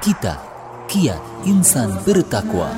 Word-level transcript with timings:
Kita 0.00 0.36
kiat 0.86 1.22
insan 1.48 1.90
bertakwa. 2.04 2.70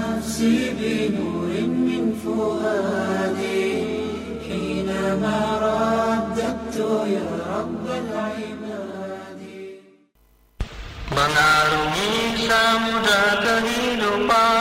Mengarungi 11.08 12.12
samudra 12.46 13.24
kehidupan 13.42 14.58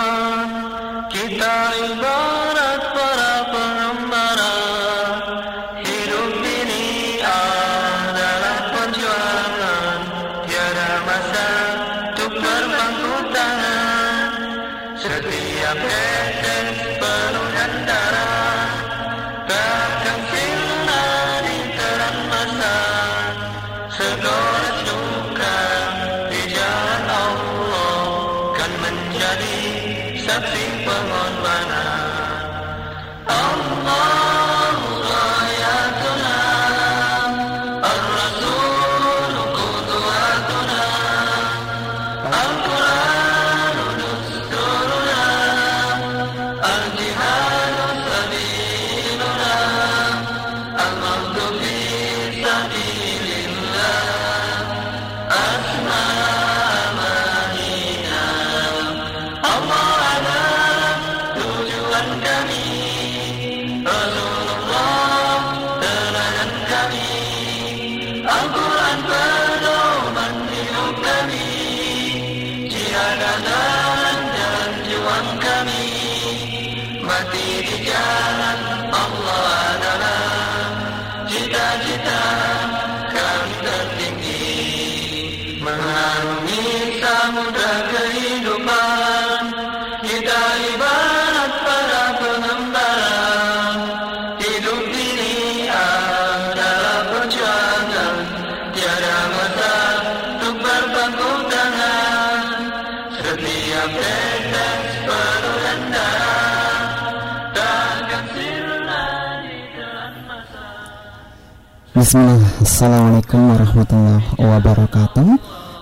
Bismillah. 111.97 112.61
Assalamualaikum 112.61 113.41
warahmatullahi 113.57 114.25
wabarakatuh. 114.37 115.27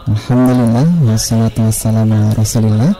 Alhamdulillah 0.05 0.85
Wassalatu 1.11 1.65
wassalamu 1.65 2.13
ala 2.13 2.29
rasulillah 2.37 2.93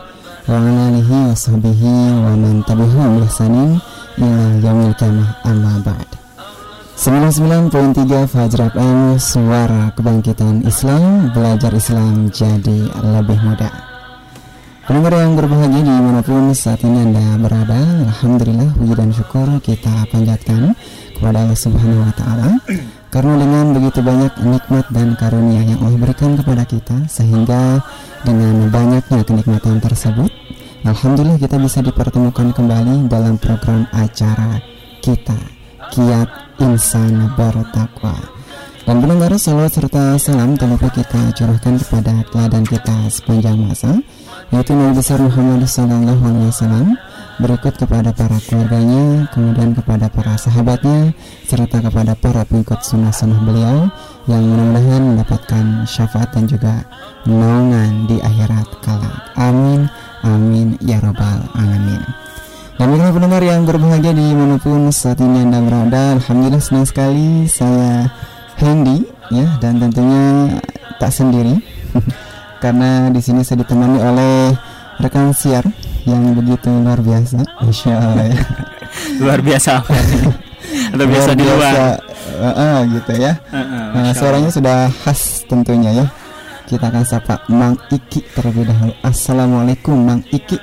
Wa 0.50 0.58
ala 0.58 0.90
alihi 0.90 1.30
wa 1.30 1.38
sahbihi 1.38 1.94
Wa 2.18 2.34
man 2.34 2.66
tabihu 2.66 3.22
ihsanin 3.22 3.78
Ila 4.18 4.58
yaumil 4.58 4.90
kiamah 4.98 5.38
amma 5.46 5.78
ba'd. 5.86 6.10
99.3 6.98 8.26
Fajr 8.26 8.60
FM 8.74 8.98
Suara 9.22 9.94
Kebangkitan 9.94 10.66
Islam 10.66 11.30
Belajar 11.30 11.70
Islam 11.78 12.26
jadi 12.34 12.90
lebih 12.90 13.38
mudah 13.38 13.85
Pendengar 14.86 15.18
yang 15.18 15.34
berbahagia 15.34 15.82
di 15.82 15.90
mana 15.98 16.22
pun 16.22 16.54
saat 16.54 16.78
ini 16.86 17.10
Anda 17.10 17.42
berada 17.42 17.74
Alhamdulillah 18.06 18.70
puji 18.78 18.94
dan 18.94 19.10
syukur 19.10 19.46
kita 19.58 20.06
panjatkan 20.14 20.78
kepada 21.18 21.42
Allah 21.42 21.58
Subhanahu 21.58 22.06
Wa 22.06 22.14
Taala. 22.14 22.50
Karena 23.10 23.34
dengan 23.34 23.74
begitu 23.74 23.98
banyak 23.98 24.38
nikmat 24.46 24.86
dan 24.94 25.18
karunia 25.18 25.66
yang 25.66 25.82
Allah 25.82 25.98
berikan 25.98 26.38
kepada 26.38 26.62
kita 26.62 27.02
sehingga 27.10 27.82
dengan 28.22 28.70
banyaknya 28.70 29.26
kenikmatan 29.26 29.82
tersebut 29.82 30.30
Alhamdulillah 30.86 31.42
kita 31.42 31.58
bisa 31.58 31.82
dipertemukan 31.82 32.54
kembali 32.54 33.10
dalam 33.10 33.42
program 33.42 33.90
acara 33.90 34.62
kita 35.02 35.34
Kiat 35.90 36.62
Insan 36.62 37.34
Bertakwa. 37.34 38.14
Dan 38.86 39.02
pendengar 39.02 39.34
salawat 39.34 39.74
serta 39.74 40.14
salam 40.14 40.54
lupa 40.54 40.86
kita 40.94 41.34
curahkan 41.34 41.74
kepada 41.74 42.22
teladan 42.30 42.62
kita 42.62 43.10
sepanjang 43.10 43.58
masa 43.58 43.98
yaitu 44.54 44.72
Nabi 44.74 44.98
besar 44.98 45.18
Muhammad 45.18 45.66
Sallallahu 45.66 46.22
Alaihi 46.22 46.48
Wasallam 46.50 46.86
berikut 47.36 47.74
kepada 47.76 48.16
para 48.16 48.38
keluarganya 48.48 49.28
kemudian 49.34 49.76
kepada 49.76 50.08
para 50.08 50.40
sahabatnya 50.40 51.12
serta 51.44 51.84
kepada 51.84 52.16
para 52.16 52.48
pengikut 52.48 52.80
sunnah-sunnah 52.80 53.40
beliau 53.44 53.92
yang 54.24 54.42
mudah-mudahan 54.42 55.02
mendapatkan 55.14 55.64
syafaat 55.84 56.32
dan 56.32 56.48
juga 56.48 56.82
naungan 57.28 58.08
di 58.08 58.16
akhirat 58.24 58.68
kelak. 58.80 59.16
Amin 59.36 59.90
amin 60.24 60.80
ya 60.80 60.98
robbal 61.04 61.44
alamin. 61.54 62.02
Baiklah 62.76 63.08
pendengar 63.08 63.40
yang 63.40 63.64
berbahagia 63.64 64.12
di 64.12 64.36
mana 64.36 64.60
pun 64.60 64.92
saat 64.92 65.16
ini 65.20 65.48
anda 65.48 65.64
berada 65.64 66.20
Alhamdulillah 66.20 66.60
senang 66.60 66.84
sekali 66.84 67.48
saya 67.48 68.04
Hendy 68.60 69.08
ya 69.32 69.48
dan 69.64 69.80
tentunya 69.80 70.56
tak 71.00 71.08
sendiri 71.08 71.56
karena 72.58 73.12
di 73.12 73.20
sini 73.20 73.44
saya 73.44 73.62
ditemani 73.62 73.98
oleh 74.00 74.34
rekan 75.00 75.32
siar 75.36 75.64
yang 76.08 76.34
begitu 76.38 76.70
luar 76.70 77.00
biasa. 77.02 77.42
Masya 77.62 77.92
Allah. 77.94 78.26
Ya. 78.30 78.40
luar 79.22 79.40
biasa 79.42 79.82
apa? 79.82 79.94
Atau 80.94 81.06
biasa 81.06 81.30
di 81.34 81.44
luar? 81.44 81.74
Uh, 82.36 82.48
uh, 82.52 82.76
gitu 82.92 83.12
ya. 83.16 83.32
Nah, 83.96 84.12
suaranya 84.12 84.50
sudah 84.52 84.92
khas 85.04 85.46
tentunya 85.48 86.04
ya. 86.04 86.06
Kita 86.66 86.90
akan 86.90 87.06
sapa 87.06 87.46
Mang 87.46 87.78
Iki 87.94 88.34
terlebih 88.34 88.66
dahulu. 88.66 88.92
Assalamualaikum 89.06 89.94
Mang 89.94 90.26
Iki. 90.26 90.58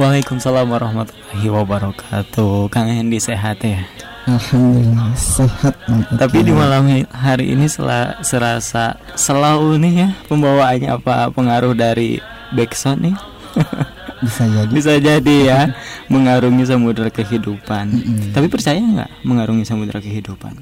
Waalaikumsalam 0.00 0.64
warahmatullahi 0.64 1.48
wabarakatuh. 1.52 2.72
Kang 2.72 2.88
Hendy 2.88 3.20
sehat 3.20 3.60
ya 3.60 3.84
Alhamdulillah 4.22 5.10
sehat 5.18 5.74
Iki 5.82 6.14
tapi 6.14 6.46
di 6.46 6.54
malam 6.54 6.86
hari 7.10 7.58
ini 7.58 7.66
sela, 7.66 8.22
serasa 8.22 8.94
selalu 9.18 9.82
nih 9.82 9.94
ya 9.98 10.08
pembawaannya 10.30 10.88
apa 10.94 11.26
pengaruh 11.34 11.74
dari 11.74 12.22
backsound 12.54 13.02
nih? 13.02 13.16
Bisa 14.22 14.46
jadi. 14.46 14.70
Bisa 14.70 14.92
jadi 15.02 15.36
ya 15.42 15.60
mengarungi 16.14 16.62
samudra 16.62 17.10
kehidupan. 17.10 17.86
Tapi 18.30 18.46
percaya 18.46 18.78
nggak 18.78 19.26
mengarungi 19.26 19.66
samudra 19.66 19.98
kehidupan? 19.98 20.54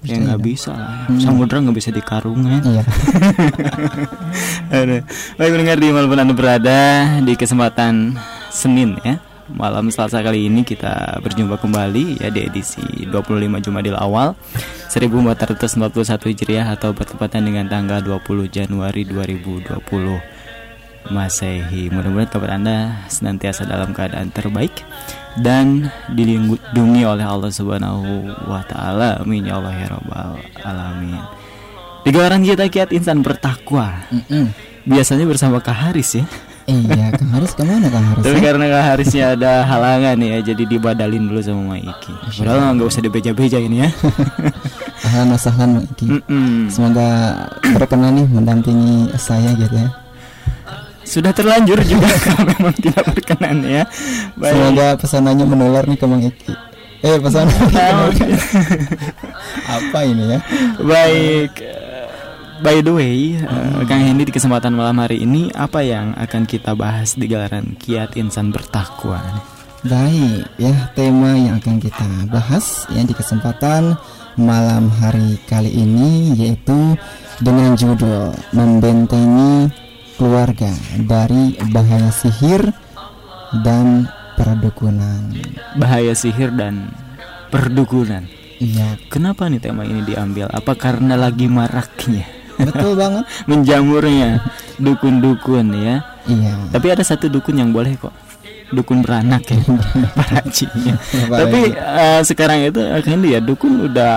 Ya 0.00 0.16
Percaya 0.16 0.20
nggak 0.24 0.40
dong. 0.40 0.48
bisa 0.48 0.70
lah 0.72 1.04
samudra 1.20 1.60
nggak 1.60 1.76
bisa 1.76 1.92
dikarungin 1.92 2.64
iya. 2.64 2.80
Aduh. 4.80 5.04
Baik 5.36 5.50
mendengar 5.52 5.76
di 5.76 5.92
malam 5.92 6.08
anda 6.08 6.32
berada 6.32 6.80
di 7.20 7.36
kesempatan 7.36 8.16
Senin 8.48 8.96
ya 9.04 9.20
Malam 9.50 9.90
Selasa 9.90 10.22
kali 10.22 10.46
ini 10.46 10.62
kita 10.62 11.18
berjumpa 11.18 11.58
kembali 11.58 12.22
ya 12.22 12.30
di 12.30 12.46
edisi 12.46 12.82
25 13.08 13.66
Jumadil 13.66 13.98
awal 13.98 14.38
1441 14.90 16.30
Hijriah 16.30 16.66
atau 16.70 16.94
bertepatan 16.94 17.46
dengan 17.50 17.66
tanggal 17.66 17.98
20 18.02 18.46
Januari 18.46 19.02
2020 19.06 19.82
Masehi. 21.10 21.88
Mudah-mudahan 21.90 22.30
kabar 22.30 22.50
anda 22.60 23.02
senantiasa 23.08 23.64
dalam 23.64 23.96
keadaan 23.96 24.28
terbaik 24.28 24.84
Dan 25.40 25.88
dilindungi 26.12 27.02
oleh 27.06 27.24
Allah 27.24 27.48
Subhanahu 27.48 28.28
wa 28.50 28.62
Ta'ala. 28.66 29.22
Amin. 29.22 29.46
Ya 29.46 29.56
Allah 29.62 29.74
ya 29.78 29.86
Rabbal 29.94 30.42
Alamin. 30.66 31.22
Di 32.02 32.10
gelaran 32.10 32.42
kita 32.42 32.66
kiat 32.66 32.90
insan 32.90 33.22
bertakwa. 33.22 34.04
Mm-mm. 34.10 34.50
Biasanya 34.90 35.24
bersama 35.30 35.62
Kak 35.62 35.76
Haris 35.86 36.18
ya 36.18 36.26
Iya 36.68 37.10
Kang 37.16 37.30
Haris 37.34 37.52
ke 37.56 37.62
mana 37.64 37.86
Kang 37.88 38.04
Haris 38.04 38.22
Tapi 38.22 38.38
ya? 38.38 38.44
karena 38.52 38.64
Kak 38.68 38.84
Harisnya 38.92 39.24
ada 39.34 39.52
halangan 39.64 40.16
ya 40.20 40.38
Jadi 40.44 40.62
dibadalin 40.68 41.24
dulu 41.26 41.40
sama 41.40 41.74
Maiki 41.74 42.12
Padahal 42.36 42.76
nggak 42.76 42.88
usah 42.88 43.02
dibeja-beja 43.02 43.58
ini 43.58 43.84
ya 43.84 43.88
Ahlan 45.10 45.32
wa 45.32 45.38
sahlan 45.40 45.68
Mang 45.80 45.86
Iki 45.90 46.06
Mm-mm. 46.06 46.68
Semoga 46.68 47.08
berkenan 47.74 48.20
nih 48.20 48.26
mendampingi 48.28 49.10
saya 49.16 49.56
gitu 49.56 49.74
ya 49.74 49.90
sudah 51.00 51.34
terlanjur 51.34 51.82
juga 51.82 52.06
kalau 52.28 52.46
memang 52.54 52.70
tidak 52.78 53.02
berkenan 53.02 53.66
ya. 53.66 53.82
Baik. 54.38 54.54
Semoga 54.54 54.86
pesanannya 54.94 55.42
menular 55.42 55.82
nih 55.82 55.98
ke 55.98 56.06
Mang 56.06 56.22
Iki. 56.22 56.54
Eh 57.02 57.18
pesan 57.18 57.50
apa 59.74 59.98
ini 60.06 60.24
ya? 60.36 60.38
Baik. 60.78 61.52
By 62.60 62.84
the 62.84 62.92
way, 62.92 63.40
eh, 63.40 63.80
Kang 63.88 64.04
Hendy 64.04 64.28
di 64.28 64.36
kesempatan 64.36 64.76
malam 64.76 65.00
hari 65.00 65.24
ini 65.24 65.48
apa 65.56 65.80
yang 65.80 66.12
akan 66.12 66.44
kita 66.44 66.76
bahas 66.76 67.16
di 67.16 67.24
gelaran 67.24 67.72
Kiat 67.80 68.20
Insan 68.20 68.52
Bertakwa? 68.52 69.16
Baik, 69.80 70.44
ya 70.60 70.92
tema 70.92 71.40
yang 71.40 71.56
akan 71.56 71.80
kita 71.80 72.28
bahas 72.28 72.84
ya 72.92 73.00
di 73.00 73.16
kesempatan 73.16 73.96
malam 74.36 74.92
hari 74.92 75.40
kali 75.48 75.72
ini 75.72 76.36
yaitu 76.36 77.00
dengan 77.40 77.80
judul 77.80 78.36
membentengi 78.52 79.72
keluarga 80.20 80.68
dari 81.00 81.56
bahaya 81.72 82.12
sihir 82.12 82.60
dan 83.64 84.04
perdukunan. 84.36 85.32
Bahaya 85.80 86.12
sihir 86.12 86.52
dan 86.52 86.92
perdukunan. 87.48 88.28
Iya, 88.60 89.00
Kenapa 89.08 89.48
nih 89.48 89.64
tema 89.64 89.88
ini 89.88 90.04
diambil? 90.04 90.52
Apa 90.52 90.76
karena 90.76 91.16
lagi 91.16 91.48
maraknya, 91.48 92.28
betul 92.68 92.92
banget. 92.96 93.24
menjamurnya 93.50 94.44
dukun-dukun 94.76 95.66
ya? 95.76 96.04
Iya. 96.28 96.52
Tapi 96.72 96.86
ada 96.92 97.04
satu 97.04 97.30
dukun 97.32 97.56
yang 97.56 97.70
boleh 97.70 97.96
kok. 97.96 98.12
Dukun 98.70 99.02
beranak 99.02 99.50
ya. 99.50 99.58
Para 100.18 100.44
hajinya. 100.44 100.94
Apa 100.96 101.34
Tapi 101.46 101.60
eh, 101.74 102.20
sekarang 102.22 102.58
itu 102.70 102.80
akhirnya 102.80 103.38
ya 103.38 103.40
dukun 103.42 103.90
udah 103.90 104.14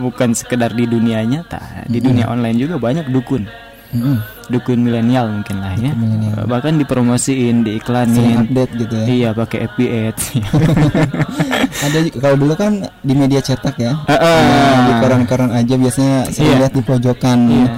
bukan 0.00 0.32
sekedar 0.32 0.72
di 0.72 0.88
dunia 0.88 1.20
nyata, 1.20 1.84
di 1.84 2.00
dunia 2.00 2.24
online 2.32 2.56
juga 2.56 2.80
banyak 2.80 3.12
dukun. 3.12 3.44
Mm-mm. 3.92 4.39
Dukun 4.50 4.82
milenial 4.82 5.30
mungkin 5.30 5.62
lah 5.62 5.72
ya. 5.74 5.94
milenial. 5.94 6.42
Eh, 6.42 6.46
Bahkan 6.46 6.74
dipromosiin, 6.76 7.62
Sering 7.62 7.64
diiklanin. 7.64 8.36
update 8.42 8.72
gitu 8.76 8.94
ya. 8.94 9.06
Iya, 9.06 9.28
pakai 9.30 9.58
FB 9.64 9.78
Ads. 9.86 10.24
Ada 11.86 11.98
kalau 12.14 12.36
dulu 12.36 12.54
kan 12.54 12.72
di 13.00 13.14
media 13.14 13.38
cetak 13.38 13.76
ya. 13.76 13.94
Heeh. 14.04 14.40
Nah, 14.42 14.80
di 14.82 14.92
koran-koran 14.98 15.50
aja 15.50 15.74
biasanya 15.74 16.16
saya 16.28 16.44
Iya. 16.44 16.56
lihat 16.58 16.72
di 16.72 16.82
pojokan 16.82 17.38
Iya. 17.46 17.68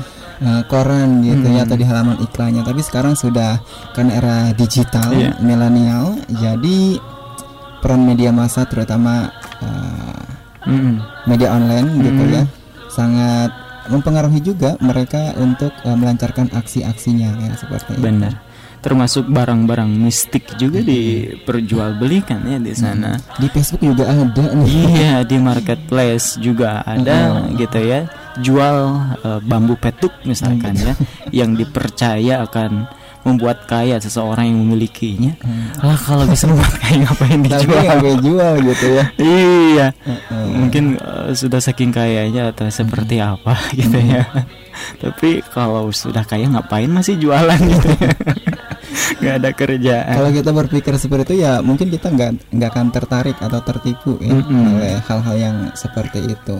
eh, 0.42 0.62
koran 0.66 1.08
gitu 1.20 1.46
ya 1.46 1.60
Hmm. 1.60 1.66
atau 1.68 1.76
di 1.76 1.84
halaman 1.84 2.16
iklannya. 2.18 2.62
Tapi 2.62 2.80
sekarang 2.80 3.14
sudah 3.14 3.60
kan 3.92 4.08
era 4.08 4.50
digital, 4.52 5.12
Iya. 5.12 5.38
milenial. 5.38 6.18
Jadi 6.28 6.98
peran 7.78 8.02
media 8.02 8.30
massa 8.30 8.64
terutama 8.64 9.30
eh, 9.58 10.18
Mm-mm. 10.64 10.98
media 11.24 11.50
online 11.50 11.88
gitu 12.00 12.22
Hmm. 12.22 12.32
ya 12.32 12.42
sangat 12.88 13.50
mempengaruhi 13.90 14.40
juga 14.42 14.78
mereka 14.78 15.34
untuk 15.38 15.72
eh, 15.82 15.96
melancarkan 15.96 16.52
aksi-aksinya 16.54 17.28
ya 17.38 17.52
seperti 17.58 17.98
itu. 17.98 18.02
Benar. 18.02 18.34
Termasuk 18.82 19.30
barang-barang 19.30 19.86
mistik 19.94 20.42
juga 20.58 20.82
diperjualbelikan 20.82 22.42
ya 22.50 22.58
di 22.58 22.74
sana. 22.74 23.14
Di 23.38 23.46
Facebook 23.46 23.78
juga 23.78 24.10
ada 24.10 24.42
nih. 24.58 24.66
Iya 24.66 25.14
di 25.22 25.38
marketplace 25.38 26.34
juga 26.42 26.82
ada 26.82 27.46
gitu 27.54 27.78
ya 27.78 28.10
jual 28.40 28.76
eh, 29.22 29.40
bambu 29.44 29.78
petuk 29.78 30.10
misalkan 30.24 30.74
ya 30.74 30.94
yang 31.30 31.54
dipercaya 31.54 32.42
akan 32.42 32.88
membuat 33.22 33.64
kaya 33.70 33.98
seseorang 34.02 34.50
yang 34.50 34.58
memilikinya. 34.62 35.32
Lah 35.82 35.98
kalau 35.98 36.26
bisa 36.26 36.50
membuat 36.50 36.74
kaya 36.82 37.06
ngapain 37.06 37.40
dijual? 37.42 37.82
nggak 37.82 37.98
boleh 38.02 38.18
jual 38.22 38.54
gitu 38.66 38.86
ya. 38.90 39.04
Iya, 39.18 39.86
Heeh. 39.94 40.44
mungkin 40.50 40.84
eh, 40.98 41.30
sudah 41.34 41.60
saking 41.62 41.94
kayanya 41.94 42.50
atau 42.50 42.66
seperti 42.68 43.22
apa 43.22 43.54
gitu 43.78 43.98
ya. 43.98 44.26
Tapi 44.98 45.44
kalau 45.54 45.92
sudah 45.94 46.26
kaya 46.26 46.50
ngapain 46.50 46.90
masih 46.90 47.18
jualan 47.20 47.58
gitu 47.58 47.88
ya? 48.00 48.10
Gak 49.22 49.34
ada 49.40 49.50
kerjaan. 49.54 50.14
Kalau 50.18 50.30
kita 50.34 50.50
berpikir 50.50 50.92
seperti 50.98 51.32
itu 51.32 51.46
ya 51.46 51.62
mungkin 51.62 51.88
kita 51.88 52.10
nggak 52.10 52.52
nggak 52.52 52.70
akan 52.74 52.86
tertarik 52.90 53.36
atau 53.38 53.60
tertipu 53.62 54.18
ya 54.18 54.34
Mm-mm. 54.34 54.76
oleh 54.76 54.98
hal-hal 54.98 55.36
yang 55.38 55.56
seperti 55.78 56.26
itu. 56.26 56.58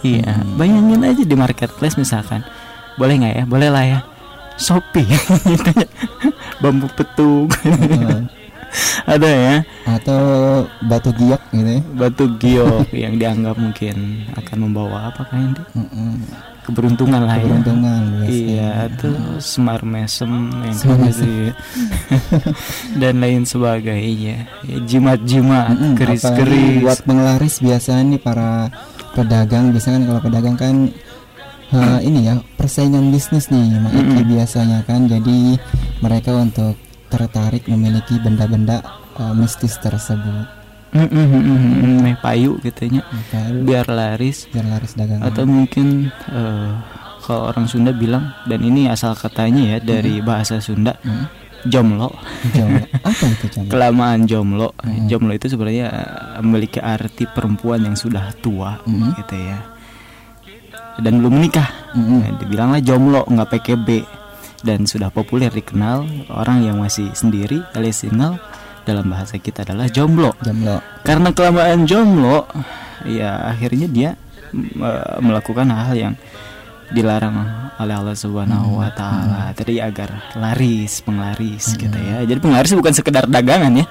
Iya, 0.00 0.40
bayangin 0.56 1.04
aja 1.04 1.22
di 1.28 1.36
marketplace 1.36 2.00
misalkan, 2.00 2.40
boleh 2.96 3.20
nggak 3.20 3.34
ya? 3.36 3.44
Boleh 3.44 3.68
lah 3.68 3.84
ya. 3.84 3.98
Shopee, 4.60 5.08
ya. 5.08 5.20
bambu 6.62 6.84
petung, 6.92 7.48
Heeh. 7.64 8.20
ada 9.08 9.26
ya. 9.26 9.56
atau 9.88 10.20
batu 10.84 11.10
giok 11.16 11.40
gitu 11.50 11.66
ya. 11.66 11.82
Batu 11.96 12.24
giok 12.36 12.92
yang 12.92 13.16
dianggap 13.16 13.56
mungkin 13.56 14.28
akan 14.36 14.56
membawa 14.68 15.08
apa 15.08 15.24
kan. 15.26 15.56
Keberuntungan 16.60 17.24
lah 17.24 17.40
ya. 17.40 17.48
Keberuntungan 17.48 18.00
biasanya. 18.20 18.36
Iya, 18.36 18.72
tuh 19.00 19.16
semar 19.40 19.80
mesem 19.82 20.30
yang 20.62 20.76
gitu. 21.08 21.50
dan 23.00 23.14
lain 23.18 23.42
sebagainya. 23.48 24.44
Ya, 24.68 24.76
jimat-jimat, 24.84 25.72
Mm-mm, 25.74 25.96
apalagi 25.96 26.20
keris-keris. 26.20 26.78
buat 26.84 26.98
penglaris 27.08 27.56
biasanya 27.64 28.02
nih 28.14 28.20
para 28.20 28.68
pedagang 29.16 29.74
biasanya 29.74 29.98
kan 29.98 30.04
kalau 30.06 30.20
pedagang 30.22 30.56
kan 30.60 30.74
eh, 31.72 31.98
ini 32.02 32.20
ya 32.24 32.34
persaingan 32.54 33.08
bisnis 33.08 33.48
nih 33.48 33.76
Mak 33.76 33.92
Iki 33.92 34.02
Mm-mm. 34.16 34.28
biasanya 34.28 34.78
kan 34.82 35.06
jadi 35.06 35.56
mereka 35.98 36.30
untuk 36.32 36.74
tertarik 37.06 37.66
memiliki 37.66 38.16
benda-benda 38.16 38.82
eh, 39.16 39.34
mistis 39.34 39.74
tersebut 39.76 40.46
mm-mm, 40.90 42.02
meh 42.02 42.16
payu 42.16 42.58
gitunya. 42.60 43.02
Maka 43.04 43.50
Biar 43.54 43.86
laris 43.86 44.46
biar 44.46 44.66
laris 44.66 44.92
dagangan 44.94 45.22
atau 45.24 45.44
mungkin 45.44 46.10
eh, 46.28 46.70
kalau 47.20 47.46
orang 47.46 47.66
Sunda 47.66 47.92
bilang 47.92 48.34
dan 48.44 48.60
ini 48.60 48.86
asal 48.86 49.14
katanya 49.14 49.76
ya 49.76 49.78
dari 49.78 50.18
bahasa 50.20 50.58
Sunda 50.58 50.98
Hmm. 51.00 51.26
jomlo 51.62 52.08
Jomblo. 52.50 52.88
apa 53.04 53.24
itu 53.28 53.46
jomblo? 53.52 53.70
kelamaan 53.72 54.20
jomlo 54.24 54.68
Hmm. 54.80 55.06
jomlo 55.06 55.30
itu 55.30 55.46
sebenarnya 55.46 55.92
memiliki 56.40 56.80
arti 56.80 57.28
perempuan 57.28 57.84
yang 57.84 57.94
sudah 57.94 58.32
tua 58.34 58.80
Hmm. 58.82 59.12
gitu 59.14 59.36
ya 59.36 59.60
dan 61.00 61.20
belum 61.20 61.40
menikah. 61.40 61.68
Nah, 61.96 62.38
dibilanglah 62.38 62.80
jomlo 62.84 63.26
nggak 63.26 63.48
PKB 63.56 63.88
dan 64.60 64.84
sudah 64.84 65.08
populer 65.08 65.48
dikenal 65.48 66.04
orang 66.32 66.64
yang 66.68 66.76
masih 66.78 67.10
sendiri 67.16 67.64
alias 67.72 68.04
single 68.04 68.36
dalam 68.84 69.08
bahasa 69.08 69.36
kita 69.40 69.64
adalah 69.64 69.88
jomblo. 69.88 70.36
Jomblo. 70.44 70.80
Karena 71.04 71.32
kelamaan 71.32 71.84
jomblo 71.88 72.48
ya 73.08 73.48
akhirnya 73.48 73.88
dia 73.88 74.10
eh, 74.52 75.16
melakukan 75.24 75.68
hal 75.72 75.96
yang 75.96 76.14
dilarang 76.90 77.34
oleh 77.80 77.94
Allah 77.96 78.12
Subhanahu 78.12 78.82
wa 78.82 78.90
taala. 78.92 79.54
Tadi 79.56 79.80
agar 79.80 80.36
laris 80.36 81.00
penglaris 81.00 81.78
gitu 81.78 81.96
ya. 81.96 82.26
Jadi 82.26 82.38
penglaris 82.42 82.76
bukan 82.76 82.92
sekedar 82.92 83.24
dagangan 83.24 83.72
ya. 83.72 83.86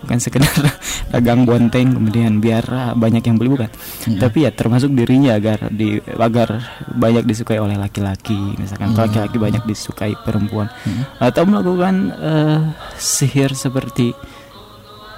Bukan 0.00 0.18
sekedar 0.22 0.48
dagang 1.14 1.44
bonteng 1.44 1.92
kemudian 1.92 2.40
biar 2.40 2.64
ah, 2.72 2.92
banyak 2.96 3.20
yang 3.26 3.36
beli 3.36 3.52
bukan. 3.52 3.70
Tapi 4.16 4.48
ya 4.48 4.50
termasuk 4.54 4.94
dirinya 4.96 5.36
agar 5.36 5.68
di 5.68 6.00
agar 6.00 6.62
banyak 6.88 7.28
disukai 7.28 7.60
oleh 7.60 7.76
laki-laki. 7.76 8.56
Misalkan 8.56 8.96
kalau 8.96 9.10
laki-laki 9.10 9.36
banyak 9.36 9.62
disukai 9.68 10.16
perempuan. 10.24 10.72
Atau 11.20 11.44
melakukan 11.44 11.94
eh, 12.16 12.60
sihir 12.96 13.52
seperti 13.52 14.16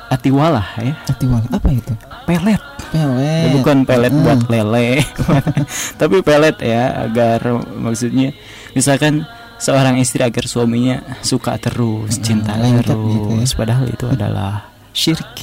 atiwalah 0.07 0.69
ya. 0.79 0.95
Atiwal 1.11 1.43
apa 1.51 1.69
itu? 1.71 1.93
Pelet. 2.27 2.63
Pelet. 2.95 3.43
Ya, 3.43 3.49
bukan 3.55 3.83
pelet 3.83 4.13
Mm. 4.15 4.23
buat 4.23 4.41
lele. 4.47 5.03
Tapi 6.01 6.17
pelet 6.23 6.57
ya 6.63 7.07
agar 7.07 7.41
maksudnya 7.75 8.31
misalkan 8.73 9.27
seorang 9.57 9.97
istri 9.99 10.21
agar 10.23 10.45
suaminya 10.47 11.01
suka 11.25 11.57
terus 11.57 12.21
cinta 12.21 12.55
lengket 12.61 12.93
terus 12.93 13.09
gitu 13.09 13.31
ya. 13.41 13.47
padahal 13.57 13.87
itu 13.89 14.07
adalah 14.07 14.53
syirik. 14.93 15.35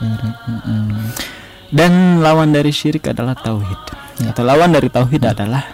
Syirik, 0.00 0.36
mm-mm. 0.48 0.86
dan 1.70 2.18
lawan 2.24 2.50
dari 2.50 2.72
syirik 2.74 3.08
adalah 3.08 3.36
tauhid. 3.36 3.82
Ya. 4.20 4.36
atau 4.36 4.44
lawan 4.44 4.68
dari 4.74 4.92
tauhid 4.92 5.22
adalah 5.24 5.64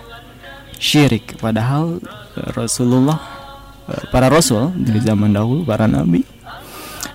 syirik. 0.78 1.34
Padahal 1.40 1.98
Rasulullah 2.54 3.18
eh, 3.90 4.04
para 4.12 4.28
rasul 4.30 4.70
dari 4.76 5.00
zaman 5.02 5.34
dahulu 5.34 5.64
para 5.66 5.88
nabi 5.90 6.35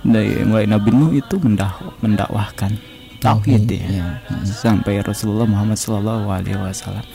dari 0.02 0.42
mulai 0.42 0.66
Nabi 0.66 0.90
Nuh 0.90 1.10
itu 1.12 1.38
mendah 1.38 1.72
mendakwahkan 1.98 2.74
tauhid 3.18 3.70
ya 3.70 3.86
ya. 3.86 4.06
sampai 4.42 4.98
Rasulullah 4.98 5.46
Muhammad 5.46 5.78
Shallallahu 5.78 6.26
Alaihi 6.26 6.58
Wasallam 6.58 7.06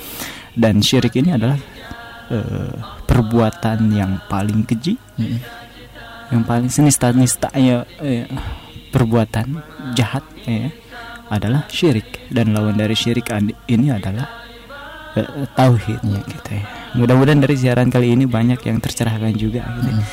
dan 0.55 0.79
syirik 0.79 1.13
ini 1.15 1.35
adalah 1.35 1.59
eh, 2.31 2.71
perbuatan 3.03 3.91
yang 3.91 4.23
paling 4.25 4.63
keji 4.63 4.95
Mm-mm. 5.19 5.39
yang 6.31 6.43
paling 6.43 6.71
senista-nistanya 6.71 7.83
eh, 7.99 8.23
perbuatan 8.87 9.59
jahat 9.93 10.23
ya 10.47 10.71
adalah 11.27 11.67
syirik 11.67 12.31
dan 12.31 12.55
lawan 12.55 12.79
dari 12.79 12.95
syirik 12.95 13.27
ini 13.67 13.91
adalah 13.91 14.31
eh, 15.13 15.43
tauhid 15.51 15.99
Iya. 15.99 16.21
gitu 16.23 16.49
ya. 16.55 16.63
Mudah-mudahan 16.95 17.43
dari 17.43 17.59
siaran 17.59 17.91
kali 17.91 18.15
ini 18.15 18.23
banyak 18.23 18.63
yang 18.63 18.79
tercerahkan 18.79 19.35
juga 19.35 19.59
gitu. 19.75 19.91
ya. 19.91 20.03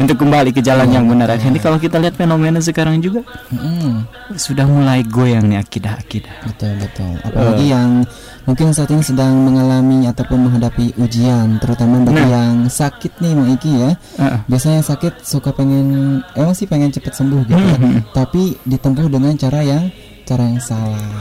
Untuk 0.00 0.16
kembali 0.16 0.50
ke 0.50 0.64
jalan 0.64 0.88
yang 0.88 1.04
benar. 1.04 1.36
Ini 1.36 1.60
kalau 1.60 1.76
kita 1.76 2.00
lihat 2.00 2.16
fenomena 2.16 2.56
sekarang 2.58 2.98
juga 2.98 3.20
Mm-mm. 3.52 4.08
sudah 4.32 4.64
mulai 4.64 5.04
goyang 5.04 5.44
nih 5.44 5.60
akidah-akidah. 5.60 6.48
Betul 6.48 6.72
betul. 6.80 7.12
Apalagi 7.20 7.68
yang 7.68 8.08
mungkin 8.48 8.72
saat 8.72 8.88
ini 8.88 9.04
sedang 9.04 9.36
mengalami 9.44 10.08
ataupun 10.08 10.48
menghadapi 10.48 10.96
ujian, 10.96 11.60
terutama 11.60 12.00
bagi 12.00 12.16
Nah. 12.16 12.32
yang 12.32 12.54
sakit 12.66 13.20
nih, 13.20 13.32
Mang 13.36 13.52
Iki 13.52 13.72
ya. 13.76 13.90
Heeh. 14.18 14.38
Biasanya 14.48 14.80
sakit 14.80 15.20
suka 15.20 15.52
pengen, 15.52 16.18
emang 16.32 16.56
sih 16.56 16.64
pengen 16.64 16.88
cepet 16.88 17.12
sembuh 17.12 17.44
gitu, 17.44 17.60
ya. 17.60 17.76
Hmm. 17.76 18.00
tapi 18.16 18.56
ditempuh 18.64 19.06
dengan 19.06 19.36
cara 19.36 19.60
yang 19.60 19.92
cara 20.24 20.48
yang 20.48 20.58
salah 20.64 21.12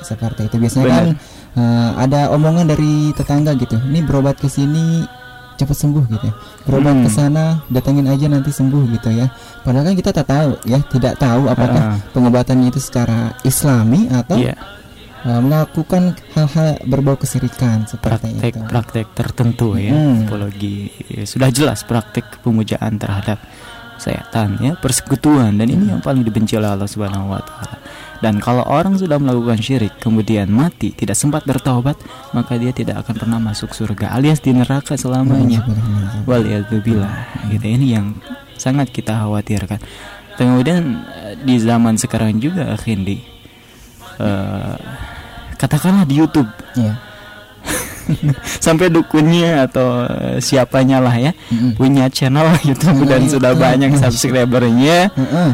seperti 0.00 0.46
itu. 0.46 0.56
Biasanya 0.56 0.86
Benar. 0.86 0.96
kan 0.96 1.08
eh, 1.50 1.90
ada 1.98 2.20
omongan 2.30 2.70
dari 2.70 3.10
tetangga 3.10 3.58
gitu, 3.58 3.74
ini 3.90 4.06
berobat 4.06 4.38
ke 4.38 4.46
sini 4.46 5.02
cepat 5.60 5.76
sembuh 5.76 6.04
gitu 6.08 6.24
ya. 6.24 6.34
Berobat 6.64 6.94
Hmm. 6.96 7.04
ke 7.04 7.10
sana 7.10 7.44
datengin 7.66 8.06
aja 8.06 8.26
nanti 8.26 8.48
sembuh 8.48 8.82
gitu 8.90 9.12
ya. 9.12 9.28
Padahal 9.60 9.84
kan 9.84 9.94
kita 9.94 10.10
tak 10.10 10.26
tahu 10.26 10.50
ya, 10.64 10.78
tidak 10.82 11.14
tahu 11.16 11.42
apakah 11.46 11.82
Ah. 11.92 11.96
pengobatannya 12.10 12.68
itu 12.68 12.80
secara 12.80 13.36
Islami 13.42 14.08
atau 14.08 14.34
Iya, 14.34 14.56
uh, 15.22 15.38
melakukan 15.38 16.16
hal-hal 16.32 16.80
berbau 16.82 17.14
kesirikan 17.14 17.84
seperti 17.84 18.32
itu. 18.32 18.40
praktek-praktek 18.40 19.06
tertentu 19.12 19.76
ya, 19.76 19.92
Hmm. 19.92 20.24
apologi 20.24 20.88
ya, 21.06 21.22
sudah 21.22 21.52
jelas 21.52 21.84
praktek 21.84 22.40
pemujaan 22.40 22.96
terhadap 22.96 23.36
setan 23.96 24.56
ya, 24.58 24.72
persekutuan 24.74 25.52
dan 25.54 25.68
ini 25.68 25.92
yang 25.92 26.00
paling 26.00 26.24
dibenci 26.24 26.56
oleh 26.56 26.72
Allah 26.72 26.88
Subhanahu 26.88 27.28
wa 27.28 27.40
taala. 27.40 27.76
Dan 28.20 28.36
kalau 28.36 28.60
orang 28.62 28.94
sudah 28.94 29.16
melakukan 29.16 29.58
syirik 29.58 29.96
kemudian 29.96 30.52
mati 30.52 30.92
tidak 30.92 31.16
sempat 31.16 31.40
bertaubat, 31.42 31.96
maka 32.30 32.60
dia 32.60 32.68
tidak 32.70 33.00
akan 33.00 33.14
pernah 33.16 33.38
masuk 33.40 33.72
surga 33.72 34.12
alias 34.12 34.38
di 34.38 34.52
neraka 34.52 34.92
selamanya. 34.94 35.64
Waliyadzubillah. 36.28 37.48
Gitu 37.48 37.64
ini 37.64 37.96
yang 37.96 38.12
sangat 38.54 38.92
kita 38.92 39.16
khawatirkan. 39.16 39.80
Kemudian 40.36 41.00
eh, 41.06 41.34
di 41.36 41.56
zaman 41.56 41.96
sekarang 41.96 42.36
juga 42.36 42.76
Khindi 42.76 43.20
eh, 44.16 44.76
katakanlah 45.56 46.04
di 46.04 46.16
YouTube 46.16 46.48
Iya. 46.72 46.96
sampai 48.64 48.88
dukunnya 48.88 49.68
atau 49.68 50.08
eh, 50.08 50.40
siapanya 50.40 50.98
lah 50.98 51.12
ya 51.12 51.32
Mm-mm. 51.52 51.76
punya 51.76 52.08
channel 52.08 52.48
YouTube 52.68 53.04
Channel 53.04 53.10
dan 53.10 53.22
sudah 53.28 53.52
YouTube. 53.52 53.64
banyak 53.64 53.90
subscribernya 53.96 55.12
Heeh. 55.12 55.50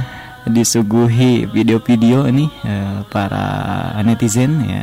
Disuguhi 0.47 1.50
video-video 1.50 2.31
nih 2.31 2.50
eh, 2.65 2.99
para 3.11 3.45
netizen 4.07 4.62
ya 4.65 4.83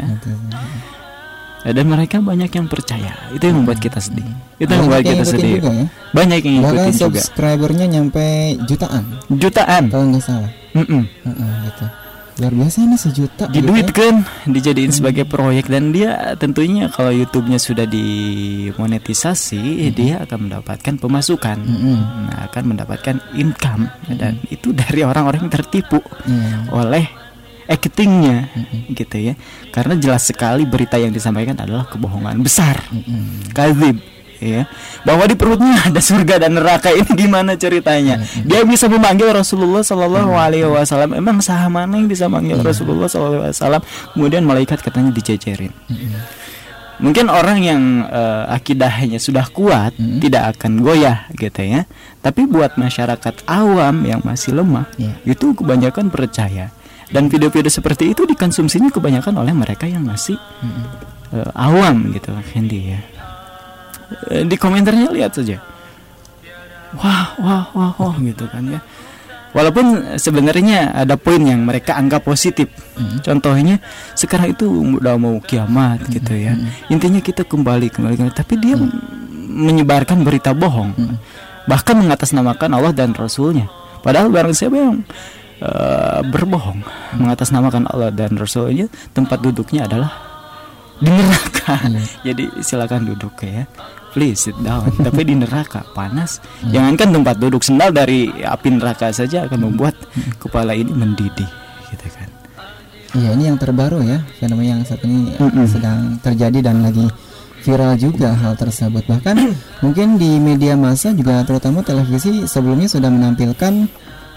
Eh, 1.63 1.71
dan 1.71 1.87
mereka 1.87 2.19
banyak 2.19 2.51
yang 2.51 2.67
percaya 2.67 3.15
itu 3.31 3.39
yang 3.39 3.63
membuat 3.63 3.79
kita 3.79 3.95
sedih 4.03 4.27
itu 4.59 4.67
yang 4.67 4.83
membuat 4.83 5.07
yang 5.07 5.15
kita 5.15 5.25
sedih 5.31 5.51
juga 5.63 5.71
ya. 5.71 5.85
banyak 6.11 6.39
yang 6.43 6.55
Bahkan 6.59 6.59
ngikutin 6.59 6.91
juga 6.91 7.19
subscribernya 7.23 7.85
nyampe 7.87 8.25
jutaan 8.67 9.03
jutaan 9.31 9.83
kalau 9.87 10.05
nggak 10.11 10.23
salah. 10.27 10.51
Mm-mm. 10.75 11.07
Heeh, 11.23 11.51
gitu. 11.71 11.85
Luar 12.33 12.49
biasa 12.49 12.81
ini 12.81 12.97
sejuta. 12.97 13.45
diduitkan 13.45 14.25
dijadiin 14.49 14.89
sebagai 14.89 15.29
proyek. 15.29 15.69
Dan 15.69 15.93
dia 15.93 16.33
tentunya 16.33 16.89
kalau 16.89 17.13
YouTube-nya 17.13 17.61
sudah 17.61 17.85
dimonetisasi 17.85 19.93
dia 19.93 20.25
akan 20.25 20.49
mendapatkan 20.49 20.97
pemasukan. 20.97 21.57
Mm-mm. 21.61 21.99
nah, 22.33 22.49
akan 22.49 22.73
mendapatkan 22.73 23.21
income. 23.37 23.85
Dan 24.09 24.41
itu 24.49 24.73
dari 24.73 25.05
orang-orang 25.05 25.45
yang 25.45 25.53
tertipu 25.53 26.01
Iya. 26.25 26.73
oleh 26.73 27.05
actingnya 27.69 28.49
gitu 28.89 29.29
ya. 29.29 29.37
Karena 29.69 29.93
jelas 29.95 30.25
sekali 30.25 30.65
berita 30.65 30.97
yang 30.97 31.13
disampaikan 31.13 31.61
adalah 31.61 31.85
kebohongan 31.85 32.41
besar. 32.41 32.81
Mm-mm. 32.89 33.53
kazib 33.53 34.01
ya 34.43 34.63
bahwa 35.01 35.23
di 35.23 35.33
perutnya 35.33 35.79
ada 35.87 36.03
surga 36.03 36.43
dan 36.43 36.59
neraka. 36.59 36.91
Ini 36.91 37.09
gimana 37.15 37.55
ceritanya? 37.55 38.19
Dia 38.43 38.61
bisa 38.63 38.85
memanggil 38.85 39.31
Rasulullah 39.31 39.81
Shallallahu 39.81 40.35
Alaihi 40.35 40.67
Wasallam. 40.67 41.15
Emang 41.15 41.39
sah 41.39 41.65
mana 41.67 41.95
yang 41.95 42.05
bisa 42.05 42.27
manggil 42.27 42.59
Rasulullah 42.59 43.07
Shallallahu 43.07 43.47
Alaihi 43.49 43.55
Wasallam? 43.55 43.81
Kemudian 44.13 44.43
malaikat 44.43 44.83
katanya 44.83 45.09
dicecerin. 45.09 45.71
Mungkin 47.01 47.25
orang 47.27 47.59
yang 47.59 47.81
eh, 48.05 48.43
akidahnya 48.53 49.17
sudah 49.17 49.49
kuat 49.49 49.97
tidak 50.21 50.55
akan 50.55 50.79
goyah 50.79 51.25
gitu 51.35 51.65
ya. 51.65 51.83
Tapi 52.21 52.45
buat 52.47 52.77
masyarakat 52.77 53.43
awam 53.49 54.05
yang 54.07 54.21
masih 54.23 54.55
lemah 54.55 54.87
Iya. 54.95 55.17
itu 55.25 55.51
kebanyakan 55.57 56.07
percaya. 56.13 56.69
Dan 57.13 57.27
video-video 57.29 57.69
seperti 57.69 58.13
itu 58.15 58.23
dikonsumsinya 58.25 58.89
kebanyakan 58.89 59.37
oleh 59.37 59.53
mereka 59.53 59.85
yang 59.85 60.05
masih 60.05 60.37
eh, 61.33 61.49
awam 61.57 62.13
gitu 62.13 62.29
Hendy 62.53 62.93
ya 62.93 62.99
di 64.47 64.55
komentarnya 64.57 65.09
lihat 65.11 65.35
saja. 65.37 65.57
Wah 66.93 67.33
wah 67.41 67.65
wah 67.73 67.91
wah 67.97 68.15
gitu 68.21 68.45
kan 68.49 68.63
ya. 68.69 68.79
Walaupun 69.53 70.17
sebenarnya 70.17 70.97
ada 70.97 71.13
poin 71.13 71.37
yang 71.37 71.61
mereka 71.61 71.93
anggap 71.93 72.25
positif. 72.25 72.73
Contohnya 73.21 73.77
sekarang 74.17 74.57
itu 74.57 74.65
udah 74.97 75.13
mau 75.21 75.37
kiamat 75.45 76.09
gitu 76.09 76.33
ya. 76.33 76.57
Intinya 76.89 77.21
kita 77.21 77.45
kembali 77.45 77.93
kembali 77.93 78.17
kembali. 78.17 78.33
tapi 78.33 78.57
dia 78.57 78.73
menyebarkan 79.53 80.25
berita 80.25 80.57
bohong. 80.57 80.97
Bahkan 81.69 81.95
mengatasnamakan 82.01 82.69
Allah 82.73 82.97
dan 82.97 83.13
Rasulnya. 83.13 83.69
Padahal 84.01 84.33
barang 84.33 84.57
siapa 84.57 84.73
yang 84.73 85.05
eh, 85.61 86.19
berbohong 86.25 86.81
mengatasnamakan 87.21 87.87
Allah 87.93 88.09
dan 88.09 88.33
Rasulnya 88.33 88.89
tempat 89.13 89.37
duduknya 89.37 89.85
adalah 89.85 90.11
di 90.97 91.13
neraka. 91.13 91.77
Jadi 92.25 92.57
silakan 92.65 93.05
duduk 93.05 93.37
ya. 93.45 93.69
Please 94.13 94.45
sit 94.49 94.57
down. 94.61 94.87
Tapi 95.05 95.21
di 95.25 95.33
neraka 95.33 95.81
panas. 95.97 96.37
Jangankan 96.69 97.09
tempat 97.09 97.35
duduk 97.41 97.65
sendal 97.65 97.89
dari 97.89 98.29
api 98.29 98.77
neraka 98.77 99.09
saja 99.09 99.49
akan 99.49 99.73
membuat 99.73 99.97
kepala 100.37 100.77
ini 100.77 100.93
mendidih 100.93 101.49
gitu 101.89 102.07
kan. 102.13 102.29
Iya, 103.13 103.37
ini 103.37 103.45
yang 103.45 103.61
terbaru 103.61 104.01
ya, 104.01 104.25
fenomena 104.41 104.77
yang 104.77 104.81
saat 104.81 105.05
ini 105.05 105.37
eh, 105.37 105.41
Mm-mm. 105.41 105.69
sedang 105.69 106.17
terjadi 106.17 106.65
dan 106.65 106.81
lagi 106.81 107.05
viral 107.61 107.93
juga 107.97 108.33
hal 108.33 108.57
tersebut. 108.57 109.05
Bahkan 109.05 109.37
mungkin 109.85 110.17
di 110.17 110.41
media 110.41 110.73
massa 110.73 111.13
juga 111.13 111.45
terutama 111.45 111.85
televisi 111.85 112.49
sebelumnya 112.49 112.89
sudah 112.89 113.13
menampilkan 113.13 113.85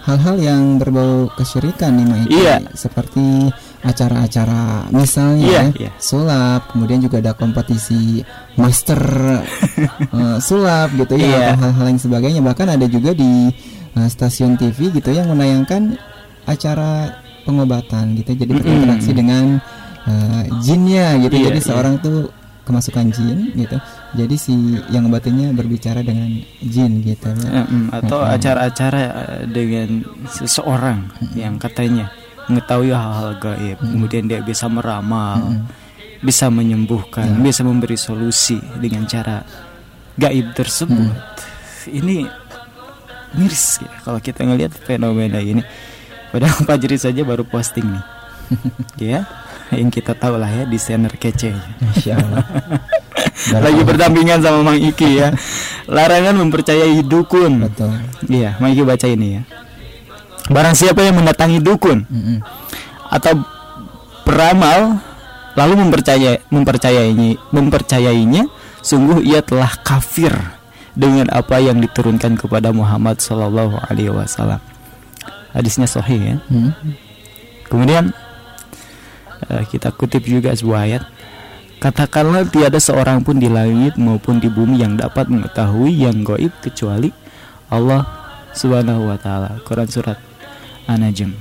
hal-hal 0.07 0.37
yang 0.39 0.79
berbau 0.79 1.27
kesyirikan 1.35 1.99
nih. 1.99 2.31
Iya. 2.31 2.57
seperti 2.77 3.51
acara-acara 3.87 4.91
misalnya 4.91 5.47
Iya, 5.47 5.63
ya, 5.63 5.65
iya. 5.87 5.91
sulap, 6.03 6.75
kemudian 6.75 6.99
juga 6.99 7.23
ada 7.23 7.33
kompetisi 7.39 8.21
master 8.59 8.99
eh, 10.19 10.39
sulap 10.43 10.91
gitu 10.99 11.15
ya 11.15 11.27
Iya. 11.27 11.39
atau 11.55 11.57
hal-hal 11.71 11.87
yang 11.95 12.01
sebagainya. 12.03 12.41
Bahkan 12.43 12.67
ada 12.75 12.87
juga 12.91 13.15
di 13.15 13.49
eh, 13.95 14.09
stasiun 14.11 14.59
TV 14.59 14.91
gitu 14.91 15.11
yang 15.15 15.31
menayangkan 15.31 15.95
acara 16.45 17.15
pengobatan 17.47 18.19
gitu 18.19 18.35
jadi 18.35 18.53
berinteraksi 18.59 19.15
dengan 19.15 19.63
eh, 20.07 20.43
jinnya 20.67 21.15
gitu 21.23 21.35
Iya, 21.39 21.45
jadi 21.55 21.61
iya. 21.63 21.67
seorang 21.71 21.95
tuh 22.03 22.31
kemasukan 22.67 23.15
jin 23.15 23.55
gitu 23.55 23.79
jadi 24.19 24.35
si 24.35 24.51
yang 24.91 25.07
ngobatinnya 25.07 25.55
berbicara 25.55 26.03
dengan 26.03 26.43
jin 26.67 26.99
gitu 27.07 27.31
mm, 27.31 27.95
atau 27.95 28.27
acara-acara 28.27 29.03
dengan 29.47 30.03
seseorang 30.27 31.07
yang 31.39 31.63
katanya 31.63 32.11
mengetahui 32.47 32.91
hal-hal 32.95 33.31
gaib, 33.39 33.79
kemudian 33.83 34.31
dia 34.31 34.41
bisa 34.43 34.71
meramal, 34.71 35.67
bisa 36.23 36.47
menyembuhkan, 36.49 37.43
bisa 37.43 37.67
memberi 37.67 37.99
solusi 37.99 38.59
dengan 38.79 39.05
cara 39.07 39.43
gaib 40.17 40.55
tersebut. 40.55 41.13
Ini 41.87 42.27
miris 43.37 43.83
ya 43.83 43.93
kalau 44.03 44.19
kita 44.23 44.47
ngelihat 44.47 44.73
fenomena 44.75 45.39
ini. 45.43 45.63
Padahal 46.31 46.67
Pak 46.67 46.77
Jeri 46.83 46.99
saja 46.99 47.23
baru 47.23 47.47
posting 47.47 47.87
nih, 47.87 48.05
ya, 49.15 49.21
yang 49.73 49.91
kita 49.91 50.13
tahu 50.15 50.37
lah 50.39 50.51
ya 50.51 50.65
desainer 50.67 51.15
kece. 51.15 51.55
Allah 52.13 52.45
Lagi 53.63 53.83
berdampingan 53.85 54.41
sama 54.43 54.61
Mang 54.65 54.81
Iki 54.81 55.09
ya. 55.19 55.29
Larangan 55.97 56.35
mempercayai 56.41 57.03
dukun. 57.05 57.63
betul 57.63 57.95
Iya, 58.27 58.59
Mang 58.59 58.75
Iki 58.75 58.83
baca 58.83 59.07
ini 59.07 59.39
ya. 59.39 59.43
Barang 60.47 60.79
siapa 60.79 61.03
yang 61.03 61.19
mendatangi 61.19 61.59
dukun 61.59 62.07
Mm-mm. 62.07 62.39
atau 63.11 63.35
peramal 64.23 65.03
lalu 65.57 65.75
mempercayai 65.83 66.47
mempercayainya 66.53 67.41
mempercayainya 67.51 68.43
sungguh 68.85 69.25
ia 69.25 69.43
telah 69.43 69.73
kafir 69.83 70.31
dengan 70.97 71.29
apa 71.35 71.59
yang 71.59 71.83
diturunkan 71.83 72.39
kepada 72.39 72.71
Muhammad 72.71 73.19
Sallallahu 73.19 73.77
Alaihi 73.91 74.13
Wasallam. 74.15 74.63
Hadisnya 75.53 75.89
sahih 75.89 76.21
ya. 76.21 76.37
Hmm. 76.49 76.73
Kemudian 77.69 78.13
eh, 79.51 79.65
kita 79.69 79.93
kutip 79.93 80.25
juga 80.25 80.57
sebuah 80.57 80.81
ayat. 80.89 81.03
Katakanlah 81.77 82.49
tiada 82.49 82.81
seorang 82.81 83.21
pun 83.21 83.37
di 83.37 83.53
langit 83.53 84.01
maupun 84.01 84.41
di 84.41 84.49
bumi 84.49 84.81
yang 84.81 84.97
dapat 84.97 85.29
mengetahui 85.29 85.93
yang 85.93 86.25
goib 86.25 86.49
kecuali 86.65 87.13
Allah 87.69 88.09
Subhanahu 88.57 89.13
wa 89.13 89.21
taala. 89.21 89.61
Quran 89.61 89.85
surat 89.85 90.17
An-Najm. 90.87 91.35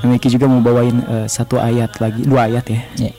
Memiliki 0.00 0.32
juga 0.32 0.48
mau 0.48 0.64
bawain 0.64 0.96
eh, 1.04 1.26
satu 1.28 1.60
ayat 1.60 2.00
lagi, 2.00 2.24
dua 2.24 2.48
ayat 2.48 2.64
ya. 2.70 2.80
Ya. 2.96 3.12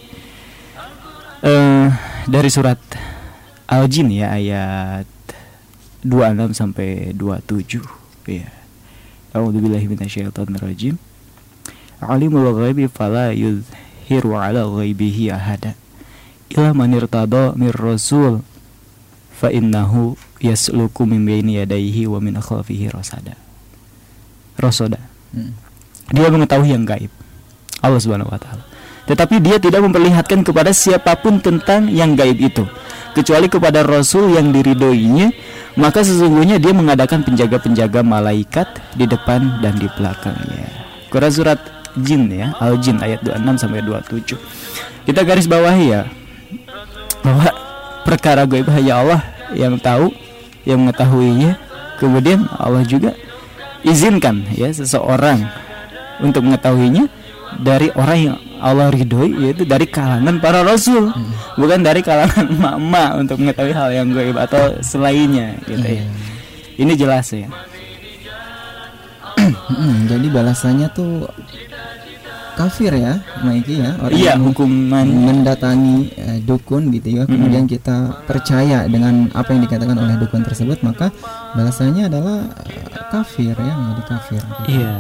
Eh, 1.44 1.88
dari 2.26 2.50
surat 2.50 2.80
Al-Jin 3.68 4.10
ya 4.16 4.32
ayat 4.34 5.08
26 6.04 6.56
sampai 6.56 7.12
27. 7.16 7.84
ya 8.28 8.48
A'udzubillahi 9.34 9.88
minasyaitonirrajim 9.90 10.96
Alimul 12.04 12.52
ghaibi 12.54 12.92
fala 12.92 13.32
yuzhiru 13.32 14.36
ala 14.36 14.68
ghaibihi 14.68 15.32
ahada 15.32 15.74
ila 16.54 16.76
man 16.76 16.94
irtada 16.94 17.56
mir 17.58 17.74
rasul 17.74 18.44
fa 19.34 19.50
innahu 19.50 20.20
yasluku 20.44 21.08
min 21.08 21.24
baini 21.26 21.58
yadayhi 21.58 22.06
wa 22.06 22.20
min 22.22 22.38
khalfihi 22.38 22.92
rasada 22.94 23.34
rasada 24.60 25.00
Dia 26.13 26.30
mengetahui 26.30 26.70
yang 26.72 26.86
gaib. 26.86 27.10
Allah 27.82 28.00
Subhanahu 28.00 28.32
wa 28.32 28.40
taala. 28.40 28.63
Tetapi 29.04 29.44
dia 29.44 29.60
tidak 29.60 29.84
memperlihatkan 29.84 30.48
kepada 30.48 30.72
siapa 30.72 31.20
pun 31.20 31.44
tentang 31.44 31.92
yang 31.92 32.16
gaib 32.16 32.40
itu 32.40 32.63
kecuali 33.13 33.46
kepada 33.46 33.86
rasul 33.86 34.34
yang 34.34 34.50
diridhoinya 34.50 35.30
maka 35.78 36.02
sesungguhnya 36.02 36.58
dia 36.58 36.74
mengadakan 36.74 37.22
penjaga-penjaga 37.22 38.02
malaikat 38.02 38.68
di 38.98 39.06
depan 39.06 39.62
dan 39.62 39.78
di 39.78 39.86
belakangnya. 39.90 40.70
Quran 41.10 41.34
surat 41.34 41.60
jin 41.94 42.25
ya 42.30 42.58
al 42.58 42.82
jin 42.82 42.98
ayat 42.98 43.22
26 43.22 43.62
sampai 43.62 43.86
27 43.86 44.34
kita 45.06 45.22
garis 45.22 45.46
bawahi 45.46 45.86
ya 45.94 46.02
bahwa 47.22 47.50
perkara 48.06 48.50
gaib 48.50 48.66
hanya 48.70 48.94
Allah 49.02 49.22
yang 49.54 49.78
tahu 49.78 50.10
yang 50.66 50.82
mengetahuinya. 50.84 51.60
Kemudian 52.02 52.50
Allah 52.60 52.84
juga 52.84 53.16
izinkan 53.84 54.48
ya 54.56 54.72
seseorang 54.72 55.44
untuk 56.24 56.48
mengetahuinya 56.48 57.08
dari 57.60 57.92
orang 57.94 58.20
yang 58.20 58.38
Allah 58.63 58.88
ridhoi 58.90 59.44
yaitu 59.44 59.68
dari 59.68 59.84
kalangan 59.86 60.40
para 60.40 60.63
rasul. 60.63 61.12
Bukan 61.60 61.84
dari 61.84 62.00
kalangan 62.00 62.48
emak-emak 62.56 63.12
untuk 63.20 63.38
mengetahui 63.44 63.74
hal 63.75 63.90
yang 63.92 64.08
gaib 64.16 64.40
atau 64.40 64.80
selainnya 64.80 65.60
gitu 65.68 65.84
ya. 65.84 66.06
Ini 66.80 66.94
jelas 66.96 67.28
ya. 67.36 67.52
Mm-mm, 69.44 70.08
jadi 70.08 70.28
balasannya 70.32 70.88
tuh 70.96 71.28
kafir 72.54 72.94
ya, 72.94 73.20
Maiki 73.42 73.82
ya. 73.82 73.98
Orang 73.98 74.14
iya 74.18 74.34
hukuman 74.38 75.06
mendatangi 75.06 76.14
eh, 76.16 76.40
dukun 76.46 76.94
gitu 76.94 77.22
ya, 77.22 77.24
kemudian 77.26 77.66
kita 77.66 78.24
percaya 78.26 78.86
dengan 78.88 79.30
apa 79.34 79.54
yang 79.54 79.62
dikatakan 79.66 79.98
oleh 79.98 80.16
dukun 80.22 80.46
tersebut, 80.46 80.82
maka 80.86 81.10
balasannya 81.58 82.08
adalah 82.08 82.50
eh, 82.70 82.88
kafir 83.10 83.54
ya, 83.58 83.74
menjadi 83.74 84.04
kafir. 84.10 84.42
gitu. 84.42 84.82
iya 84.82 84.94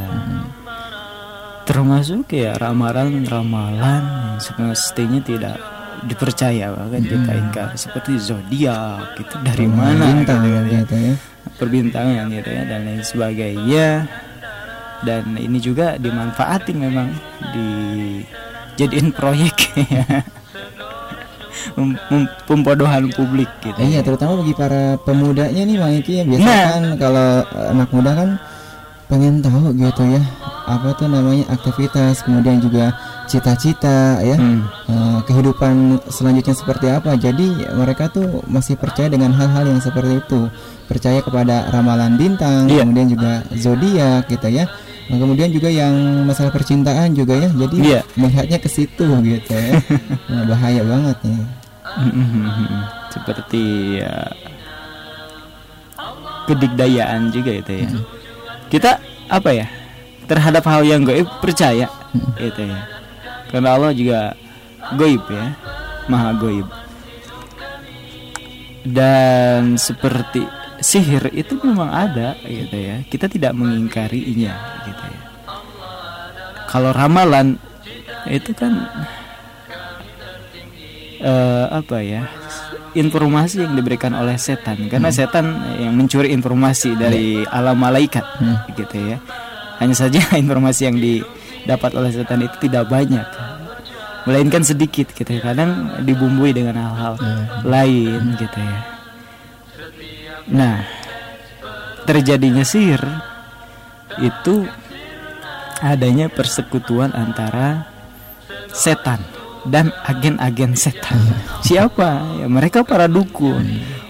termasuk 1.63 2.27
ya 2.35 2.59
ramalan-ramalan 2.59 4.03
yang 4.03 4.39
semestinya 4.43 5.23
tidak 5.23 5.55
dipercaya 6.03 6.75
bahkan 6.75 6.99
kita 6.99 7.31
ingkar 7.31 7.67
seperti 7.79 8.19
zodiak 8.19 9.15
itu 9.15 9.35
dari 9.39 9.67
mana 9.71 10.11
Bintang 10.11 10.43
gitu 10.43 10.59
ya. 10.59 10.81
gitu 10.83 10.95
ya. 10.99 11.13
perbintangan 11.55 12.25
gitu 12.27 12.49
ya 12.51 12.63
dan 12.67 12.79
lain 12.83 13.03
sebagainya 13.07 13.87
dan 15.03 15.35
ini 15.35 15.57
juga 15.57 15.95
dimanfaatin 15.95 16.77
memang 16.77 17.07
dijadiin 17.51 19.11
proyek 19.11 19.55
pembodohan 22.45 23.09
publik 23.11 23.49
gitu 23.61 23.77
Eh, 23.77 23.89
iya, 23.89 24.01
terutama 24.01 24.39
bagi 24.39 24.53
para 24.53 24.97
pemudanya 24.99 25.61
nih 25.61 25.77
Bang 25.77 25.93
Iki 25.95 26.13
ya 26.13 26.23
biasa 26.25 26.43
Nah. 26.43 26.63
kan 26.69 26.83
kalau 26.97 27.29
anak 27.69 27.89
muda 27.89 28.11
kan 28.13 28.29
pengen 29.05 29.39
tahu 29.39 29.71
gitu 29.73 30.03
ya 30.09 30.23
apa 30.63 30.95
tuh 30.95 31.05
namanya 31.05 31.43
aktivitas 31.49 32.23
kemudian 32.23 32.57
juga 32.57 32.95
cita-cita 33.25 34.17
ya 34.19 34.35
Hmm. 34.35 34.63
eh, 34.87 35.19
kehidupan 35.23 35.75
selanjutnya 36.07 36.55
seperti 36.55 36.87
apa 36.87 37.13
jadi 37.13 37.73
mereka 37.73 38.07
tuh 38.07 38.41
masih 38.45 38.73
percaya 38.73 39.07
dengan 39.07 39.31
hal-hal 39.31 39.67
yang 39.67 39.79
seperti 39.79 40.17
itu 40.17 40.47
percaya 40.85 41.19
kepada 41.19 41.67
ramalan 41.69 42.15
bintang 42.15 42.65
Iya. 42.65 42.83
kemudian 42.83 43.07
juga 43.09 43.31
zodiak 43.53 44.27
gitu 44.27 44.47
ya 44.49 44.65
Nah, 45.03 45.17
kemudian 45.19 45.51
juga 45.51 45.67
yang 45.67 45.93
masalah 46.23 46.49
percintaan 46.49 47.11
juga 47.11 47.35
ya 47.35 47.49
jadi 47.51 47.75
Iya. 47.75 48.01
melihatnya 48.15 48.57
ke 48.57 48.69
situ 48.71 49.03
gitu 49.03 49.51
ya. 49.51 49.75
Nah, 50.31 50.43
bahaya 50.47 50.81
banget 50.81 51.17
ya. 51.27 51.39
Seperti 53.13 53.63
ya 53.99 54.13
kedikdayaan 56.43 57.31
juga 57.31 57.51
itu 57.55 57.71
ya. 57.83 57.87
Kita 58.67 58.91
apa 59.29 59.49
ya 59.53 59.67
terhadap 60.25 60.63
hal 60.65 60.81
yang 60.83 61.03
gaib 61.03 61.27
percaya 61.39 61.87
itu 62.39 62.61
ya. 62.63 62.79
Karena 63.51 63.75
Allah 63.77 63.91
juga 63.93 64.33
gaib 64.97 65.23
ya 65.29 65.55
maha 66.07 66.35
gaib 66.35 66.67
dan 68.83 69.79
seperti 69.79 70.43
sihir 70.83 71.31
itu 71.31 71.55
memang 71.63 71.89
ada 71.89 72.35
gitu 72.43 72.75
ya. 72.75 73.01
Kita 73.07 73.31
tidak 73.31 73.55
mengingkarinya 73.55 74.53
gitu 74.85 75.03
ya. 75.07 75.21
Kalau 76.67 76.91
ramalan 76.91 77.55
itu 78.27 78.51
kan 78.51 78.73
eh, 81.23 81.65
apa 81.71 81.97
ya 82.03 82.27
informasi 82.93 83.63
yang 83.65 83.73
diberikan 83.73 84.13
oleh 84.13 84.35
setan. 84.35 84.91
Karena 84.91 85.09
setan 85.09 85.57
yang 85.79 85.95
mencuri 85.95 86.29
informasi 86.35 86.99
dari 86.99 87.41
alam 87.47 87.79
malaikat 87.79 88.25
gitu 88.75 88.97
ya. 88.99 89.17
Hanya 89.79 89.95
saja 89.95 90.21
informasi 90.43 90.91
yang 90.91 90.97
didapat 90.99 91.95
oleh 91.95 92.11
setan 92.13 92.43
itu 92.43 92.69
tidak 92.69 92.91
banyak. 92.91 93.25
Melainkan 94.27 94.63
sedikit 94.63 95.11
gitu 95.15 95.31
ya. 95.31 95.41
Kadang 95.41 96.03
dibumbui 96.05 96.51
dengan 96.51 96.79
hal-hal 96.79 97.15
lain 97.65 98.35
gitu 98.37 98.59
ya 98.59 98.92
nah 100.53 100.85
terjadinya 102.05 102.61
sihir 102.61 103.01
itu 104.21 104.69
adanya 105.81 106.29
persekutuan 106.29 107.11
antara 107.11 107.89
setan 108.71 109.19
dan 109.67 109.91
agen-agen 110.03 110.75
setan. 110.75 111.19
Siapa? 111.67 112.39
Ya 112.43 112.47
mereka 112.47 112.83
para 112.83 113.07
dukun. 113.07 113.63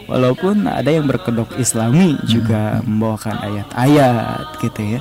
Walaupun 0.04 0.68
ada 0.68 0.92
yang 0.92 1.08
berkedok 1.08 1.56
Islami 1.58 2.20
juga 2.28 2.84
membawakan 2.84 3.40
ayat-ayat 3.40 4.60
gitu 4.60 4.82
ya. 4.98 5.00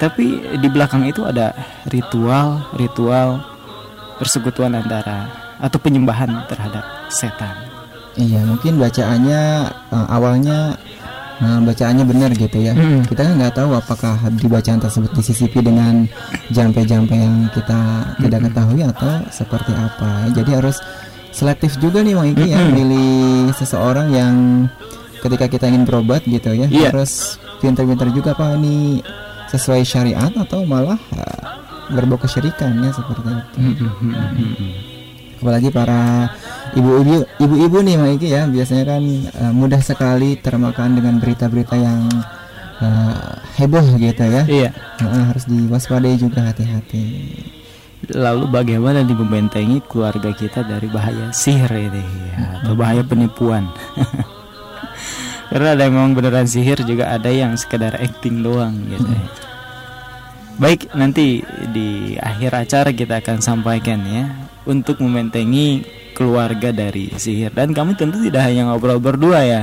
Tapi 0.00 0.56
di 0.56 0.68
belakang 0.72 1.04
itu 1.04 1.28
ada 1.28 1.52
ritual-ritual 1.92 3.44
persekutuan 4.16 4.72
antara 4.72 5.28
atau 5.60 5.76
penyembahan 5.76 6.48
terhadap 6.48 7.12
setan. 7.12 7.69
Iya, 8.14 8.40
mungkin 8.42 8.76
bacaannya 8.76 9.42
eh, 9.70 10.06
awalnya 10.10 10.74
eh, 11.38 11.60
bacaannya 11.62 12.04
benar 12.04 12.30
gitu 12.32 12.58
ya. 12.58 12.74
Mm. 12.74 13.06
Kita 13.06 13.20
kan 13.22 13.32
nggak 13.38 13.54
tahu 13.54 13.70
apakah 13.72 14.16
di 14.30 14.46
bacaan 14.46 14.78
tersebut 14.78 15.10
disisipi 15.14 15.60
dengan 15.60 16.04
jampe-jampe 16.50 17.12
yang 17.12 17.46
kita 17.50 17.80
tidak 18.18 18.40
ketahui 18.50 18.82
atau 18.82 19.12
seperti 19.30 19.72
apa. 19.72 20.26
ya. 20.26 20.42
Jadi 20.42 20.50
harus 20.54 20.76
selektif 21.30 21.78
juga 21.78 22.02
nih 22.02 22.14
Bang 22.18 22.28
Iki 22.34 22.46
ya, 22.48 22.60
milih 22.68 23.54
seseorang 23.54 24.10
yang 24.10 24.34
ketika 25.22 25.46
kita 25.46 25.64
ingin 25.68 25.86
berobat 25.86 26.26
gitu 26.26 26.50
ya, 26.50 26.66
Iya. 26.66 26.90
harus 26.90 27.38
pintar-pintar 27.60 28.10
juga 28.10 28.32
apa 28.34 28.56
ini 28.56 28.98
sesuai 29.46 29.82
syariat 29.82 30.32
atau 30.32 30.66
malah 30.66 30.98
eh, 31.12 31.42
berbau 31.90 32.18
kesyirikan 32.18 32.74
ya 32.80 32.90
seperti 32.90 33.30
itu. 33.30 33.58
Apalagi 35.40 35.72
para 35.72 36.28
ibu-ibu 36.76 37.24
ibu-ibu 37.40 37.78
nih 37.80 37.96
Mak 37.96 38.10
Iki 38.20 38.28
ya 38.28 38.42
biasanya 38.44 38.84
kan 38.84 39.02
eh, 39.08 39.52
mudah 39.56 39.80
sekali 39.80 40.36
termakan 40.36 41.00
dengan 41.00 41.16
berita-berita 41.16 41.80
yang 41.80 42.04
eh, 42.84 43.32
heboh 43.56 43.96
gitu 43.96 44.24
ya 44.28 44.42
Iya. 44.44 44.70
Nah, 45.00 45.32
harus 45.32 45.48
diwaspadai 45.48 46.20
juga 46.20 46.44
hati-hati 46.52 47.08
Lalu 48.08 48.48
bagaimana 48.48 49.04
nih 49.04 49.12
membentengi 49.12 49.84
keluarga 49.84 50.32
kita 50.32 50.64
dari 50.64 50.88
bahaya 50.88 51.28
sihir 51.36 51.68
ini 51.68 52.00
ya, 52.32 52.64
atau 52.64 52.72
bahaya 52.72 53.04
penipuan? 53.04 53.68
Karena 55.52 55.76
ada 55.76 55.84
yang 55.84 55.94
memang 56.00 56.12
beneran 56.16 56.48
sihir 56.48 56.80
juga 56.88 57.12
ada 57.12 57.28
yang 57.28 57.60
sekedar 57.60 58.00
acting 58.00 58.40
doang 58.40 58.72
gitu. 58.88 59.04
ya. 59.04 59.24
Baik, 60.56 60.88
nanti 60.96 61.44
di 61.76 62.16
akhir 62.16 62.52
acara 62.56 62.90
kita 62.96 63.20
akan 63.20 63.38
sampaikan 63.44 64.00
ya 64.08 64.49
untuk 64.70 65.02
membentengi 65.02 65.82
keluarga 66.14 66.70
dari 66.70 67.10
sihir 67.10 67.50
dan 67.50 67.74
kami 67.74 67.98
tentu 67.98 68.22
tidak 68.22 68.46
hanya 68.46 68.70
ngobrol 68.70 69.02
berdua 69.02 69.42
ya. 69.42 69.62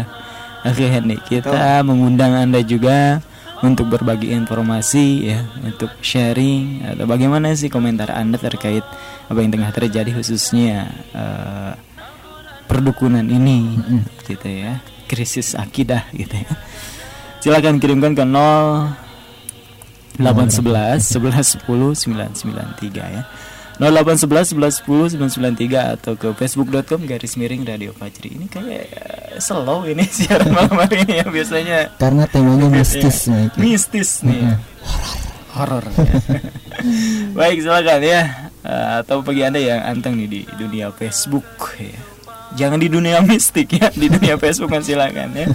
Oke 0.68 0.90
Hendy, 0.90 1.16
kita 1.24 1.80
mengundang 1.88 2.36
Anda 2.36 2.60
juga 2.60 3.24
untuk 3.64 3.88
berbagi 3.88 4.36
informasi 4.36 5.06
ya, 5.32 5.48
untuk 5.64 5.90
sharing 6.04 6.84
atau 6.84 7.06
bagaimana 7.08 7.56
sih 7.56 7.72
komentar 7.72 8.12
Anda 8.12 8.36
terkait 8.42 8.84
apa 9.32 9.38
yang 9.40 9.54
tengah 9.54 9.72
terjadi 9.72 10.12
khususnya 10.12 10.92
eh, 11.16 11.74
perdukunan 12.68 13.24
ini 13.24 13.80
gitu 14.28 14.50
ya, 14.50 14.84
krisis 15.08 15.56
akidah 15.56 16.10
gitu 16.12 16.36
ya. 16.36 16.52
Silakan 17.40 17.80
kirimkan 17.80 18.18
ke 18.18 18.26
0 18.26 19.08
811 20.18 20.98
11 21.06 21.62
10 21.62 21.94
993 21.94 23.14
ya 23.14 23.24
0811 23.78 24.58
1110 24.58 25.22
993 25.22 25.96
atau 26.02 26.14
ke 26.18 26.34
facebook.com 26.34 27.06
garis 27.06 27.38
miring 27.38 27.62
radio 27.62 27.94
Fajri. 27.94 28.34
Ini 28.34 28.46
kayak 28.50 28.86
slow 29.38 29.86
ini 29.86 30.06
siaran 30.18 30.50
malam 30.50 30.78
hari 30.82 31.06
ini 31.06 31.22
ya 31.22 31.26
biasanya. 31.30 31.80
Karena 32.02 32.26
temanya 32.26 32.68
mistis 32.78 33.30
nih. 33.30 33.54
Mistis 33.58 34.26
nih. 34.26 34.58
Horor 35.54 35.86
ya. 35.94 36.14
baik 37.38 37.62
silakan 37.62 38.02
ya. 38.02 38.22
Eh, 38.66 38.88
atau 39.06 39.22
bagi 39.22 39.46
anda 39.46 39.62
yang 39.62 39.86
anteng 39.86 40.18
nih 40.18 40.28
di 40.28 40.42
dunia 40.58 40.90
Facebook 40.90 41.78
ya 41.78 42.17
jangan 42.56 42.80
di 42.80 42.88
dunia 42.88 43.20
mistik 43.20 43.76
ya 43.76 43.92
di 43.92 44.08
dunia 44.08 44.40
Facebook 44.44 44.72
kan 44.72 44.86
silakan 44.86 45.34
ya. 45.36 45.48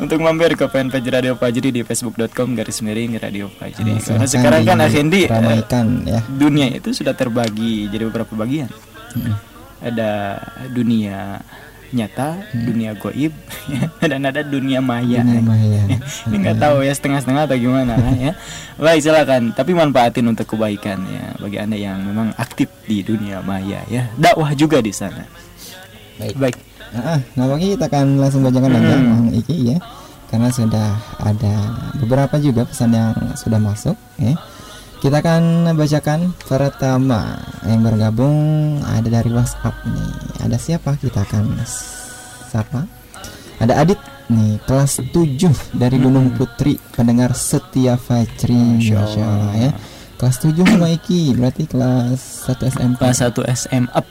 Untuk 0.00 0.22
mampir 0.22 0.56
ke 0.56 0.64
fanpage 0.70 1.08
Radio 1.12 1.36
Fajri 1.36 1.68
di 1.74 1.82
facebook.com 1.84 2.56
garis 2.56 2.80
miring 2.80 3.20
Radio 3.20 3.52
Fajri. 3.52 3.98
Nah, 3.98 4.00
karena 4.00 4.26
sekarang 4.26 4.62
kan 4.64 4.78
Afendi 4.80 5.28
eh, 5.28 5.62
ya. 6.08 6.20
dunia 6.24 6.72
itu 6.72 6.94
sudah 6.96 7.12
terbagi 7.12 7.90
jadi 7.92 8.08
beberapa 8.08 8.32
bagian. 8.38 8.70
Mm-mm. 9.10 9.34
ada 9.80 10.38
dunia 10.70 11.42
nyata 11.90 12.46
dunia 12.54 12.94
goib 12.94 13.34
ya, 13.66 13.90
dan 14.14 14.22
ada 14.22 14.46
dunia 14.46 14.78
maya. 14.78 15.26
Dunia 15.26 15.42
maya. 15.50 15.82
ini 16.30 16.36
nggak 16.46 16.62
tahu 16.62 16.86
ya 16.86 16.94
setengah-setengah 16.94 17.50
atau 17.50 17.58
gimana 17.58 17.98
ya. 18.14 18.32
Baik 18.78 19.02
silakan. 19.02 19.50
Tapi 19.50 19.74
manfaatin 19.74 20.30
untuk 20.30 20.54
kebaikan 20.54 21.02
ya 21.10 21.34
bagi 21.42 21.58
anda 21.58 21.74
yang 21.74 21.98
memang 22.06 22.30
aktif 22.38 22.70
di 22.86 23.02
dunia 23.02 23.42
maya 23.42 23.82
ya. 23.90 24.06
Dakwah 24.14 24.54
juga 24.54 24.78
di 24.78 24.94
sana 24.94 25.49
Baik. 26.20 26.36
baik 26.36 26.56
Nah, 26.90 27.22
nah 27.38 27.54
kita 27.54 27.86
akan 27.86 28.18
langsung 28.18 28.42
bacakan 28.42 28.74
aja 28.82 28.96
Mang 28.98 29.30
Iki 29.30 29.56
ya. 29.74 29.78
Karena 30.30 30.50
sudah 30.50 30.94
ada 31.18 31.54
beberapa 31.98 32.38
juga 32.38 32.62
pesan 32.66 32.94
yang 32.94 33.14
sudah 33.34 33.58
masuk 33.58 33.98
ya. 34.18 34.34
Kita 35.00 35.24
akan 35.24 35.72
bacakan 35.80 36.36
pertama 36.44 37.40
yang 37.64 37.80
bergabung 37.80 38.36
ada 38.84 39.08
dari 39.08 39.32
WhatsApp 39.32 39.72
nih. 39.88 40.12
Ada 40.44 40.56
siapa? 40.60 40.94
Kita 41.00 41.24
akan 41.24 41.56
sapa. 42.52 42.84
Ada 43.58 43.80
Adit 43.80 43.98
nih 44.30 44.60
kelas 44.68 45.00
7 45.10 45.74
dari 45.74 45.96
Gunung 45.98 46.36
Putri 46.36 46.78
pendengar 46.94 47.34
setia 47.34 47.96
Fajri 47.98 48.54
Masya 48.54 48.98
Allah. 48.98 49.26
Allah 49.26 49.54
ya. 49.56 49.70
Kelas 50.20 50.36
7 50.44 50.68
sama 50.68 50.92
Iki 50.92 51.32
berarti 51.32 51.64
kelas 51.64 52.44
1 52.44 52.68
SMP. 52.68 53.00
kelas 53.00 53.24
1 53.24 53.40
SM 53.40 53.84
up 53.88 54.04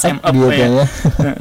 SM 0.00 0.16
up 0.24 0.32
ya 0.32 0.66
ya. 0.72 0.86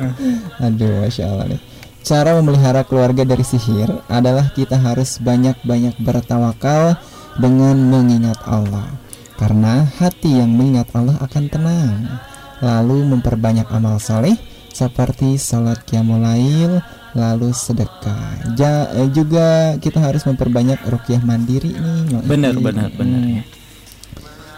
Aduh, 0.67 1.07
masya 1.07 1.31
Allah 1.31 1.55
nih. 1.55 1.61
Cara 2.03 2.35
memelihara 2.35 2.83
keluarga 2.83 3.23
dari 3.23 3.47
sihir 3.47 3.87
adalah 4.11 4.51
kita 4.51 4.75
harus 4.75 5.23
banyak-banyak 5.23 5.95
bertawakal 6.03 6.99
dengan 7.39 7.79
mengingat 7.79 8.43
Allah. 8.43 8.91
Karena 9.39 9.85
hati 9.85 10.43
yang 10.43 10.51
mengingat 10.51 10.91
Allah 10.91 11.15
akan 11.23 11.43
tenang. 11.47 12.19
Lalu 12.59 13.07
memperbanyak 13.07 13.71
amal 13.71 14.03
soleh 14.03 14.35
seperti 14.75 15.39
sholat 15.39 15.79
qiyamul 15.87 16.21
lail, 16.21 16.83
lalu 17.17 17.49
sedekah. 17.51 18.53
Ja- 18.53 18.93
eh, 18.93 19.09
juga 19.09 19.75
kita 19.81 19.97
harus 19.97 20.23
memperbanyak 20.29 20.77
rukyah 20.85 21.21
mandiri 21.25 21.73
nih. 21.73 22.21
Benar 22.23 22.53
benar 22.61 22.93
benar. 22.93 23.21
Ya 23.25 23.43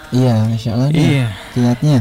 Iya, 0.09 0.49
masya 0.49 0.69
Allah 0.73 0.89
nih 0.89 1.05
iya. 1.05 1.27
Kiatnya 1.53 1.97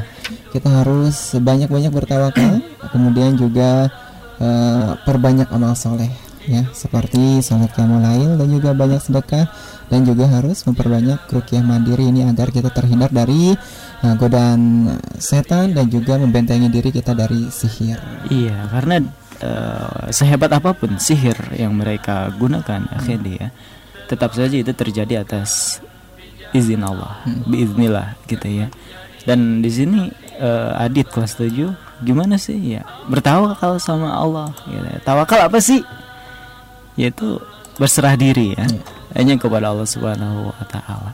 kita 0.48 0.68
harus 0.80 1.36
banyak-banyak 1.36 1.92
bertawakal 1.92 2.64
kemudian 2.88 3.36
juga 3.36 3.92
eh, 4.40 4.90
perbanyak 5.04 5.48
amal 5.52 5.76
soleh 5.76 6.08
ya. 6.48 6.64
Seperti 6.72 7.44
sholat 7.44 7.68
qiyamul 7.76 8.00
lail 8.00 8.40
dan 8.40 8.48
juga 8.48 8.72
banyak 8.72 9.00
sedekah 9.04 9.44
dan 9.92 10.08
juga 10.08 10.24
harus 10.28 10.64
memperbanyak 10.64 11.20
rukyah 11.28 11.60
mandiri 11.64 12.08
ini 12.08 12.24
agar 12.24 12.48
kita 12.48 12.72
terhindar 12.72 13.12
dari 13.12 13.52
eh, 14.00 14.14
godaan 14.16 14.88
setan 15.20 15.76
dan 15.76 15.92
juga 15.92 16.16
membentengi 16.16 16.72
diri 16.72 16.88
kita 16.88 17.12
dari 17.12 17.52
sihir. 17.52 18.00
Iya, 18.32 18.72
karena 18.72 19.04
eh, 19.42 20.12
sehebat 20.14 20.50
apa 20.52 20.74
pun 20.74 20.96
sihir 20.98 21.36
yang 21.54 21.74
mereka 21.74 22.30
gunakan, 22.36 22.86
akhirnya 22.90 23.32
ya, 23.34 23.48
tetap 24.08 24.32
saja 24.34 24.56
itu 24.56 24.72
terjadi 24.72 25.22
atas 25.24 25.80
izin 26.56 26.80
Allah, 26.84 27.20
biiznillah 27.44 28.16
gitu 28.26 28.48
ya. 28.48 28.66
Dan 29.28 29.60
di 29.60 29.68
sini 29.68 30.08
eh, 30.40 30.72
Adit 30.80 31.12
kelas 31.12 31.36
7 31.36 32.04
gimana 32.06 32.38
sih 32.38 32.78
ya? 32.78 32.82
Bertawakal 33.10 33.76
sama 33.82 34.14
Allah 34.14 34.54
gitu. 34.64 34.80
ya. 34.80 34.98
Tawakal 35.02 35.50
apa 35.50 35.58
sih? 35.58 35.82
Yaitu 36.96 37.36
berserah 37.76 38.14
diri 38.16 38.54
ya. 38.54 38.66
Hanya 39.12 39.36
kepada 39.36 39.72
Allah 39.72 39.88
Subhanahu 39.88 40.50
wa 40.52 40.64
taala. 40.68 41.12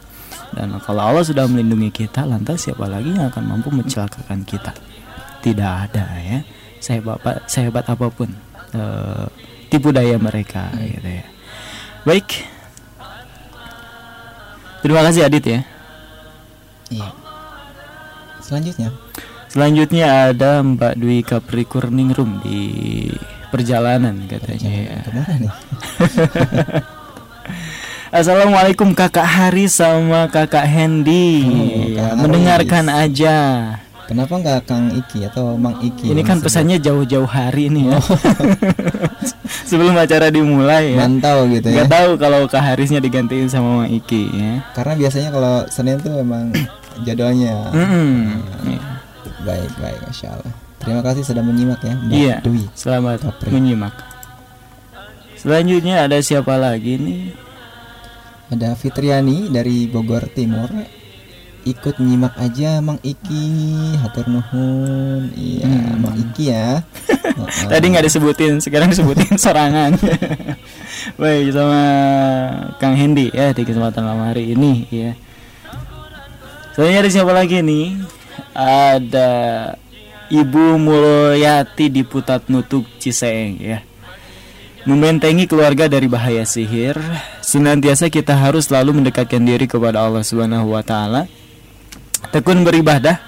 Dan 0.54 0.78
kalau 0.86 1.02
Allah 1.02 1.24
sudah 1.26 1.50
melindungi 1.50 1.90
kita, 1.90 2.22
lantas 2.22 2.62
siapa 2.62 2.86
lagi 2.86 3.10
yang 3.10 3.26
akan 3.26 3.42
mampu 3.42 3.74
mencelakakan 3.74 4.46
kita? 4.46 4.70
Tidak 5.42 5.72
ada 5.90 6.04
ya. 6.22 6.38
Sehebat 6.84 7.16
apa- 7.16 7.40
sehebat 7.46 7.88
apa 7.88 8.06
pun 8.08 8.28
eh, 8.70 9.24
tipu 9.66 9.88
daya 9.88 10.20
mereka 10.20 10.68
gitu 10.76 11.08
ya. 11.08 11.24
Baik. 12.04 12.28
Terima 14.80 15.00
kasih 15.00 15.24
Adit 15.24 15.44
ya. 15.44 15.60
iya 16.92 17.08
selanjutnya 18.38 18.92
Selanjutnya 19.48 20.06
ada 20.28 20.60
Mbak 20.60 20.94
Dwi 20.94 21.24
Capricorningrum 21.24 22.44
di 22.44 22.60
perjalanan 23.48 24.28
katanya 24.28 24.68
ya. 24.68 25.00
ke 25.00 25.10
mana 25.10 25.34
nih 25.40 25.52
Assalamualaikum 28.14 28.94
Kakak 28.94 29.26
Hari 29.26 29.66
sama 29.66 30.30
Kakak 30.30 30.70
Hendy. 30.70 31.42
Oh, 31.98 32.14
Mendengarkan 32.14 32.86
aja. 32.86 33.36
Kenapa 34.04 34.34
nggak 34.34 34.60
Kang 34.64 34.90
Iki 34.90 35.26
atau 35.26 35.54
Mang 35.54 35.78
Iki 35.78 36.10
Ini 36.10 36.22
kan 36.22 36.38
pesannya 36.38 36.76
jauh-jauh 36.76 37.24
hari 37.24 37.68
nih 37.68 37.88
ya. 37.88 37.96
Oh. 37.96 38.04
Sebelum 39.64 39.94
acara 39.94 40.28
dimulai 40.28 40.92
ya. 40.92 41.00
mantau 41.00 41.48
gitu 41.48 41.66
ya 41.66 41.82
Gak 41.82 41.90
tahu 41.90 42.10
kalau 42.16 42.44
Kak 42.44 42.62
Harisnya 42.62 42.98
digantiin 42.98 43.46
sama 43.46 43.80
Mang 43.80 43.90
Iki 43.90 44.22
ya. 44.30 44.52
karena 44.72 44.92
biasanya 44.94 45.28
kalau 45.30 45.54
Senin 45.66 45.96
tuh 45.98 46.14
emang 46.14 46.52
jadwalnya 47.00 47.68
Mm-mm. 47.70 48.38
Iya. 48.64 48.80
baik 49.42 49.72
baik 49.76 49.98
masya 50.04 50.30
Allah 50.32 50.52
terima 50.78 51.00
kasih 51.00 51.22
sudah 51.22 51.40
menyimak 51.40 51.80
ya 51.80 51.94
Mbak 51.96 52.12
Iya. 52.14 52.36
Dwi 52.40 52.64
Selamat 52.72 53.18
Capri. 53.20 53.50
menyimak. 53.50 53.94
Selanjutnya 55.34 56.00
ada 56.02 56.18
siapa 56.18 56.54
lagi 56.54 56.96
nih? 56.96 57.22
ada 58.46 58.72
Fitriani 58.72 59.48
dari 59.48 59.84
Bogor 59.84 60.28
Timur 60.30 60.68
ikut 61.64 61.96
nyimak 61.98 62.36
aja 62.36 62.78
Mang 62.84 63.00
Iki 63.00 63.44
hatur 64.04 64.28
nuhun 64.28 65.32
iya 65.34 65.64
Hmm. 65.64 66.04
Mang 66.04 66.16
Iki 66.16 66.44
ya 66.48 66.84
Heeh. 67.24 67.68
Tadi 67.72 67.84
nggak 67.90 68.04
disebutin, 68.06 68.60
sekarang 68.60 68.92
disebutin 68.92 69.34
sorangan. 69.42 69.96
Baik 71.20 71.52
sama 71.52 71.82
Kang 72.78 72.94
Hendy 72.94 73.32
ya 73.32 73.50
di 73.50 73.64
kesempatan 73.64 74.04
malam 74.04 74.28
hari 74.28 74.52
ini 74.54 74.86
ya. 74.92 75.12
Selanjutnya 76.74 77.00
ada 77.00 77.10
siapa 77.10 77.32
lagi 77.32 77.62
nih? 77.62 77.86
Ada 78.54 79.30
Ibu 80.30 80.78
Mulyati 80.78 81.90
di 81.90 82.02
Putat 82.02 82.50
Nutuk 82.50 82.86
Ciseeng 82.98 83.58
ya. 83.58 83.78
Membentengi 84.84 85.48
keluarga 85.48 85.88
dari 85.88 86.04
bahaya 86.12 86.44
sihir, 86.44 87.00
senantiasa 87.40 88.12
kita 88.12 88.36
harus 88.36 88.68
selalu 88.68 89.00
mendekatkan 89.00 89.40
diri 89.40 89.64
kepada 89.64 90.04
Allah 90.04 90.20
Subhanahu 90.20 90.76
wa 90.76 90.84
taala. 90.84 91.24
Tekun 92.32 92.64
beribadah, 92.64 93.20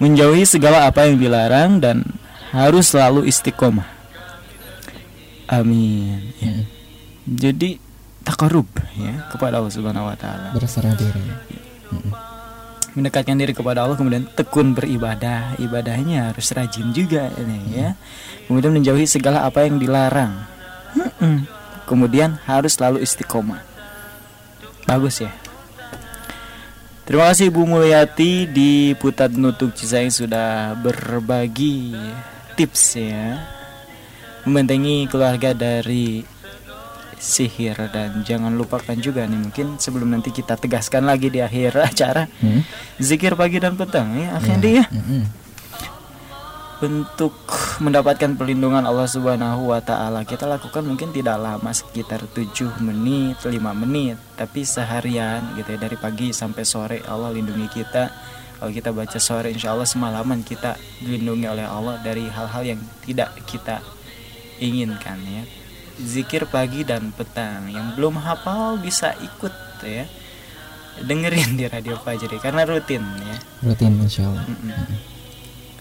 menjauhi 0.00 0.48
segala 0.48 0.88
apa 0.88 1.04
yang 1.06 1.20
dilarang 1.20 1.82
dan 1.82 2.06
harus 2.50 2.90
selalu 2.94 3.28
istiqomah. 3.28 3.86
Amin. 5.50 6.30
Ya. 6.38 6.64
Jadi 7.26 7.82
takarub 8.22 8.66
ya 8.94 9.26
kepada 9.34 9.58
Allah 9.58 9.72
Subhanahu 9.74 10.06
wa 10.06 10.16
taala. 10.18 10.54
berserah 10.54 10.94
diri 10.94 11.22
Mendekatkan 12.90 13.38
diri 13.38 13.54
kepada 13.54 13.86
Allah 13.86 13.94
kemudian 13.94 14.26
tekun 14.34 14.74
beribadah. 14.74 15.54
Ibadahnya 15.62 16.30
harus 16.30 16.50
rajin 16.50 16.90
juga 16.90 17.30
ini 17.38 17.58
ya. 17.70 17.94
Kemudian 18.50 18.74
menjauhi 18.74 19.06
segala 19.06 19.46
apa 19.46 19.62
yang 19.62 19.78
dilarang. 19.78 20.42
Mm-mm. 20.98 21.46
Kemudian 21.86 22.42
harus 22.50 22.74
selalu 22.74 22.98
istiqomah. 23.02 23.62
Bagus 24.90 25.22
ya. 25.22 25.30
Terima 27.10 27.26
kasih 27.26 27.50
Bu 27.50 27.66
Mulyati 27.66 28.46
di 28.46 28.94
Putat 28.94 29.34
Nutuk 29.34 29.74
Cisaing 29.74 30.14
sudah 30.14 30.78
berbagi 30.78 31.90
tips 32.54 32.94
ya 32.94 33.34
membentengi 34.46 35.10
keluarga 35.10 35.50
dari 35.50 36.22
sihir 37.18 37.76
dan 37.90 38.22
jangan 38.22 38.54
lupakan 38.54 38.94
juga 38.96 39.26
nih 39.26 39.42
mungkin 39.42 39.76
sebelum 39.76 40.08
nanti 40.08 40.30
kita 40.30 40.54
tegaskan 40.54 41.04
lagi 41.04 41.28
di 41.28 41.42
akhir 41.42 41.76
acara 41.90 42.30
Hmm? 42.38 42.62
zikir 42.96 43.34
pagi 43.34 43.58
dan 43.58 43.74
petang 43.74 44.14
ya 44.14 44.38
akhirnya 44.38 44.70
ya 44.80 44.84
Mm-mm. 44.88 45.22
Untuk 46.80 47.36
mendapatkan 47.84 48.40
perlindungan 48.40 48.88
Allah 48.88 49.04
Subhanahu 49.04 49.68
wa 49.68 49.80
taala 49.84 50.24
kita 50.24 50.48
lakukan 50.48 50.80
mungkin 50.80 51.12
tidak 51.12 51.36
lama 51.36 51.68
sekitar 51.72 52.24
7 52.24 52.80
menit, 52.80 53.36
5 53.44 53.52
menit, 53.76 54.16
tapi 54.36 54.64
seharian 54.64 55.44
gitu 55.60 55.76
ya 55.76 55.78
dari 55.80 55.96
pagi 56.00 56.32
sampai 56.32 56.64
sore 56.64 56.98
Allah 57.04 57.32
lindungi 57.36 57.68
kita. 57.68 58.08
Kalau 58.60 58.72
kita 58.72 58.92
baca 58.92 59.16
sore 59.20 59.52
insya 59.52 59.72
Allah 59.72 59.88
semalaman 59.88 60.40
kita 60.40 60.76
dilindungi 61.00 61.48
oleh 61.48 61.64
Allah 61.64 62.00
dari 62.00 62.28
hal-hal 62.28 62.76
yang 62.76 62.80
tidak 63.04 63.32
kita 63.44 63.84
inginkan 64.60 65.20
ya. 65.24 65.44
Zikir 66.00 66.48
pagi 66.48 66.84
dan 66.84 67.12
petang 67.12 67.68
yang 67.68 67.92
belum 67.96 68.20
hafal 68.20 68.80
bisa 68.80 69.12
ikut 69.20 69.52
ya. 69.84 70.08
Dengerin 71.00 71.56
di 71.56 71.64
Radio 71.68 71.96
Fajri 71.96 72.40
karena 72.40 72.64
rutin 72.68 73.04
ya. 73.20 73.36
Rutin 73.64 74.00
insya 74.00 74.28
Allah. 74.28 74.44
Mm-mm. 74.44 75.09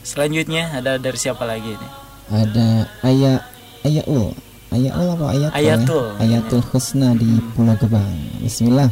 Selanjutnya 0.10 0.74
ada 0.74 0.98
dari 0.98 1.14
siapa 1.16 1.46
lagi 1.46 1.70
nih? 1.70 1.92
Ada 2.34 2.68
Ayah 3.06 3.38
Ayaul. 3.86 4.34
Ayaul 4.70 5.08
apa 5.14 5.26
Ayatul? 5.30 5.46
ya? 5.46 5.50
Ayatul. 5.54 6.06
Ayatul 6.18 6.64
Husna 6.66 7.14
di 7.14 7.30
Pulau 7.54 7.78
Gebang. 7.78 8.18
Bismillah. 8.42 8.90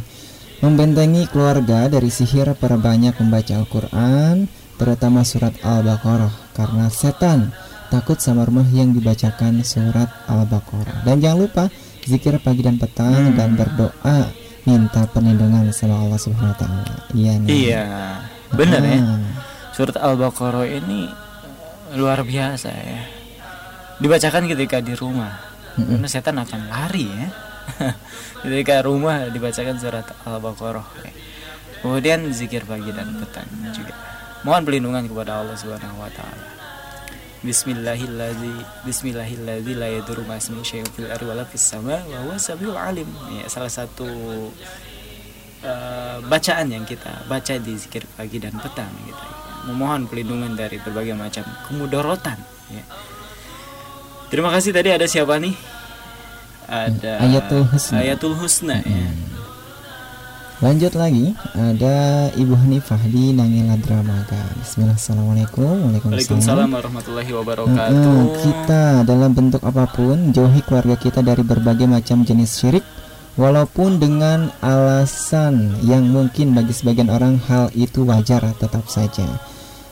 Membentengi 0.57 1.25
keluarga 1.25 1.85
dari 1.85 2.09
sihir 2.09 2.53
perbanyak 2.53 3.17
membaca 3.17 3.53
Al-Qur'an, 3.57 4.45
terutama 4.77 5.21
surat 5.21 5.53
Al-Baqarah 5.61 6.53
karena 6.53 6.89
setan 6.89 7.53
takut 7.89 8.17
sama 8.17 8.41
rumah 8.41 8.65
yang 8.69 8.89
dibacakan 8.89 9.61
surat 9.61 10.09
Al-Baqarah. 10.25 11.01
Dan 11.01 11.17
jangan 11.17 11.39
lupa 11.45 11.63
zikir 12.05 12.37
pagi 12.41 12.61
dan 12.61 12.77
petang 12.77 13.33
Hmm. 13.33 13.37
dan 13.37 13.49
berdoa 13.53 14.33
minta 14.65 15.05
perlindungan 15.07 15.69
sama 15.69 15.97
Allah 15.97 16.17
Subhanahu 16.17 16.53
wa 16.53 16.57
taala. 16.57 16.95
Iya 17.13 17.33
nih. 17.37 17.49
Iya, 17.53 17.83
benar 18.53 18.81
ya. 18.81 18.97
Surat 19.77 19.93
Al-Baqarah 19.93 20.65
ini 20.65 21.05
luar 21.93 22.25
biasa 22.25 22.73
ya. 22.73 23.01
Dibacakan 24.01 24.49
ketika 24.49 24.81
di 24.81 24.97
rumah. 24.97 25.37
Mm-mm. 25.77 26.01
Karena 26.01 26.07
setan 26.09 26.41
akan 26.41 26.65
lari 26.65 27.05
ya. 27.05 27.29
ketika 28.41 28.81
rumah 28.81 29.29
dibacakan 29.29 29.77
surat 29.77 30.09
Al-Baqarah. 30.25 30.81
ya. 31.05 31.13
Kemudian 31.85 32.25
zikir 32.33 32.65
pagi 32.65 32.89
dan 32.89 33.21
petang 33.21 33.45
juga. 33.69 33.93
Mohon 34.41 34.61
perlindungan 34.65 35.03
kepada 35.13 35.45
Allah 35.45 35.53
Subhanahu 35.53 36.01
wa 36.01 36.09
taala. 36.09 36.47
Bismillahirrahmanirrahim. 37.45 38.81
Bismillahirrahmanirrahim. 38.81 39.77
La 39.77 39.89
yadurru 39.93 40.25
syai'un 40.65 40.89
fil 40.89 41.05
ardi 41.05 41.21
wala 41.29 41.45
fis 41.45 41.61
sama 41.61 42.01
wa 42.01 42.17
huwa 42.25 42.41
samiul 42.41 42.73
alim. 42.73 43.05
Ya, 43.29 43.45
salah 43.45 43.69
satu 43.69 44.09
eh, 45.61 46.17
bacaan 46.25 46.65
yang 46.65 46.81
kita 46.81 47.29
baca 47.29 47.61
di 47.61 47.77
zikir 47.77 48.09
pagi 48.17 48.41
dan 48.41 48.57
petang 48.57 48.89
gitu. 49.05 49.46
Memohon 49.67 50.07
perlindungan 50.07 50.55
dari 50.55 50.79
berbagai 50.79 51.11
macam 51.11 51.43
kemudorotan 51.67 52.39
ya. 52.71 52.83
Terima 54.31 54.51
kasih 54.51 54.71
tadi 54.71 54.89
ada 54.91 55.03
siapa 55.07 55.39
nih? 55.39 55.55
Ada 56.67 57.23
Ayatul 57.23 57.63
Husna. 57.67 57.95
Ayatul 57.99 58.35
Husna 58.35 58.77
ya. 58.83 59.11
Lanjut 60.57 60.97
lagi 60.97 61.37
ada 61.53 62.27
Ibu 62.33 62.57
Hanifah 62.57 62.97
di 63.05 63.29
Nangila 63.29 63.77
Dramaga. 63.77 64.41
Bismillah, 64.57 64.97
Assalamualaikum, 64.97 65.93
Waalaikumsalam 65.93 66.73
warahmatullahi 66.73 67.29
wabarakatuh. 67.29 67.93
Mm-mm, 67.93 68.25
kita 68.41 69.05
dalam 69.05 69.37
bentuk 69.37 69.61
apa 69.61 69.85
pun 69.85 70.33
jauhi 70.33 70.65
keluarga 70.65 70.97
kita 70.97 71.21
dari 71.21 71.45
berbagai 71.45 71.85
macam 71.85 72.25
jenis 72.25 72.57
syirik 72.57 72.81
walaupun 73.37 74.01
dengan 74.01 74.49
alasan 74.65 75.77
yang 75.85 76.09
mungkin 76.09 76.57
bagi 76.57 76.73
sebagian 76.73 77.13
orang 77.13 77.37
hal 77.45 77.69
itu 77.77 78.01
wajar 78.01 78.41
tetap 78.57 78.89
saja. 78.89 79.29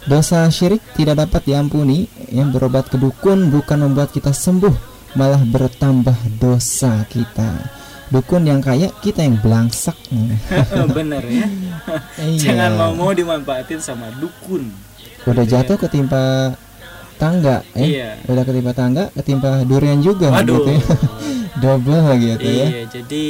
Dosa 0.06 0.46
syirik 0.54 0.86
tidak 0.94 1.26
dapat 1.26 1.50
diampuni, 1.50 2.06
yang 2.30 2.54
berobat 2.54 2.94
ke 2.94 2.98
dukun 3.02 3.50
bukan 3.50 3.90
membuat 3.90 4.14
kita 4.14 4.30
sembuh, 4.30 4.74
malah 5.18 5.42
bertambah 5.42 6.14
dosa 6.38 7.02
kita. 7.10 7.50
Dukun 8.14 8.46
yang 8.46 8.62
kaya, 8.62 8.94
kita 9.02 9.26
yang 9.26 9.42
belangsak. 9.42 9.98
Bener 10.98 11.26
ya. 11.26 11.50
Iya. 12.22 12.38
Jangan 12.38 12.72
mau 12.78 12.94
mau 12.94 13.12
dimanfaatin 13.18 13.82
sama 13.82 14.14
dukun. 14.22 14.70
Udah 15.26 15.42
jatuh 15.42 15.74
ketimpa 15.74 16.54
tangga, 17.18 17.66
eh? 17.74 17.98
Iya. 17.98 18.10
Udah 18.30 18.46
ketimpa 18.46 18.78
tangga, 18.78 19.10
ketimpa 19.10 19.66
durian 19.66 20.06
juga 20.06 20.30
Waduh. 20.30 20.54
gitu 20.54 20.70
ya. 20.70 20.82
Double 21.66 22.14
gitu 22.20 22.46
ya. 22.46 22.68
Iya, 22.68 22.82
jadi 22.94 23.26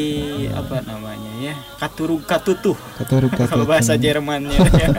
apa 0.52 0.84
namanya 0.84 1.32
ya? 1.40 1.54
Katuru 1.80 2.20
katutuh. 2.20 2.76
Keturuk 3.00 3.32
Kalau 3.48 3.64
bahasa 3.64 3.96
Jermannya 3.96 4.60
ya. 4.60 4.90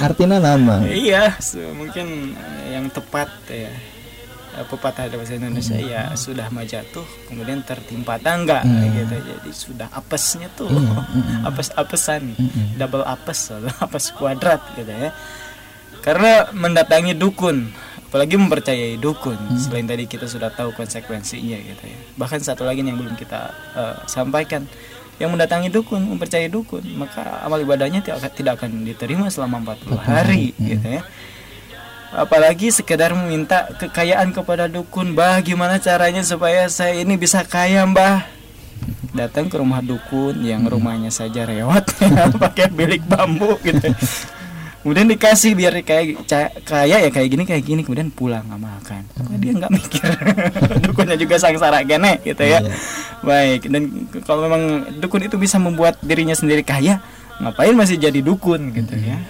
Artinya 0.00 0.38
nama. 0.38 0.82
iya, 0.86 1.36
mungkin 1.72 2.32
eh, 2.34 2.74
yang 2.74 2.86
tepat 2.88 3.30
ya. 3.46 3.70
Eh, 4.54 4.62
Pepatah 4.70 5.10
dalam 5.10 5.18
bahasa 5.18 5.34
Indonesia 5.34 5.74
ya 5.74 6.14
sudah 6.14 6.46
majatuh 6.46 7.02
kemudian 7.26 7.66
tertimpa 7.66 8.22
tangga 8.22 8.62
Hmm. 8.62 8.86
gitu. 8.86 9.18
Jadi 9.18 9.50
sudah 9.50 9.90
apesnya 9.90 10.46
tuh. 10.54 10.70
Iya, 10.70 10.78
mm-mm. 10.94 11.42
Apes-apesan. 11.50 12.22
Mm-mm. 12.38 12.78
Double 12.78 13.02
apes 13.02 13.50
apes 13.84 14.14
kuadrat 14.14 14.62
gitu 14.78 14.94
ya. 14.94 15.10
Karena 15.98 16.46
mendatangi 16.54 17.18
dukun, 17.18 17.66
apalagi 18.06 18.38
mempercayai 18.38 18.94
dukun. 18.94 19.34
Hmm. 19.34 19.58
Selain 19.58 19.90
tadi 19.90 20.06
kita 20.06 20.30
sudah 20.30 20.54
tahu 20.54 20.70
konsekuensinya 20.70 21.58
gitu 21.58 21.84
ya. 21.90 21.98
Bahkan 22.14 22.38
satu 22.38 22.62
lagi 22.62 22.86
yang 22.86 22.94
belum 22.94 23.18
kita 23.18 23.40
eh, 23.74 23.96
sampaikan, 24.06 24.70
yang 25.22 25.30
mendatangi 25.30 25.70
dukun, 25.70 26.02
mempercayai 26.02 26.50
dukun, 26.50 26.82
maka 26.98 27.42
amal 27.46 27.62
ibadahnya 27.62 28.02
tidak 28.02 28.18
akan, 28.18 28.30
tidak 28.34 28.52
akan 28.58 28.70
diterima 28.82 29.26
selama 29.30 29.74
40 29.74 29.94
hari 29.98 30.50
Hmm. 30.58 30.66
gitu 30.66 30.88
ya. 30.98 31.02
Apalagi 32.14 32.70
sekedar 32.70 33.10
meminta 33.10 33.66
kekayaan 33.74 34.30
kepada 34.30 34.70
dukun, 34.70 35.18
bah 35.18 35.34
gimana 35.42 35.82
caranya 35.82 36.22
supaya 36.22 36.70
saya 36.70 36.94
ini 36.94 37.18
bisa 37.18 37.42
kaya, 37.42 37.82
mbah? 37.86 38.22
Datang 39.14 39.50
ke 39.50 39.58
rumah 39.58 39.82
dukun 39.82 40.38
yang 40.42 40.62
rumahnya 40.66 41.10
saja 41.10 41.42
rewat, 41.46 41.90
pakai 42.42 42.70
bilik 42.70 43.02
bambu 43.06 43.58
gitu. 43.62 43.90
Kemudian 44.84 45.08
dikasih 45.08 45.56
biar 45.56 45.80
kayak 45.80 46.28
ca- 46.28 46.52
kaya 46.60 47.00
ya 47.00 47.08
kayak 47.08 47.28
gini 47.32 47.48
kayak 47.48 47.64
gini, 47.64 47.80
kemudian 47.80 48.12
pulang 48.12 48.44
nggak 48.44 48.60
makan. 48.60 49.00
Kok 49.16 49.40
dia 49.40 49.52
nggak 49.56 49.72
mikir? 49.72 50.04
Dukunnya 50.84 51.16
juga 51.16 51.40
sangsara 51.40 51.80
gene 51.80 52.20
gitu 52.20 52.44
ya. 52.44 52.60
Iya. 52.60 52.68
Baik, 53.24 53.72
dan 53.72 53.82
kalau 54.28 54.44
memang 54.44 54.62
dukun 55.00 55.24
itu 55.24 55.40
bisa 55.40 55.56
membuat 55.56 55.96
dirinya 56.04 56.36
sendiri 56.36 56.60
kaya, 56.60 57.00
ngapain 57.40 57.72
masih 57.72 57.96
jadi 57.96 58.20
dukun 58.20 58.76
gitu 58.76 58.92
ya? 59.00 59.16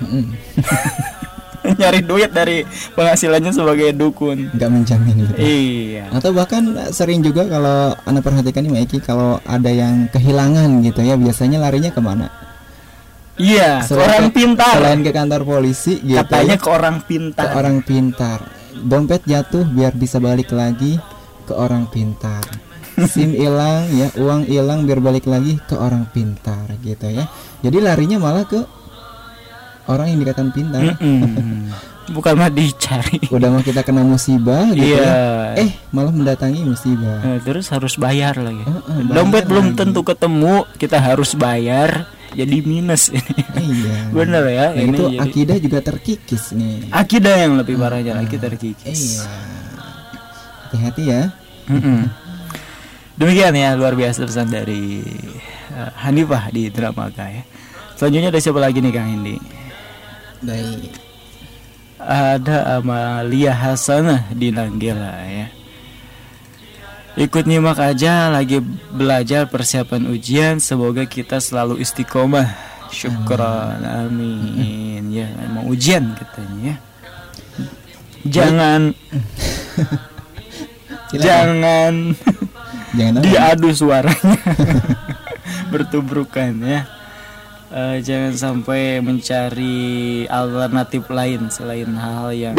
Nyari 1.64 2.04
duit 2.04 2.28
dari 2.28 2.60
penghasilannya 2.92 3.48
sebagai 3.48 3.94
dukun. 3.94 4.52
Nggak 4.52 4.68
menjamin 4.68 5.16
gitu. 5.22 5.32
Iya. 5.38 6.10
Atau 6.12 6.36
bahkan 6.36 6.60
sering 6.90 7.22
juga 7.22 7.46
kalau 7.46 7.94
anda 8.04 8.20
perhatikan 8.20 8.66
nih 8.66 8.70
Mbak 8.74 8.82
Eki 8.84 8.98
kalau 9.00 9.38
ada 9.46 9.70
yang 9.70 10.10
kehilangan 10.10 10.82
gitu 10.82 11.00
ya 11.00 11.14
biasanya 11.14 11.62
larinya 11.62 11.88
ke 11.88 12.02
mana? 12.02 12.26
Iya, 13.34 13.80
ke 13.80 13.88
Selain 13.88 14.06
orang 14.08 14.24
ke- 14.24 14.34
pintar. 14.34 14.74
Selain 14.74 15.00
ke 15.00 15.10
kantor 15.10 15.42
polisi 15.42 15.98
gitu. 15.98 16.14
Katanya 16.16 16.54
ya, 16.54 16.60
ke 16.60 16.68
orang 16.68 16.96
ke 16.96 17.04
pintar. 17.04 17.48
orang 17.52 17.76
pintar. 17.80 18.38
Dompet 18.74 19.22
jatuh 19.24 19.64
biar 19.66 19.92
bisa 19.92 20.18
balik 20.18 20.50
lagi 20.50 20.98
ke 21.42 21.52
orang 21.52 21.86
pintar. 21.86 22.42
SIM 23.04 23.34
hilang 23.40 23.90
ya, 23.90 24.06
uang 24.14 24.44
hilang 24.44 24.82
biar 24.82 24.98
balik 24.98 25.24
lagi 25.24 25.58
ke 25.60 25.74
orang 25.74 26.06
pintar 26.08 26.62
gitu 26.78 27.06
ya. 27.06 27.26
Jadi 27.60 27.78
larinya 27.78 28.18
malah 28.18 28.44
ke 28.44 28.62
orang 29.84 30.08
yang 30.08 30.20
dikatakan 30.20 30.50
pintar. 30.50 30.94
Bukan 32.06 32.36
mah 32.36 32.52
dicari. 32.52 33.16
Udah 33.26 33.48
mau 33.48 33.64
kita 33.64 33.80
kena 33.80 34.04
musibah 34.04 34.68
gitu 34.68 34.92
Iya. 34.92 35.08
ya. 35.56 35.64
Eh, 35.64 35.72
malah 35.88 36.12
mendatangi 36.12 36.60
musibah. 36.60 37.24
Eh, 37.24 37.40
terus 37.40 37.66
harus 37.66 37.96
bayar 37.96 38.36
lagi. 38.36 38.60
Heeh, 38.60 39.08
Dompet 39.08 39.42
bayar 39.42 39.48
belum 39.48 39.66
lagi. 39.66 39.78
tentu 39.80 40.00
ketemu, 40.04 40.68
kita 40.76 41.00
harus 41.00 41.32
bayar. 41.32 42.04
Jadi 42.34 42.56
minus 42.60 43.08
ini. 43.08 43.34
Iya. 43.54 43.96
Bener 44.16 44.44
ya, 44.46 44.66
Nah, 44.70 44.82
ini 44.82 44.92
itu 44.92 45.04
jadi- 45.08 45.20
akidah 45.22 45.56
juga 45.58 45.78
terkikis 45.80 46.44
nih. 46.52 46.90
Akidah 46.90 47.34
yang 47.38 47.52
lebih 47.56 47.78
parahnya 47.78 48.14
lagi 48.14 48.36
terkikis. 48.36 49.22
Iya. 49.22 49.26
Hati-hati 50.68 51.02
ya. 51.06 51.22
Demikian 53.14 53.54
ya 53.54 53.78
luar 53.78 53.94
biasa 53.94 54.26
pesan 54.26 54.50
dari 54.50 54.98
eh, 55.70 55.90
Hanifah 56.02 56.50
di 56.50 56.66
Dramaga 56.68 57.30
ya. 57.30 57.42
Selanjutnya 57.94 58.34
ada 58.34 58.40
siapa 58.42 58.58
lagi 58.58 58.82
nih 58.82 58.90
Kang 58.90 59.06
Indi? 59.08 59.38
Baik. 60.42 60.90
Ada 61.96 62.82
Amalia 62.82 63.54
Hasanah 63.54 64.34
di 64.34 64.50
Nanggela 64.50 65.14
ya. 65.24 65.46
Ikut 67.14 67.46
nyimak 67.46 67.78
aja 67.78 68.26
lagi 68.26 68.58
belajar 68.90 69.46
persiapan 69.46 70.10
ujian. 70.10 70.58
Semoga 70.58 71.06
kita 71.06 71.38
selalu 71.38 71.78
istiqomah. 71.78 72.50
Syukran 72.90 73.82
amin. 73.82 75.10
ya 75.10 75.26
emang 75.42 75.66
ujian 75.70 76.14
katanya 76.14 76.74
ya. 76.74 76.76
Jangan. 78.24 78.80
Jangan 81.14 81.94
Jangan 82.94 83.22
diadu 83.22 83.70
suaranya. 83.74 84.38
Bertubrukan 85.72 86.54
ya. 86.62 86.82
Eh, 87.74 87.98
jangan 88.06 88.34
sampai 88.38 89.02
mencari 89.02 90.22
alternatif 90.30 91.10
lain 91.10 91.50
selain 91.50 91.90
hal 91.98 92.30
yang 92.30 92.54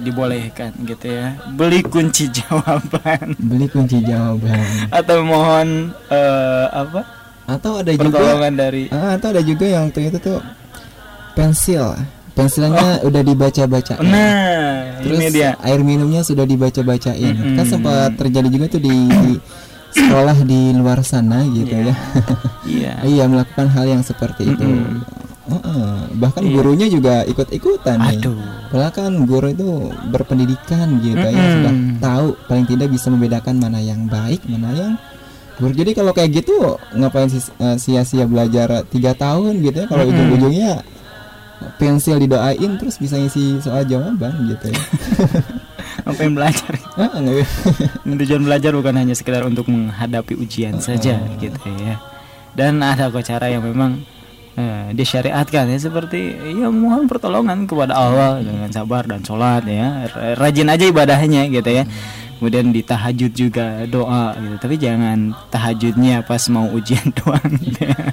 dibolehkan 0.00 0.72
gitu 0.88 1.06
ya. 1.06 1.36
Beli 1.54 1.84
kunci 1.84 2.26
jawaban. 2.40 3.36
Beli 3.36 3.66
kunci 3.68 4.00
jawaban. 4.02 4.90
Atau 4.90 5.22
mohon 5.22 5.92
eh, 6.08 6.66
apa? 6.72 7.04
Atau 7.46 7.82
ada 7.82 7.92
juga 7.92 8.48
dari 8.50 8.88
ah, 8.94 9.18
atau 9.18 9.34
ada 9.34 9.42
juga 9.42 9.66
yang 9.66 9.90
waktu 9.90 10.10
itu 10.10 10.18
tuh 10.18 10.38
pensil. 11.36 11.94
Pensilnya 12.30 13.04
udah 13.04 13.22
dibaca-bacain. 13.26 14.00
Nah 14.06 15.02
terus 15.02 15.18
ini 15.18 15.28
dia. 15.34 15.58
air 15.60 15.82
minumnya 15.82 16.24
sudah 16.24 16.46
dibaca-bacain. 16.46 17.34
Mm-mm. 17.36 17.56
kan 17.58 17.66
sempat 17.66 18.16
terjadi 18.16 18.48
juga 18.48 18.66
tuh 18.70 18.80
di, 18.80 18.96
di 19.10 19.32
sekolah 19.90 20.38
di 20.46 20.60
luar 20.72 21.02
sana 21.02 21.42
gitu 21.50 21.74
ya. 21.74 21.94
Iya. 22.64 22.92
Iya 23.10 23.24
melakukan 23.26 23.66
hal 23.72 23.84
yang 23.98 24.02
seperti 24.06 24.54
itu 24.54 24.66
Mm-mm. 25.40 25.64
Heeh, 25.64 25.96
bahkan 26.16 26.42
Iya. 26.42 26.52
gurunya 26.52 26.86
juga 26.86 27.14
ikut-ikutan 27.24 27.96
nih 27.98 28.18
aduh 28.18 28.36
Padahal 28.68 28.92
kan 28.92 29.12
guru 29.24 29.48
itu 29.48 29.68
berpendidikan 30.08 31.00
gitu 31.00 31.16
ya 31.16 31.32
Mm-mm. 31.32 31.54
sudah 31.56 31.72
tahu 31.98 32.26
paling 32.44 32.66
tidak 32.66 32.88
bisa 32.88 33.06
membedakan 33.08 33.56
mana 33.56 33.78
yang 33.78 34.04
baik 34.04 34.44
mana 34.44 34.68
yang 34.70 34.92
buruk. 35.56 35.76
Jadi 35.76 35.90
kalau 35.92 36.12
kayak 36.12 36.30
gitu 36.34 36.56
ngapain 36.92 37.28
eh, 37.28 37.76
sia-sia 37.76 38.24
belajar 38.24 38.84
tiga 38.86 39.12
tahun 39.12 39.60
gitu 39.60 39.76
ya 39.76 39.86
kalau 39.86 40.04
Mm-mm. 40.04 40.14
ujung-ujungnya 40.14 40.72
pensil 41.76 42.16
didoain 42.16 42.72
terus 42.76 42.96
bisa 42.96 43.16
ngisi 43.16 43.60
soal 43.60 43.84
jawaban 43.84 44.32
gitu 44.46 44.72
ya. 44.72 44.80
apa 46.08 46.20
yang 46.20 46.32
belajar 46.32 46.72
tujuan 48.20 48.42
belajar 48.42 48.72
bukan 48.72 48.94
hanya 48.96 49.12
sekedar 49.12 49.44
untuk 49.44 49.68
menghadapi 49.68 50.32
ujian 50.34 50.80
saja 50.80 51.20
gitu 51.36 51.68
ya 51.78 52.00
dan 52.52 52.80
ada 52.80 53.12
kok 53.12 53.22
cara 53.22 53.46
yang 53.46 53.60
memang 53.60 54.00
eh, 54.56 54.90
disyariatkan 54.96 55.70
ya 55.70 55.78
seperti 55.78 56.34
ya 56.56 56.68
mohon 56.70 57.06
pertolongan 57.06 57.68
kepada 57.68 57.94
Allah 57.94 58.42
dengan 58.42 58.70
sabar 58.70 59.06
dan 59.06 59.22
sholat 59.22 59.66
ya 59.68 60.08
rajin 60.38 60.70
aja 60.70 60.84
ibadahnya 60.86 61.46
gitu 61.50 61.70
ya 61.70 61.84
kemudian 62.40 62.72
di 62.72 62.80
tahajud 62.80 63.32
juga 63.36 63.84
doa 63.84 64.32
gitu 64.40 64.56
tapi 64.56 64.74
jangan 64.80 65.36
tahajudnya 65.52 66.24
pas 66.24 66.40
mau 66.48 66.66
ujian 66.72 67.12
doang 67.20 67.50
gitu 67.60 67.84
ya. 67.84 68.06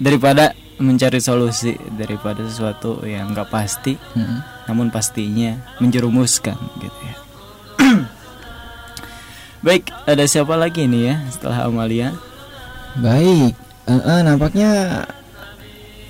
Daripada 0.00 0.56
mencari 0.80 1.20
solusi 1.20 1.76
daripada 1.92 2.40
sesuatu 2.48 3.04
yang 3.04 3.36
nggak 3.36 3.52
pasti 3.52 4.00
Mm-mm. 4.16 4.40
namun 4.64 4.88
pastinya 4.88 5.60
menjerumuskan 5.78 6.56
gitu 6.80 7.00
ya. 7.04 7.14
Baik, 9.66 9.92
ada 10.08 10.24
siapa 10.24 10.56
lagi 10.56 10.88
nih 10.88 11.12
ya 11.12 11.16
setelah 11.28 11.68
Amalia? 11.68 12.16
Baik, 12.96 13.52
Eh, 13.90 14.20
nampaknya 14.22 15.02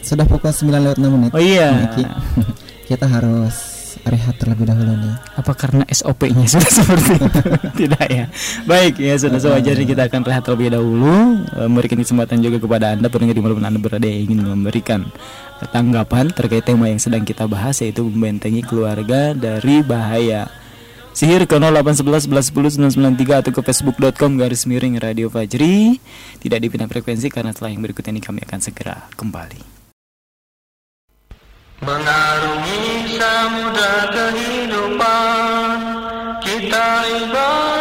sudah 0.05 0.29
pukul 0.29 0.53
9 0.53 0.85
lewat 0.85 0.99
6 1.01 1.09
menit. 1.09 1.31
Oh 1.33 1.41
iya. 1.41 1.73
Miki. 1.89 2.05
Kita 2.91 3.07
harus 3.09 3.81
rehat 4.05 4.37
terlebih 4.41 4.69
dahulu 4.69 4.93
nih. 4.97 5.15
Apa 5.37 5.53
karena 5.57 5.85
SOP-nya 5.89 6.45
sudah 6.53 6.71
seperti 6.71 7.13
itu? 7.21 7.41
Tidak 7.87 8.07
ya. 8.09 8.27
Baik, 8.65 9.01
ya 9.01 9.15
sudah 9.17 9.39
sewajarnya 9.41 9.87
kita 9.87 10.03
akan 10.09 10.21
rehat 10.25 10.43
terlebih 10.45 10.73
dahulu, 10.73 11.45
Eh, 11.57 11.69
memberikan 11.69 11.99
kesempatan 12.01 12.41
juga 12.41 12.59
kepada 12.61 12.97
Anda 12.97 13.09
pendengar 13.13 13.37
di 13.37 13.43
mana 13.43 13.69
Anda 13.69 13.81
berada 13.81 14.07
yang 14.07 14.31
ingin 14.31 14.41
memberikan 14.45 15.09
tanggapan 15.73 16.33
terkait 16.33 16.65
tema 16.65 16.89
yang 16.89 16.97
sedang 16.97 17.25
kita 17.25 17.45
bahas 17.45 17.77
yaitu 17.85 18.09
membentengi 18.09 18.65
keluarga 18.65 19.37
dari 19.37 19.85
bahaya 19.85 20.49
Sihir 21.11 21.43
ke 21.51 21.59
0811 21.59 22.31
11 22.31 22.55
10 22.55 22.95
993 22.95 23.43
atau 23.43 23.51
ke 23.51 23.61
facebook.com 23.67 24.39
garis 24.39 24.63
miring 24.63 25.03
Radio 25.03 25.27
Fajri. 25.27 25.99
Tidak 26.39 26.59
dipindah 26.63 26.87
frekuensi 26.87 27.27
karena 27.27 27.51
setelah 27.51 27.75
yang 27.75 27.83
berikut 27.83 28.07
ini 28.07 28.23
kami 28.23 28.47
akan 28.47 28.61
segera 28.63 29.11
kembali. 29.19 29.83
Mengarungi 31.81 33.17
samudra 33.17 33.97
kehidupan 34.13 35.77
Kita 36.45 36.89
ibarat 37.09 37.80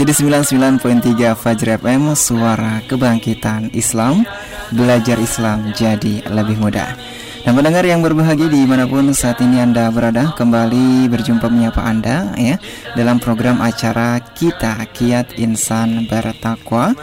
Masih 0.00 0.16
di 0.16 0.32
99.3 0.32 1.36
Fajr 1.36 1.76
FM 1.76 2.16
Suara 2.16 2.80
Kebangkitan 2.88 3.68
Islam 3.76 4.24
Belajar 4.72 5.20
Islam 5.20 5.76
jadi 5.76 6.24
lebih 6.24 6.56
mudah. 6.56 6.96
Dan 7.44 7.52
pendengar 7.52 7.84
yang 7.84 8.00
berbahagia 8.00 8.48
di 8.48 8.64
mana 8.64 8.88
pun 8.88 9.12
saat 9.12 9.44
ini 9.44 9.60
Anda 9.60 9.92
berada 9.92 10.32
Kembali 10.32 11.04
berjumpa 11.04 11.52
menyapa 11.52 11.84
Anda 11.84 12.32
ya 12.32 12.56
Dalam 12.96 13.20
program 13.20 13.60
acara 13.60 14.24
Kita 14.24 14.88
Kiat 14.88 15.36
Insan 15.36 16.08
Bertakwa 16.08 16.96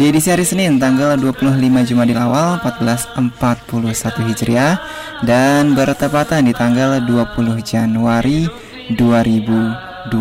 Di 0.00 0.08
edisi 0.08 0.32
hari 0.32 0.48
Senin 0.48 0.80
tanggal 0.80 1.20
25 1.20 1.52
Jumadil 1.84 2.16
Awal 2.16 2.64
1441 2.64 4.24
Hijriah 4.24 4.80
Dan 5.20 5.76
bertepatan 5.76 6.48
di 6.48 6.56
tanggal 6.56 6.96
20 7.04 7.60
Januari 7.60 8.48
2020 8.96 10.16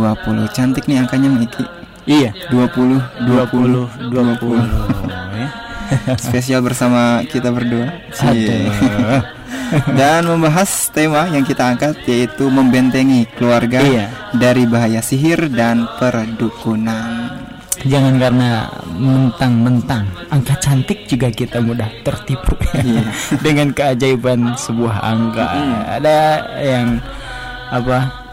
Cantik 0.51 0.91
nih 0.91 1.07
angkanya 1.07 1.31
Miki 1.31 1.76
Iya 2.07 2.31
20 2.49 3.27
20 3.27 4.09
20 4.09 4.15
20 4.15 5.35
ya. 5.35 5.47
spesial 6.23 6.63
bersama 6.63 7.19
kita 7.27 7.51
berdua. 7.51 7.99
Aduh. 8.23 9.23
dan 9.99 10.23
membahas 10.23 10.87
tema 10.87 11.27
yang 11.27 11.43
kita 11.43 11.67
angkat 11.67 11.99
yaitu 12.07 12.47
membentengi 12.47 13.27
keluarga 13.35 13.83
Iya. 13.83 14.07
dari 14.31 14.63
bahaya 14.63 15.03
sihir 15.03 15.51
dan 15.51 15.83
perdukunan 15.99 17.35
Jangan 17.77 18.17
karena 18.17 18.65
mentang-mentang 18.89 20.07
angka 20.33 20.57
cantik 20.57 21.05
juga 21.05 21.29
kita 21.29 21.59
mudah 21.59 21.91
tertipu 22.01 22.55
Iya. 22.73 23.05
dengan 23.45 23.69
keajaiban 23.69 24.55
sebuah 24.55 24.97
angka. 25.03 25.45
Ada 25.99 26.19
yang 26.57 26.87
apa 27.67 28.26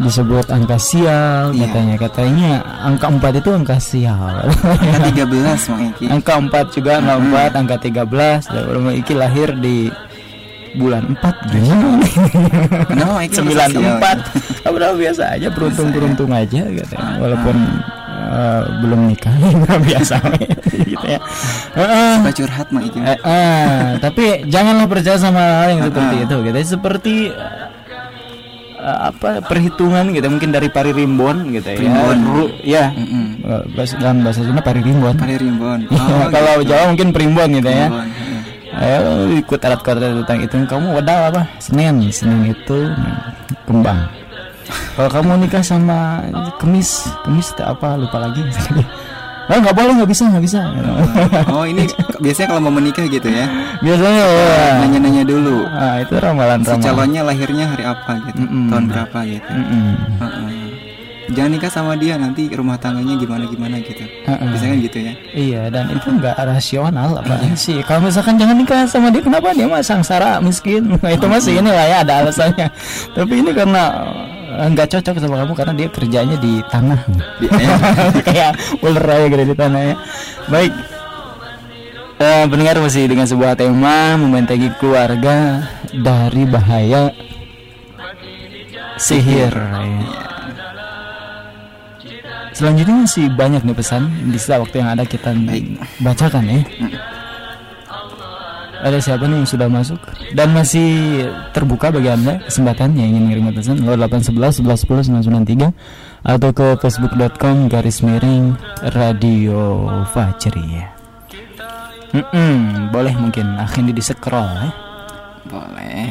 disebut 0.00 0.48
angka 0.48 0.80
sial 0.80 1.52
Iya. 1.52 1.68
katanya 1.68 1.96
katanya 1.96 2.50
angka 2.80 3.06
4 3.12 3.36
itu 3.36 3.50
angka 3.52 3.76
sial. 3.76 4.34
angka 4.48 5.24
13 5.28 5.68
Mak 5.68 5.80
Eki 5.92 6.04
angka 6.08 6.32
4 6.40 6.72
juga 6.72 6.92
angka 6.98 7.14
4 7.52 7.60
angka 7.60 7.76
13 7.76 8.48
dan 8.48 8.62
orang 8.66 8.96
iki 8.96 9.12
lahir 9.12 9.48
di 9.54 9.92
bulan 10.72 11.04
4 11.18 11.50
gimana 11.50 11.86
nih? 11.98 12.12
Kenapa 12.88 13.18
Eki 13.20 13.38
masa 13.42 13.64
sial? 13.68 14.16
94 14.64 14.64
Padahal 14.64 14.94
biasa 14.96 15.22
aja 15.34 15.48
beruntung-beruntung 15.50 16.30
aja 16.30 16.60
gitu 16.64 16.92
ya. 16.94 17.06
Walaupun 17.18 17.56
eh, 18.30 18.62
belum 18.80 19.00
nikah 19.04 19.34
biasa 19.90 20.16
gitu 20.80 21.06
ya. 21.06 21.20
Heeh. 21.74 22.12
Suka 22.22 22.32
curhat 22.32 22.66
Mak 22.70 22.82
Eki 22.86 22.98
Eh, 23.02 23.18
eh, 23.20 23.74
tapi 23.98 24.24
janganlah 24.46 24.86
percaya 24.86 25.18
sama 25.18 25.42
hal 25.60 25.74
yang 25.74 25.82
seperti 25.84 26.14
Ah. 26.16 26.24
itu 26.24 26.36
gitu. 26.40 26.58
Seperti 26.64 27.14
eh, 28.80 28.98
apa 29.12 29.44
perhitungan 29.44 30.08
gitu 30.10 30.26
mungkin 30.26 30.50
dari 30.50 30.72
pari 30.72 30.90
rimbon 30.90 31.52
gitu 31.52 31.68
ya. 31.76 32.16
Ru- 32.16 32.54
ya. 32.64 32.84
Bahasa 33.76 34.00
dalam 34.00 34.24
bahasa 34.24 34.40
Sunda 34.40 34.64
pari 34.64 34.80
rimbon. 34.80 35.14
Pari 35.14 35.36
Rimbon 35.36 35.84
Iya, 35.86 36.16
kalau 36.34 36.52
gitu. 36.60 36.72
Jawa 36.72 36.82
mungkin 36.88 37.08
primbon 37.12 37.48
gitu 37.60 37.68
ya. 37.68 37.86
Rimbon, 37.86 38.08
heeh. 38.08 38.40
Ayo 38.70 39.00
ikut 39.34 39.60
alat 39.60 39.80
kota 39.82 39.98
tentang 39.98 40.38
itu 40.40 40.54
kamu 40.64 40.94
wedal 40.94 41.20
apa? 41.28 41.42
Senin, 41.58 42.06
Senin 42.08 42.48
itu 42.48 42.78
hmm, 42.88 43.66
kembang. 43.66 44.06
kalau 44.94 45.10
kamu 45.10 45.30
nikah 45.42 45.66
sama 45.66 46.22
kemis 46.62 47.10
kemis 47.26 47.50
apa 47.58 47.98
lupa 47.98 48.22
lagi 48.22 48.38
Oh 49.50 49.58
nggak 49.58 49.74
boleh 49.74 49.92
nggak 49.98 50.10
bisa 50.10 50.22
nggak 50.30 50.44
bisa. 50.46 50.60
Oh 51.50 51.66
ini 51.66 51.82
biasanya 52.24 52.48
kalau 52.54 52.62
mau 52.62 52.74
menikah 52.78 53.02
gitu 53.10 53.26
ya? 53.26 53.46
Biasanya 53.82 54.22
ya 54.22 54.58
Nanya-nanya 54.86 55.22
dulu. 55.26 55.66
Ah, 55.66 55.98
itu 55.98 56.14
ramalan 56.14 56.62
Si 56.62 56.70
ramalan 56.70 56.84
calonnya 56.86 57.22
lahirnya 57.26 57.66
hari 57.66 57.82
apa 57.82 58.12
gitu? 58.30 58.46
Mm-mm. 58.46 58.70
Tahun 58.70 58.84
berapa 58.86 59.18
gitu? 59.26 59.50
Mm-mm. 59.50 59.88
Heeh. 60.22 60.50
Jangan 61.30 61.50
nikah 61.54 61.70
sama 61.70 61.94
dia 61.94 62.18
nanti 62.18 62.50
rumah 62.50 62.74
tangganya 62.78 63.14
gimana-gimana 63.18 63.78
gitu. 63.82 64.02
Heeh. 64.06 64.46
Biasanya 64.54 64.70
kan 64.70 64.80
gitu 64.86 64.98
ya? 65.02 65.12
Iya 65.34 65.62
dan 65.70 65.84
itu 65.94 66.08
nggak 66.10 66.36
rasional 66.42 67.10
apa 67.18 67.34
sih 67.54 67.82
Kalau 67.86 68.06
misalkan 68.06 68.34
jangan 68.38 68.54
nikah 68.58 68.86
sama 68.86 69.10
dia 69.10 69.22
Kenapa? 69.22 69.50
Dia 69.50 69.66
mah 69.66 69.82
sangsara 69.82 70.38
miskin. 70.38 70.94
Nah 71.02 71.10
itu 71.10 71.26
masih 71.26 71.58
ini 71.58 71.70
lah 71.74 71.86
ya 71.90 71.96
ada 72.06 72.22
alasannya. 72.22 72.70
Tapi 73.18 73.32
ini 73.34 73.50
karena 73.50 73.82
nggak 74.50 74.88
cocok 74.90 75.14
sama 75.22 75.42
kamu 75.44 75.52
Karena 75.54 75.74
dia 75.76 75.88
kerjanya 75.88 76.36
di 76.40 76.58
tanah 76.66 77.00
ya. 77.40 77.76
Kayak 78.26 78.52
ular 78.82 79.06
aja 79.06 79.26
gitu 79.30 79.44
di 79.46 79.56
tanah 79.56 79.80
ya 79.82 79.94
Baik 80.50 80.72
Eh, 82.20 82.44
pendengar 82.52 82.76
masih 82.76 83.08
dengan 83.08 83.24
sebuah 83.24 83.56
tema 83.56 84.12
membentengi 84.20 84.68
keluarga 84.76 85.64
dari 85.88 86.44
bahaya 86.44 87.08
sihir. 89.00 89.48
ya. 89.56 90.04
Selanjutnya 92.52 93.08
masih 93.08 93.32
banyak 93.32 93.64
nih 93.64 93.72
pesan 93.72 94.12
di 94.28 94.36
sisa 94.36 94.60
waktu 94.60 94.84
yang 94.84 94.92
ada 94.92 95.08
kita 95.08 95.32
bacakan 96.04 96.44
ya. 96.44 96.60
Ada 98.80 98.96
siapa 98.96 99.28
nih 99.28 99.44
yang 99.44 99.48
sudah 99.48 99.68
masuk 99.68 100.00
dan 100.32 100.56
masih 100.56 100.88
terbuka 101.52 101.92
bagi 101.92 102.08
anda 102.08 102.40
kesempatan 102.48 102.96
yang 102.96 103.12
ingin 103.12 103.22
mengirim 103.28 103.52
pesan 103.52 103.76
0811 103.84 104.64
11 104.64 105.12
10 105.12 105.20
993 106.24 106.24
atau 106.24 106.50
ke 106.56 106.66
facebook.com 106.80 107.68
garis 107.68 108.00
miring 108.00 108.56
radio 108.96 109.88
Fajri 110.08 110.64
ya. 110.80 110.88
Mm-mm, 112.10 112.90
boleh 112.90 113.14
mungkin 113.14 113.54
akhirnya 113.60 113.94
di 113.94 114.02
scroll 114.02 114.48
ya. 114.48 114.70
Boleh 115.46 116.10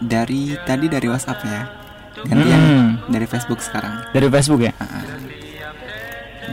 Dari 0.00 0.56
tadi 0.64 0.88
dari 0.88 1.06
WhatsApp 1.12 1.44
ya 1.44 1.60
Gantian 2.24 2.60
Mm-mm. 2.60 2.88
dari 3.12 3.26
Facebook 3.28 3.60
sekarang 3.60 4.04
dari 4.12 4.28
Facebook 4.28 4.60
ya. 4.64 4.72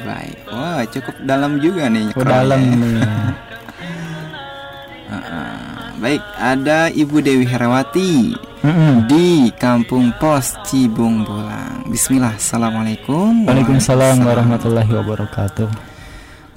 Baik 0.05 0.37
Wah 0.49 0.81
cukup 0.89 1.15
dalam 1.25 1.57
juga 1.57 1.89
nih 1.89 2.13
Oh, 2.13 2.21
scrollnya 2.21 2.37
dalam 2.43 2.61
nih. 2.61 3.01
Heeh. 5.11 5.55
Baik 5.97 6.21
ada 6.37 6.93
Ibu 6.93 7.25
Dewi 7.25 7.45
Herawati 7.49 8.37
Mm-mm. 8.61 9.09
di 9.09 9.49
Kampung 9.57 10.13
Pos 10.21 10.53
Cibung 10.69 11.25
Bulang. 11.25 11.89
Bismillah, 11.89 12.37
Assalamualaikum. 12.37 13.49
Waalaikumsalam 13.49 14.21
warahmatullahi 14.21 14.93
wabarakatuh. 14.93 15.69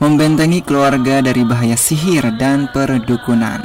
Membentengi 0.01 0.61
keluarga 0.61 1.24
dari 1.24 1.41
bahaya 1.45 1.76
sihir 1.76 2.36
dan 2.36 2.68
perdukunan. 2.68 3.64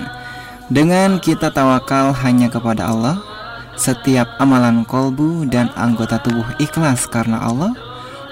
Dengan 0.71 1.19
kita 1.19 1.51
tawakal 1.51 2.15
hanya 2.23 2.47
kepada 2.47 2.87
Allah, 2.87 3.19
setiap 3.75 4.39
amalan 4.39 4.87
kolbu 4.87 5.43
dan 5.51 5.67
anggota 5.75 6.23
tubuh 6.23 6.47
ikhlas 6.55 7.03
karena 7.11 7.43
Allah 7.43 7.75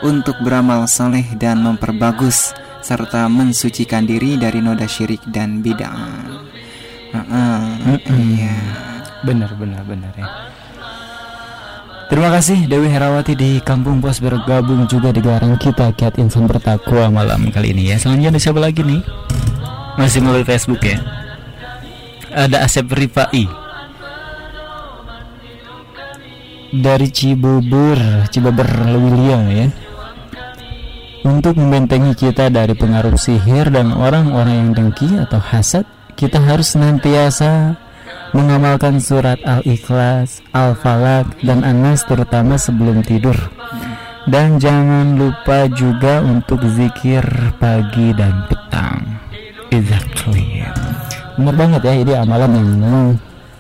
untuk 0.03 0.35
beramal 0.43 0.85
soleh 0.85 1.25
dan 1.39 1.63
memperbagus 1.63 2.51
serta 2.83 3.31
mensucikan 3.31 4.03
diri 4.03 4.35
dari 4.35 4.59
noda 4.59 4.83
syirik 4.83 5.23
dan 5.31 5.63
bid'ah. 5.63 6.27
Heeh, 7.15 7.97
Iya. 8.11 8.57
Benar 9.23 9.55
benar 9.55 9.87
benar 9.87 10.11
ya. 10.19 10.27
Terima 12.11 12.29
kasih 12.29 12.67
Dewi 12.67 12.91
Herawati 12.91 13.33
di 13.33 13.63
Kampung 13.63 14.03
Pos 14.03 14.19
bergabung 14.19 14.85
juga 14.85 15.15
di 15.15 15.23
gelaran 15.23 15.55
kita 15.55 15.95
Kiat 15.95 16.19
Insan 16.19 16.45
Bertakwa 16.45 17.09
malam 17.09 17.47
kali 17.49 17.71
ini 17.71 17.89
ya. 17.89 17.97
Selanjutnya 17.97 18.35
ada 18.35 18.41
siapa 18.43 18.59
lagi 18.59 18.83
nih? 18.83 19.01
Masih 19.95 20.19
melalui 20.19 20.43
Facebook 20.43 20.83
ya. 20.83 20.99
Ada 22.35 22.67
Asep 22.67 22.91
Rifai 22.91 23.47
dari 26.73 27.07
Cibubur, 27.13 27.97
Cibubur 28.33 28.65
Lewilia 28.65 29.39
ya. 29.53 29.67
Untuk 31.23 31.55
membentengi 31.55 32.11
kita 32.19 32.51
dari 32.51 32.75
pengaruh 32.75 33.15
sihir 33.15 33.71
dan 33.71 33.95
orang-orang 33.95 34.59
yang 34.59 34.71
dengki 34.75 35.07
atau 35.15 35.39
hasad, 35.39 35.87
kita 36.19 36.35
harus 36.35 36.75
senantiasa 36.75 37.79
mengamalkan 38.35 38.99
surat 38.99 39.39
Al-Ikhlas, 39.47 40.43
Al-Falaq, 40.51 41.39
dan 41.47 41.63
An-Nas 41.63 42.03
terutama 42.03 42.59
sebelum 42.59 43.07
tidur. 43.07 43.39
Dan 44.27 44.59
jangan 44.59 45.15
lupa 45.15 45.71
juga 45.71 46.19
untuk 46.19 46.59
zikir 46.75 47.23
pagi 47.55 48.11
dan 48.19 48.43
petang. 48.51 48.99
Exactly. 49.71 50.59
Benar 51.39 51.55
banget 51.55 51.81
ya, 51.87 51.93
ini 52.03 52.13
amalan 52.19 52.51
yang 52.51 52.67
memang 52.67 53.05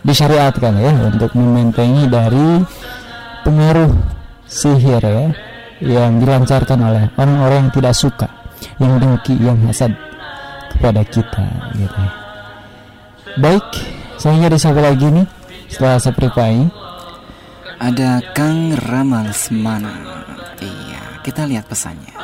disyariatkan 0.03 0.83
ya 0.83 0.91
untuk 1.15 1.31
membentengi 1.31 2.11
dari 2.11 2.59
pengaruh 3.47 3.91
sihir 4.51 4.99
ya 4.99 5.31
yang 5.83 6.23
dilancarkan 6.23 6.79
oleh 6.79 7.03
orang-orang 7.19 7.67
yang 7.67 7.73
tidak 7.75 7.95
suka, 7.95 8.27
yang 8.79 8.95
dengki, 8.95 9.35
yang 9.43 9.59
hasad 9.67 9.91
kepada 10.71 11.03
kita 11.03 11.43
gitu. 11.75 12.03
Baik, 13.43 13.65
saya 14.15 14.47
ada 14.47 14.55
siapa 14.55 14.79
lagi 14.79 15.11
nih 15.11 15.27
setelah 15.67 15.99
Sepripai? 15.99 16.63
Ada 17.83 18.23
Kang 18.31 18.71
Ramal 18.79 19.35
Semana. 19.35 19.91
Iya, 20.63 21.19
kita 21.25 21.43
lihat 21.43 21.67
pesannya. 21.67 22.15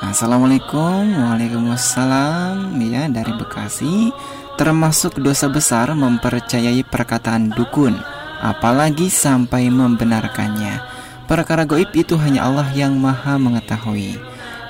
Assalamualaikum, 0.00 1.12
waalaikumsalam. 1.12 2.80
Ya 2.80 3.04
dari 3.12 3.32
Bekasi. 3.36 4.08
Termasuk 4.56 5.20
dosa 5.20 5.52
besar 5.52 5.92
mempercayai 5.92 6.80
perkataan 6.88 7.52
dukun, 7.52 7.92
apalagi 8.40 9.12
sampai 9.12 9.68
membenarkannya. 9.68 10.95
Perkara 11.26 11.66
goib 11.66 11.90
itu 11.90 12.14
hanya 12.22 12.46
Allah 12.46 12.70
yang 12.70 12.94
maha 13.02 13.34
mengetahui. 13.34 14.14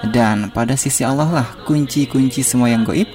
Dan 0.09 0.48
pada 0.52 0.72
sisi 0.72 1.04
Allah 1.04 1.28
lah 1.28 1.48
kunci-kunci 1.68 2.40
semua 2.40 2.72
yang 2.72 2.80
goib 2.80 3.09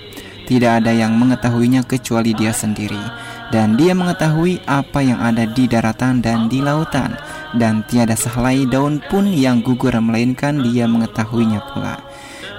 tidak 0.46 0.84
ada 0.84 0.94
yang 0.94 1.18
mengetahuinya 1.18 1.82
kecuali 1.82 2.38
dia 2.38 2.54
sendiri. 2.54 3.02
Dan 3.50 3.82
dia 3.82 3.98
mengetahui 3.98 4.62
apa 4.70 5.02
yang 5.02 5.18
ada 5.24 5.50
di 5.50 5.66
daratan 5.66 6.22
dan 6.22 6.52
di 6.54 6.62
lautan. 6.62 7.18
Dan 7.56 7.82
tiada 7.90 8.14
sehelai 8.14 8.70
daun 8.70 9.02
pun 9.10 9.26
yang 9.32 9.66
gugur 9.66 9.96
melainkan 9.98 10.62
dia 10.62 10.86
mengetahuinya 10.86 11.66
pula. 11.72 11.98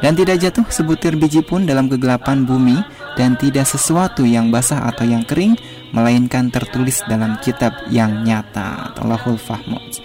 Dan 0.02 0.18
tidak 0.18 0.42
jatuh 0.42 0.66
sebutir 0.66 1.14
biji 1.14 1.46
pun 1.46 1.62
dalam 1.62 1.86
kegelapan 1.86 2.42
bumi. 2.42 2.80
Dan 3.14 3.36
tidak 3.36 3.68
sesuatu 3.68 4.24
yang 4.24 4.48
basah 4.48 4.88
atau 4.88 5.04
yang 5.04 5.22
kering 5.22 5.52
Melainkan 5.92 6.48
tertulis 6.48 7.04
dalam 7.04 7.36
kitab 7.44 7.76
yang 7.92 8.24
nyata. 8.24 8.88
Atau 8.88 9.04
Lahul 9.04 9.36
Fahmud 9.36 10.00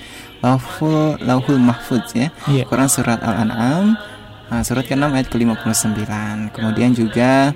Lahul, 0.45 1.17
Lahul 1.23 1.59
Mahfudz 1.59 2.13
ya. 2.13 2.29
Iya. 2.45 2.63
Quran 2.69 2.89
Surat 2.89 3.19
Al-An'am 3.21 3.97
Nah, 4.47 4.63
surat 4.63 4.87
ke-6 4.87 5.11
ayat 5.11 5.27
ke-59. 5.27 6.07
Kemudian 6.55 6.95
juga 6.95 7.51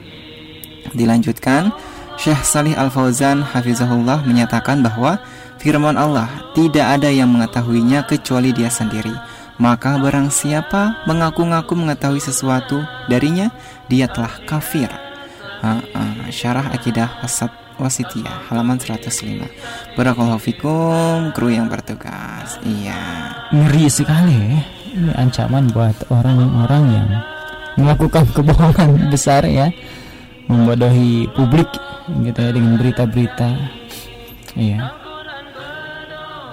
dilanjutkan 0.92 1.72
Syekh 2.20 2.44
Salih 2.44 2.76
Al-Fauzan 2.76 3.48
Hafizahullah 3.48 4.28
menyatakan 4.28 4.84
bahwa 4.84 5.24
firman 5.56 5.96
Allah 5.96 6.28
tidak 6.52 7.00
ada 7.00 7.08
yang 7.08 7.32
mengetahuinya 7.32 8.04
kecuali 8.04 8.52
dia 8.52 8.68
sendiri. 8.68 9.16
Maka 9.56 9.96
barang 9.96 10.34
siapa 10.34 11.06
mengaku-ngaku 11.08 11.78
mengetahui 11.78 12.20
sesuatu 12.20 12.82
darinya 13.06 13.54
Dia 13.88 14.08
telah 14.12 14.32
kafir. 14.48 14.90
Ah, 15.62 15.80
ah, 15.94 16.28
Syarah 16.34 16.74
Akidah 16.74 17.22
Wasat 17.24 17.52
Wasitiyah 17.82 18.54
halaman 18.54 18.78
105 18.78 19.98
Barakallahu 19.98 20.38
fikum 20.38 21.34
kru 21.34 21.50
yang 21.50 21.66
bertugas 21.66 22.62
Iya 22.62 23.02
Ngeri 23.52 23.92
sekali 23.92 24.32
ya. 24.38 24.62
Ini 24.92 25.12
ancaman 25.16 25.72
buat 25.72 25.96
orang-orang 26.08 26.84
yang 26.88 27.10
melakukan 27.80 28.28
kebohongan 28.32 29.00
besar 29.14 29.44
ya, 29.48 29.72
membodohi 30.48 31.28
publik 31.36 31.68
gitu 32.28 32.40
ya 32.40 32.52
dengan 32.52 32.76
berita-berita, 32.76 33.50
iya, 34.60 34.92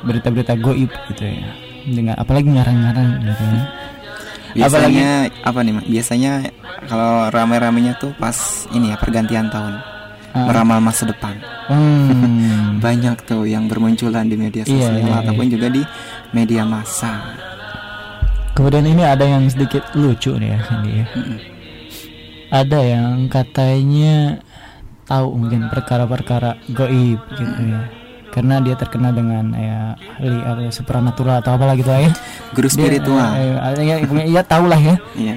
berita-berita 0.07 0.55
goib 0.59 0.91
gitu 1.15 1.25
ya, 1.27 1.51
dengan 1.83 2.15
apalagi 2.15 2.51
ngarang-ngarang 2.51 3.27
gitu 3.27 3.43
ya. 3.43 3.63
Biasanya 4.59 5.11
apa 5.43 5.59
nih? 5.63 5.75
Biasanya 5.87 6.33
kalau 6.87 7.31
rame-ramenya 7.31 7.99
tuh 7.99 8.15
pas 8.19 8.35
ini 8.71 8.91
ya 8.91 8.97
pergantian 8.99 9.51
tahun. 9.51 9.98
Ah. 10.39 10.47
Meramal 10.47 10.79
masa 10.79 11.03
depan. 11.03 11.35
Hmm. 11.67 12.79
Banyak 12.85 13.27
tuh 13.27 13.43
yang 13.43 13.67
bermunculan 13.67 14.31
di 14.31 14.39
media 14.39 14.63
Iya, 14.63 14.71
sosial 14.71 14.95
iya, 15.03 15.19
ataupun 15.19 15.47
juga 15.51 15.67
di 15.67 15.83
media 16.31 16.63
massa. 16.63 17.35
Kemudian 18.55 18.87
ini 18.87 19.03
ada 19.03 19.23
yang 19.23 19.47
sedikit 19.47 19.83
lucu 19.95 20.35
nih 20.35 20.55
ya, 20.55 20.59
Kandi 20.63 20.91
ya. 20.91 21.07
Ada 22.49 22.79
yang 22.81 23.27
katanya 23.27 24.39
tahu 25.05 25.27
mungkin 25.35 25.67
perkara-perkara 25.73 26.61
goib 26.69 27.21
gitu 27.33 27.63
ya 27.65 27.81
karena 28.29 28.61
dia 28.61 28.77
terkenal 28.77 29.17
dengan 29.17 29.57
ya 29.57 29.97
ahli 30.21 30.39
apa 30.45 30.61
ya, 30.69 30.71
supranatural 30.71 31.41
atau 31.41 31.57
apalah 31.57 31.73
gitu 31.73 31.89
lah 31.89 32.05
ya 32.05 32.13
Guru 32.53 32.69
Dia, 32.69 32.77
spiritual. 32.77 33.29
eh, 33.35 33.57
eh, 33.57 33.85
ya, 33.89 33.97
ya 34.29 34.43
tahu 34.45 34.69
lah 34.69 34.77
ya 34.77 34.95
Iya. 35.17 35.35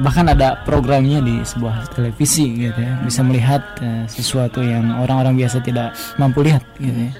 Bahkan 0.00 0.30
ada 0.30 0.62
programnya 0.64 1.20
di 1.20 1.42
sebuah 1.42 1.92
televisi 1.92 2.48
gitu 2.56 2.78
ya. 2.78 2.96
Bisa 3.04 3.20
melihat 3.26 3.62
eh, 3.82 4.04
sesuatu 4.08 4.62
yang 4.62 5.02
orang-orang 5.02 5.36
biasa 5.36 5.60
tidak 5.60 5.92
mampu 6.16 6.46
lihat 6.46 6.62
gitu 6.78 7.10
ya. 7.10 7.12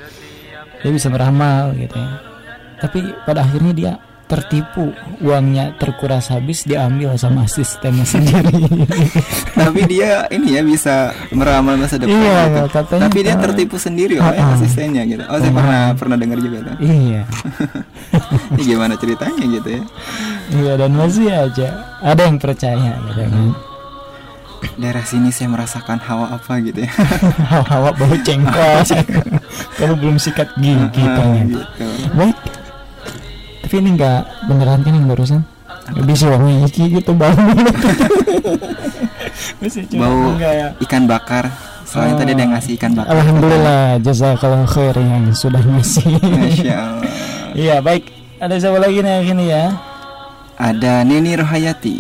Dia 0.83 0.91
bisa 0.95 1.09
meramal 1.13 1.77
gitu 1.77 1.97
ya. 1.99 2.11
Tapi 2.81 2.99
pada 3.23 3.47
akhirnya 3.47 3.73
dia 3.75 3.93
tertipu 4.33 4.97
uangnya 5.21 5.77
terkuras 5.77 6.33
habis 6.33 6.65
diambil 6.65 7.13
sama 7.21 7.45
asistennya 7.45 8.09
sendiri 8.09 8.49
Tapi 9.61 9.81
dia 9.85 10.25
ini 10.33 10.57
ya 10.57 10.65
bisa 10.65 11.13
meramal 11.37 11.77
masa 11.77 12.01
depan. 12.01 12.17
Iya, 12.17 12.41
gitu. 12.49 12.61
katanya, 12.73 13.03
Tapi 13.13 13.19
dia 13.21 13.35
ah. 13.37 13.43
tertipu 13.45 13.77
sendiri 13.77 14.17
oleh 14.17 14.41
Ah, 14.41 14.49
ah. 14.49 14.57
asistennya 14.57 15.05
gitu. 15.05 15.21
Oh, 15.29 15.37
saya 15.37 15.53
pernah 15.53 15.83
pernah 15.93 16.17
dengar 16.17 16.39
juga 16.41 16.59
tuh. 16.65 16.77
iya 16.81 17.23
Ini 18.57 18.63
gimana 18.65 18.97
ceritanya 18.97 19.45
gitu 19.45 19.69
ya? 19.69 19.83
iya 20.53 20.73
dan 20.81 20.91
masih 20.97 21.29
aja 21.29 21.69
ada 22.01 22.23
yang 22.25 22.41
percaya 22.41 22.97
gitu 23.13 23.21
kan 23.29 23.53
Daerah 24.79 25.03
sini 25.03 25.35
saya 25.35 25.51
merasakan 25.51 25.99
hawa 25.99 26.39
apa 26.39 26.63
gitu 26.63 26.87
ya. 26.87 26.91
hawa 27.73 27.91
bau 27.93 28.15
cengkol 28.23 28.81
kamu 29.77 29.95
belum 29.99 30.17
sikat 30.17 30.49
gigi 30.57 31.03
tanya 31.03 31.43
gitu. 31.51 31.63
baik 32.15 32.39
tapi 33.73 33.89
ini 33.89 33.97
nggak 33.97 34.53
beneran 34.53 34.85
kan 34.85 34.93
yang 34.93 35.09
barusan 35.09 35.41
bisa 36.05 36.29
wangi 36.29 36.61
iki 36.69 36.93
gitu 36.93 37.17
bau 37.17 37.33
cuma 39.89 40.05
Bau 40.05 40.37
enggak 40.37 40.53
ya 40.53 40.69
ikan 40.85 41.09
bakar. 41.09 41.49
Soalnya 41.89 42.13
Oh. 42.13 42.19
tadi 42.21 42.31
ada 42.37 42.43
yang 42.45 42.53
ngasih 42.53 42.73
ikan 42.77 42.93
bakar. 42.93 43.17
Alhamdulillah 43.17 43.97
jazakallah 44.05 44.69
khair 44.69 44.93
yang 45.01 45.33
sudah 45.33 45.65
ngasih 45.65 46.21
Masya 46.21 46.77
Allah. 46.77 47.13
Iya 47.57 47.81
baik 47.81 48.13
ada 48.45 48.61
siapa 48.61 48.77
lagi 48.77 49.01
nih 49.01 49.25
ini 49.25 49.45
ya 49.49 49.73
Ada 50.61 51.09
Neni 51.09 51.33
Rohayati. 51.33 51.97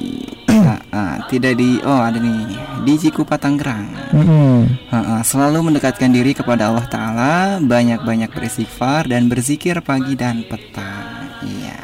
Ah, 0.53 0.77
ah, 0.93 1.15
tidak 1.33 1.57
di 1.57 1.81
oh 1.81 2.01
ada 2.05 2.21
nih 2.21 2.53
di 2.85 3.01
Cikupa 3.01 3.41
Tangerang. 3.41 4.13
Mm-mm. 4.13 4.93
Ah, 4.93 5.17
ah, 5.17 5.21
selalu 5.25 5.73
mendekatkan 5.73 6.13
diri 6.13 6.37
kepada 6.37 6.69
Allah 6.69 6.85
Taala, 6.85 7.65
banyak-banyak 7.65 8.29
beristighfar 8.29 9.09
dan 9.09 9.33
berzikir 9.33 9.81
pagi 9.81 10.13
dan 10.21 10.45
petang. 10.45 11.22
Iya. 11.43 11.77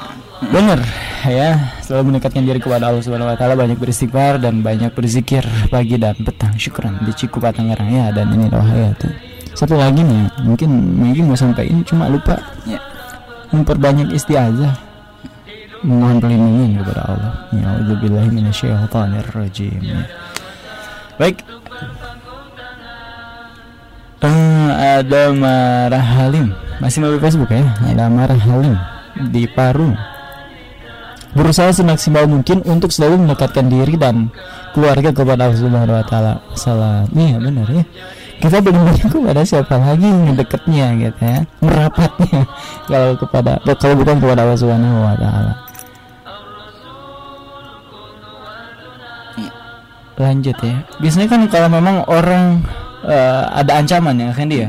Bener 0.48 0.78
ya. 1.26 1.50
Selalu 1.82 2.14
mendekatkan 2.14 2.42
diri 2.46 2.60
kepada 2.62 2.88
Allah 2.94 3.02
Subhanahu 3.02 3.30
Wa 3.32 3.36
Taala 3.36 3.58
banyak 3.58 3.78
beristighfar 3.78 4.38
dan 4.38 4.62
banyak 4.62 4.94
berzikir 4.94 5.42
pagi 5.68 5.98
dan 5.98 6.14
petang. 6.14 6.54
Syukran 6.54 7.02
di 7.02 7.10
Cikupa 7.10 7.50
Tangerang. 7.50 7.90
Ya 7.90 8.14
dan 8.14 8.30
ini 8.30 8.46
Rohayati 8.46 9.28
satu 9.58 9.74
lagi 9.74 10.06
nih 10.06 10.30
mungkin 10.46 10.70
mungkin 10.94 11.26
mau 11.26 11.34
sampaikan 11.34 11.82
cuma 11.82 12.06
lupa 12.06 12.38
Ya. 12.62 12.78
memperbanyak 13.50 14.14
istiazah. 14.14 14.78
Mohon 15.82 16.22
perlindungan 16.22 16.70
kepada 16.78 17.02
Allah. 17.10 17.32
Ya 17.50 17.66
auzubillahi 17.74 18.30
minasyaitonir 18.30 19.26
rajim 19.34 19.78
ya. 19.82 20.06
baik. 21.18 21.42
Eh, 24.22 24.70
ada 25.02 25.30
Marah 25.34 26.06
Halim. 26.06 26.54
Masih 26.78 27.02
melalui 27.02 27.18
Facebook 27.18 27.50
ya? 27.50 27.66
Ada 27.82 28.06
Marah 28.06 28.38
Halim 28.38 28.78
di 29.30 29.44
Parung 29.50 29.94
berusaha 31.36 31.68
semaksimal 31.74 32.24
mungkin 32.24 32.64
untuk 32.64 32.88
selalu 32.88 33.28
mendekatkan 33.28 33.68
diri 33.68 33.94
dan 34.00 34.32
keluarga 34.72 35.12
kepada 35.12 35.48
Allah 35.48 35.58
Subhanahu 35.58 35.98
wa 35.98 36.06
taala. 36.06 36.34
Salah. 36.56 37.04
Iya 37.12 37.36
benar 37.38 37.68
ya. 37.68 37.84
Kita 38.38 38.62
banyak 38.62 39.10
kepada 39.10 39.42
siapa 39.42 39.76
lagi 39.76 40.06
yang 40.06 40.34
dekatnya 40.38 40.86
gitu 40.96 41.22
ya. 41.22 41.40
Merapatnya 41.60 42.40
kalau 42.90 43.10
kepada 43.18 43.52
kalau 43.76 43.94
bukan 43.98 44.16
kepada 44.22 44.40
Allah 44.46 44.58
Subhanahu 44.58 44.98
wa 45.04 45.16
taala. 45.18 45.54
Lanjut 50.18 50.58
ya. 50.58 50.76
Biasanya 50.98 51.26
kan 51.30 51.40
kalau 51.46 51.68
memang 51.70 52.02
orang 52.10 52.58
eh, 53.06 53.42
ada 53.54 53.78
ancaman 53.78 54.16
ya 54.18 54.30
kan 54.34 54.48
dia. 54.50 54.68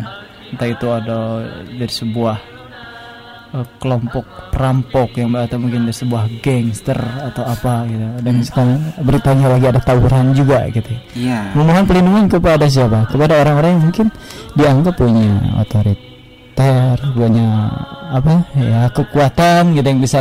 Entah 0.50 0.70
itu 0.70 0.88
ada 0.90 1.46
dari 1.78 1.94
sebuah 1.94 2.59
eh, 3.56 3.68
kelompok 3.78 4.26
perampok 4.50 5.16
yang 5.16 5.34
atau 5.38 5.58
mungkin 5.62 5.88
dari 5.88 5.96
sebuah 5.96 6.26
gangster 6.42 7.00
atau 7.00 7.44
apa 7.46 7.86
gitu. 7.88 8.06
Dan 8.22 8.36
sekarang 8.44 8.80
beritanya 9.02 9.48
lagi 9.56 9.66
ada 9.70 9.82
tawuran 9.82 10.34
juga 10.34 10.68
gitu. 10.70 10.92
Iya. 11.16 11.54
memohon 11.56 11.86
perlindungan 11.86 12.26
kepada 12.28 12.66
siapa? 12.68 13.08
Kepada 13.08 13.40
orang-orang 13.42 13.72
yang 13.78 13.84
mungkin 13.90 14.08
dianggap 14.58 14.94
punya 14.98 15.28
otoriter 15.62 16.98
punya 17.16 17.48
apa? 18.10 18.36
Ya 18.58 18.90
kekuatan 18.92 19.78
gitu 19.78 19.88
yang 19.88 20.02
bisa 20.02 20.20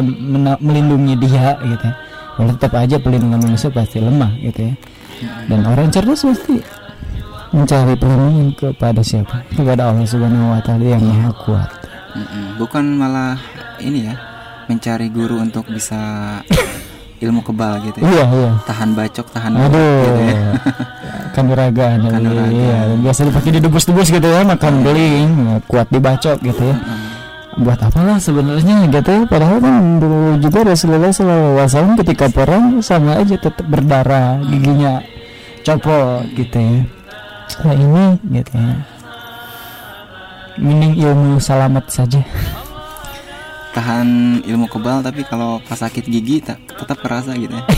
melindungi 0.60 1.14
dia 1.18 1.58
gitu. 1.64 1.88
Walau 2.38 2.54
tetap 2.54 2.78
aja 2.78 2.96
perlindungan 3.02 3.42
manusia 3.42 3.68
pasti 3.72 3.98
lemah 3.98 4.30
gitu 4.44 4.70
ya. 4.70 4.74
Dan 5.50 5.66
orang 5.66 5.90
cerdas 5.90 6.22
pasti 6.22 6.62
mencari 7.50 7.96
perlindungan 7.98 8.54
kepada 8.54 9.02
siapa? 9.02 9.42
Kepada 9.50 9.90
Allah 9.90 10.06
Subhanahu 10.06 10.54
Wa 10.54 10.60
Taala 10.62 10.84
yang 10.84 11.02
maha 11.02 11.32
kuat 11.42 11.87
Mm-mm. 12.18 12.46
Bukan 12.58 12.84
malah 12.94 13.38
ini 13.78 14.10
ya 14.10 14.14
mencari 14.66 15.08
guru 15.08 15.38
untuk 15.38 15.64
bisa 15.66 15.96
ilmu 17.24 17.42
kebal 17.42 17.82
gitu 17.82 17.98
ya. 17.98 18.06
iya 18.06 18.24
iya 18.28 18.50
Tahan 18.62 18.94
bacok, 18.94 19.26
tahan 19.32 19.52
bacok 19.54 19.70
Aduh, 19.74 20.02
gitu 20.04 20.22
ya. 20.22 20.40
kanuragan, 21.34 21.98
Kanuragan. 22.02 22.50
iya, 22.50 22.78
biasa 22.98 23.26
dipakai 23.26 23.50
didebus-debus 23.54 24.10
gitu 24.10 24.26
ya, 24.26 24.42
makan 24.42 24.82
beling, 24.82 25.30
kuat 25.66 25.86
dibacok 25.88 26.38
gitu 26.42 26.62
ya. 26.62 26.76
Buat 27.58 27.78
apalah 27.82 28.18
sebenarnya 28.18 28.86
gitu 28.86 29.10
ya, 29.10 29.22
padahal 29.26 29.58
kan 29.58 29.98
dulu 29.98 30.38
juga 30.38 30.62
Rasulullah 30.66 31.10
SAW 31.10 31.98
ketika 31.98 32.30
perang 32.30 32.78
sama 32.82 33.18
aja 33.18 33.34
tetap 33.34 33.66
berdarah, 33.66 34.38
giginya 34.46 35.02
copot 35.62 36.22
gitu 36.34 36.54
ya. 36.54 36.78
Nah 37.64 37.74
ini 37.74 38.04
gitu 38.30 38.52
ya. 38.54 38.74
Mending 40.58 40.98
ilmu 40.98 41.38
selamat 41.38 41.84
saja. 41.88 42.20
Tahan 43.72 44.42
ilmu 44.42 44.66
kebal 44.66 45.06
tapi 45.06 45.22
kalau 45.22 45.62
pas 45.62 45.78
sakit 45.78 46.02
gigi 46.02 46.42
ta- 46.42 46.58
tetap 46.58 46.98
kerasa 46.98 47.38
gitu 47.38 47.54
ya. 47.54 47.64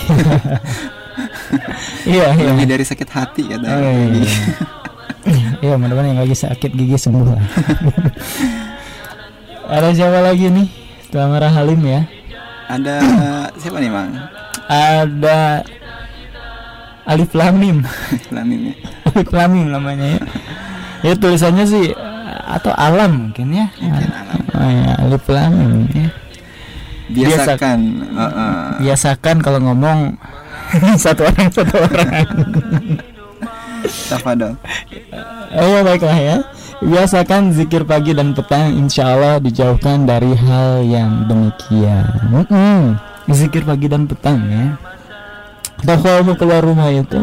iya, 2.08 2.26
iya. 2.32 2.48
Lebih 2.56 2.66
dari 2.66 2.84
sakit 2.88 3.08
hati 3.12 3.42
kata. 3.52 3.66
Oh, 3.68 3.80
iya, 3.80 4.06
iya. 4.16 4.32
Iya, 5.60 5.76
mudah-mudahan 5.76 6.16
yang 6.16 6.20
lagi 6.24 6.32
sakit 6.32 6.72
gigi 6.72 6.96
sembuh 6.96 7.36
lah. 7.36 7.36
Ada 9.76 9.92
siapa 9.92 10.24
lagi 10.24 10.48
nih? 10.48 10.72
Setelah 11.04 11.52
Halim 11.52 11.84
ya. 11.84 12.08
Ada 12.64 12.94
siapa 13.60 13.84
nih, 13.84 13.92
Mang? 13.92 14.16
Ada 14.64 15.60
Alif 17.04 17.36
Lamim. 17.36 17.84
Lamin 18.32 18.72
ya. 18.72 18.74
Alif 19.12 19.28
Lamim 19.36 19.68
namanya 19.68 20.16
ya. 20.16 20.20
Ya 21.04 21.12
tulisannya 21.12 21.68
sih 21.68 21.92
atau 22.58 22.72
alam 22.74 23.30
mungkin 23.30 23.54
ya. 23.54 23.66
Oh, 24.54 24.70
ya, 24.70 24.90
Alif 25.04 25.24
Lamim 25.30 25.86
ya. 25.94 26.08
Biasakan. 27.10 27.78
Heeh. 28.06 28.54
Biasakan 28.86 29.36
kalau 29.42 29.60
ngomong 29.62 30.14
satu 31.02 31.26
orang 31.26 31.48
satu 31.50 31.74
orang. 31.78 32.26
Tafadol. 33.80 34.54
Oh 35.56 35.80
baiklah 35.82 36.14
ya 36.14 36.36
Biasakan 36.84 37.56
zikir 37.56 37.82
pagi 37.88 38.12
dan 38.12 38.36
petang 38.36 38.76
Insya 38.76 39.16
Allah 39.16 39.40
dijauhkan 39.40 40.04
dari 40.04 40.36
hal 40.36 40.84
yang 40.84 41.26
demikian 41.26 42.06
Mm-mm. 42.28 43.00
Zikir 43.32 43.64
pagi 43.64 43.88
dan 43.88 44.04
petang 44.04 44.36
ya 44.46 44.76
Atau 45.80 45.96
kalau 46.04 46.20
mau 46.28 46.36
keluar 46.36 46.60
rumah 46.60 46.92
itu 46.92 47.18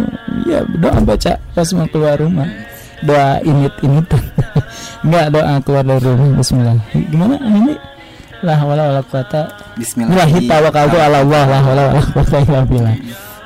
Ya 0.49 0.65
doa 0.65 0.97
baca 0.99 1.37
pas 1.53 1.69
mau 1.77 1.87
keluar 1.87 2.19
rumah 2.19 2.49
Doa 3.07 3.39
init-init 3.41 4.07
Enggak 5.07 5.25
doa 5.33 5.53
keluar 5.63 5.83
dari 5.87 6.03
rumah 6.03 6.43
Bismillah 6.43 6.75
Gimana 6.91 7.35
ini 7.39 7.75
lah 8.37 8.61
wala 8.61 8.93
wala 8.93 9.01
kuata 9.01 9.49
Bismillah. 9.81 10.13
Wahi 10.13 10.45
tawakaltu 10.45 10.93
ala 11.01 11.25
Allah 11.25 11.43
lah 11.49 11.61
wala 11.65 11.81
wala 11.89 12.01
kuata 12.11 12.37
illa 12.43 12.61
billah 12.67 12.93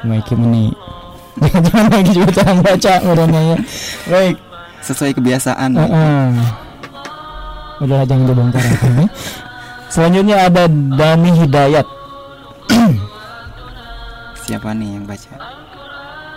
Baik 0.03 0.33
ini 0.35 0.73
Jangan 1.69 1.87
lagi 1.93 2.11
juga 2.11 2.29
cara 2.35 2.51
baca 2.59 2.93
urunnya 3.07 3.41
ya 3.53 3.57
Baik 4.09 4.35
Sesuai 4.81 5.13
kebiasaan. 5.13 5.77
Heeh. 5.77 6.29
Udah 7.85 8.01
jangan 8.05 8.25
dibongkar 8.33 8.61
ya, 8.65 8.77
ini. 8.89 9.05
Selanjutnya 9.93 10.37
ada 10.49 10.65
Dani 10.69 11.29
Hidayat. 11.37 11.87
Siapa 14.41 14.73
nih 14.73 14.97
yang 14.97 15.05
baca? 15.05 15.33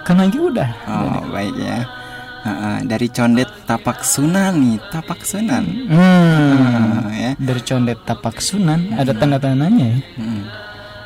Kan 0.05 0.21
lagi 0.21 0.37
udah. 0.37 0.69
Oh, 0.85 1.25
baik 1.33 1.57
ya. 1.57 1.89
Dari 2.85 3.09
condet 3.09 3.49
tapak 3.65 4.05
sunan 4.05 4.53
nih, 4.53 4.77
tapak 4.93 5.25
sunan. 5.25 5.65
Hmm. 5.89 6.53
Ah, 6.61 7.09
ya. 7.09 7.33
Dari 7.41 7.63
condet 7.65 8.05
tapak 8.05 8.37
sunan 8.45 8.93
ada 9.01 9.17
tanda-tandanya 9.17 9.97
ya. 9.97 9.99
Mm. 10.21 10.43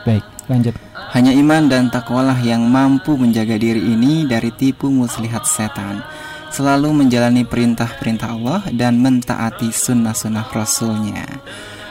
Baik, 0.02 0.24
lanjut. 0.50 0.74
Hanya 1.14 1.30
iman 1.38 1.70
dan 1.70 1.94
takwalah 1.94 2.36
yang 2.42 2.66
mampu 2.66 3.14
menjaga 3.14 3.54
diri 3.54 3.80
ini 3.80 4.26
dari 4.26 4.50
tipu 4.50 4.90
muslihat 4.90 5.46
setan. 5.46 6.02
selalu 6.48 7.04
menjalani 7.04 7.44
perintah-perintah 7.44 8.28
Allah 8.32 8.64
dan 8.72 9.04
mentaati 9.04 9.68
sunnah-sunnah 9.68 10.48
Rasulnya. 10.48 11.28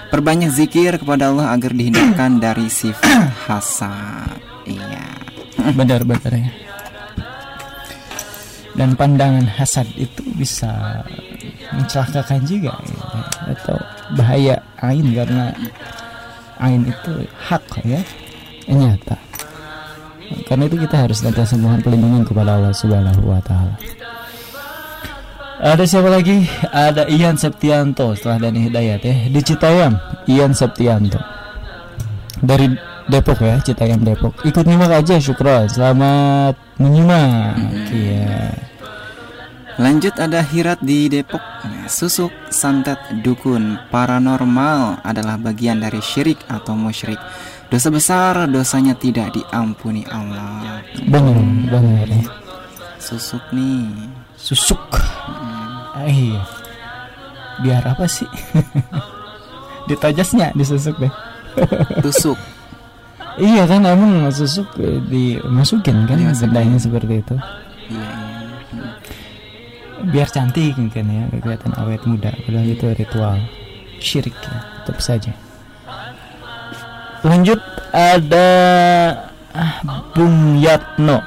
Perbanyak 0.10 0.50
zikir 0.50 0.98
kepada 0.98 1.30
Allah 1.30 1.54
agar 1.54 1.78
dihindarkan 1.78 2.41
dari 2.41 2.66
sifat 2.66 3.38
hasad. 3.48 4.41
Iya. 4.66 5.14
Benar-benar 5.78 6.34
ya. 6.34 6.66
Dan 8.78 8.93
pandangan 8.93 9.49
hasad 9.49 9.89
itu 9.97 10.21
bisa 10.38 11.01
mencelakakan 11.73 12.45
juga 12.45 12.78
ya. 12.78 13.01
atau 13.57 13.78
bahaya 14.13 14.55
ain 14.86 15.05
karena 15.17 15.49
ain 16.61 16.86
itu 16.86 17.25
hak 17.49 17.65
ya 17.82 18.01
nyata. 18.69 19.17
Karena 20.45 20.67
itu 20.67 20.78
kita 20.78 21.07
harus 21.07 21.23
senantiasa 21.23 21.55
mohon 21.57 21.82
perlindungan 21.82 22.21
kepada 22.28 22.59
Allah 22.59 22.75
Subhanahu 22.75 23.25
wa 23.25 23.41
taala. 23.41 23.75
Ada 25.57 25.89
siapa 25.89 26.13
lagi? 26.13 26.45
Ada 26.69 27.09
Ian 27.09 27.34
Septianto 27.34 28.13
setelah 28.13 28.45
Dani 28.45 28.69
Hidayat 28.69 29.01
ya 29.01 29.15
di 29.25 29.41
Citayam. 29.41 29.97
Ian 30.30 30.53
Septianto 30.53 31.17
dari 32.43 32.69
Depok 33.08 33.39
ya, 33.39 33.55
Citayam 33.64 34.03
Depok. 34.03 34.36
Ikut 34.43 34.68
nyimak 34.68 34.91
aja, 34.91 35.16
syukron. 35.16 35.72
Selamat 35.72 36.60
menyimak. 36.76 37.55
Iya. 37.88 38.51
Lanjut 39.78 40.18
ada 40.20 40.43
Hirat 40.43 40.84
di 40.84 41.08
Depok. 41.08 41.39
Susuk, 41.88 42.34
santet, 42.51 42.99
dukun, 43.24 43.80
paranormal 43.93 45.05
adalah 45.08 45.39
bagian 45.39 45.80
dari 45.80 46.03
syirik 46.03 46.41
atau 46.51 46.76
musyrik. 46.76 47.22
Dosa 47.72 47.88
besar, 47.93 48.49
dosanya 48.51 48.97
tidak 48.97 49.32
diampuni 49.38 50.03
Allah. 50.10 50.84
Benar, 51.08 51.39
benar. 51.72 52.08
Susuk 52.99 53.43
nih. 53.55 53.88
Susuk. 54.36 54.82
Ah, 55.95 56.03
iya. 56.10 56.43
Biar 57.64 57.88
apa 57.88 58.03
sih? 58.10 58.28
Ditajasnya 59.89 60.51
disusuk 60.58 60.99
deh. 60.99 61.14
Tusuk. 62.03 62.57
Iya 63.38 63.69
kan 63.69 63.85
emang 63.85 64.33
susuk 64.33 64.65
eh, 64.81 64.97
dimasukin 65.05 66.09
kan 66.09 66.17
bendanya 66.17 66.77
seperti 66.81 67.21
itu. 67.21 67.35
Iya, 67.93 68.09
iya. 68.73 68.89
Biar 70.09 70.27
cantik 70.29 70.73
kan 70.73 71.05
ya, 71.05 71.29
kelihatan 71.38 71.73
awet 71.77 72.01
muda. 72.09 72.33
Padahal 72.33 72.65
itu 72.65 72.85
ritual 72.97 73.38
syirik 74.01 74.33
ya, 74.33 74.57
tetap 74.81 74.97
saja. 75.05 75.33
Lanjut 77.21 77.61
ada 77.93 78.47
ah, 79.53 79.73
Bung 80.17 80.57
Yatno. 80.57 81.21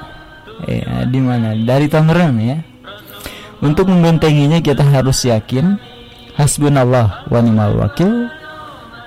Ya, 0.67 1.07
di 1.07 1.19
mana? 1.23 1.55
Dari 1.55 1.87
Tangerang 1.87 2.35
ya. 2.43 2.59
Untuk 3.63 3.87
membentenginya 3.87 4.59
kita 4.59 4.83
harus 4.83 5.23
yakin 5.23 5.79
hasbunallah 6.35 7.29
wa 7.29 7.39
ni'mal 7.39 7.77
wakil 7.77 8.27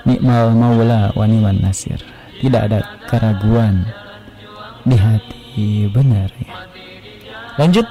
ni'mal 0.07 0.55
maula 0.55 1.11
wa 1.13 1.25
ni'man 1.27 1.59
nasir. 1.59 2.14
Tidak 2.41 2.61
ada 2.71 2.81
keraguan 3.07 3.87
di 4.85 4.97
hati 4.99 5.89
benar 5.91 6.31
ya. 6.41 6.55
Lanjut. 7.59 7.87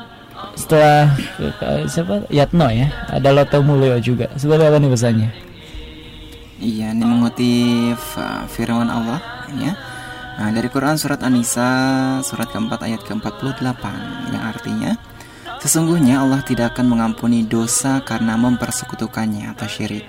Setelah 0.53 1.09
eh, 1.41 1.89
siapa? 1.89 2.29
Yatno 2.29 2.69
ya. 2.69 2.91
Ada 3.09 3.33
Loto 3.33 3.59
Mulyo 3.65 3.97
juga. 4.03 4.29
Seperti 4.37 4.63
apa 4.69 4.77
nih 4.77 4.91
pesannya? 4.91 5.29
Iya, 6.61 6.93
ini 6.93 7.03
mengutip 7.03 7.99
uh, 8.15 8.45
firman 8.47 8.87
Allah 8.87 9.19
ya. 9.57 9.73
Nah, 10.33 10.49
dari 10.53 10.69
Quran 10.69 10.95
surat 10.97 11.21
An-Nisa 11.25 11.69
surat 12.21 12.47
keempat 12.53 12.85
ayat 12.85 13.01
ke-48. 13.01 13.83
Yang 14.29 14.43
artinya 14.45 14.91
Sesungguhnya 15.63 16.19
Allah 16.19 16.43
tidak 16.43 16.75
akan 16.75 16.91
mengampuni 16.91 17.47
dosa 17.47 18.03
karena 18.03 18.35
mempersekutukannya 18.35 19.47
atau 19.55 19.63
syirik 19.63 20.03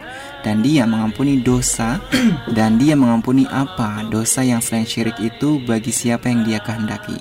Dan 0.45 0.61
dia 0.61 0.85
mengampuni 0.85 1.41
dosa 1.41 1.97
dan 2.57 2.77
dia 2.77 2.93
mengampuni 2.93 3.49
apa 3.49 4.05
dosa 4.13 4.45
yang 4.45 4.61
selain 4.61 4.85
syirik 4.85 5.17
itu 5.25 5.57
bagi 5.65 5.89
siapa 5.89 6.29
yang 6.29 6.45
dia 6.45 6.61
kehendaki 6.61 7.17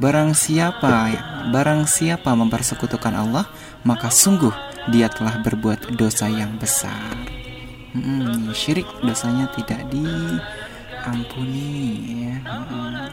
Barang 0.00 0.32
siapa 0.32 1.12
barang 1.52 1.84
siapa 1.84 2.32
mempersekutukan 2.32 3.12
Allah 3.12 3.44
maka 3.84 4.08
sungguh 4.08 4.54
dia 4.88 5.12
telah 5.12 5.44
berbuat 5.44 5.92
dosa 5.92 6.24
yang 6.24 6.56
besar 6.56 7.20
Mm-mm, 7.92 8.54
syirik 8.54 8.86
dosanya 9.02 9.50
tidak 9.52 9.82
diampuni 9.92 11.52
ya. 12.30 12.38
Mm-mm. 12.38 13.12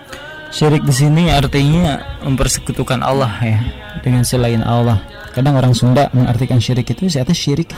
syirik 0.53 0.85
di 0.85 0.93
sini 0.95 1.27
artinya 1.27 1.99
mempersekutukan 2.23 3.03
Allah 3.03 3.35
ya 3.43 3.59
dengan 3.99 4.23
selain 4.23 4.63
Allah 4.63 5.03
kadang 5.37 5.53
orang 5.53 5.77
Sunda 5.77 6.09
mengartikan 6.17 6.57
syirik 6.57 6.89
itu 6.89 7.05
siapa 7.13 7.29
syirik 7.29 7.69